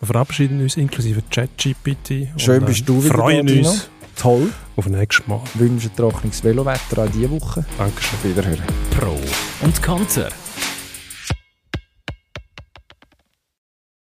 [0.00, 2.28] Wir verabschieden uns inklusive ChatGPT.
[2.36, 4.50] Schön und, äh, bist du wieder freuen da, uns Toll.
[4.76, 5.40] auf nächstes Mal.
[5.54, 7.64] Wünsche trockenes Velowetter an diese Woche.
[7.78, 8.18] Dankeschön.
[8.24, 8.62] Wiederhören.
[8.98, 9.16] Pro
[9.64, 10.28] und Konter.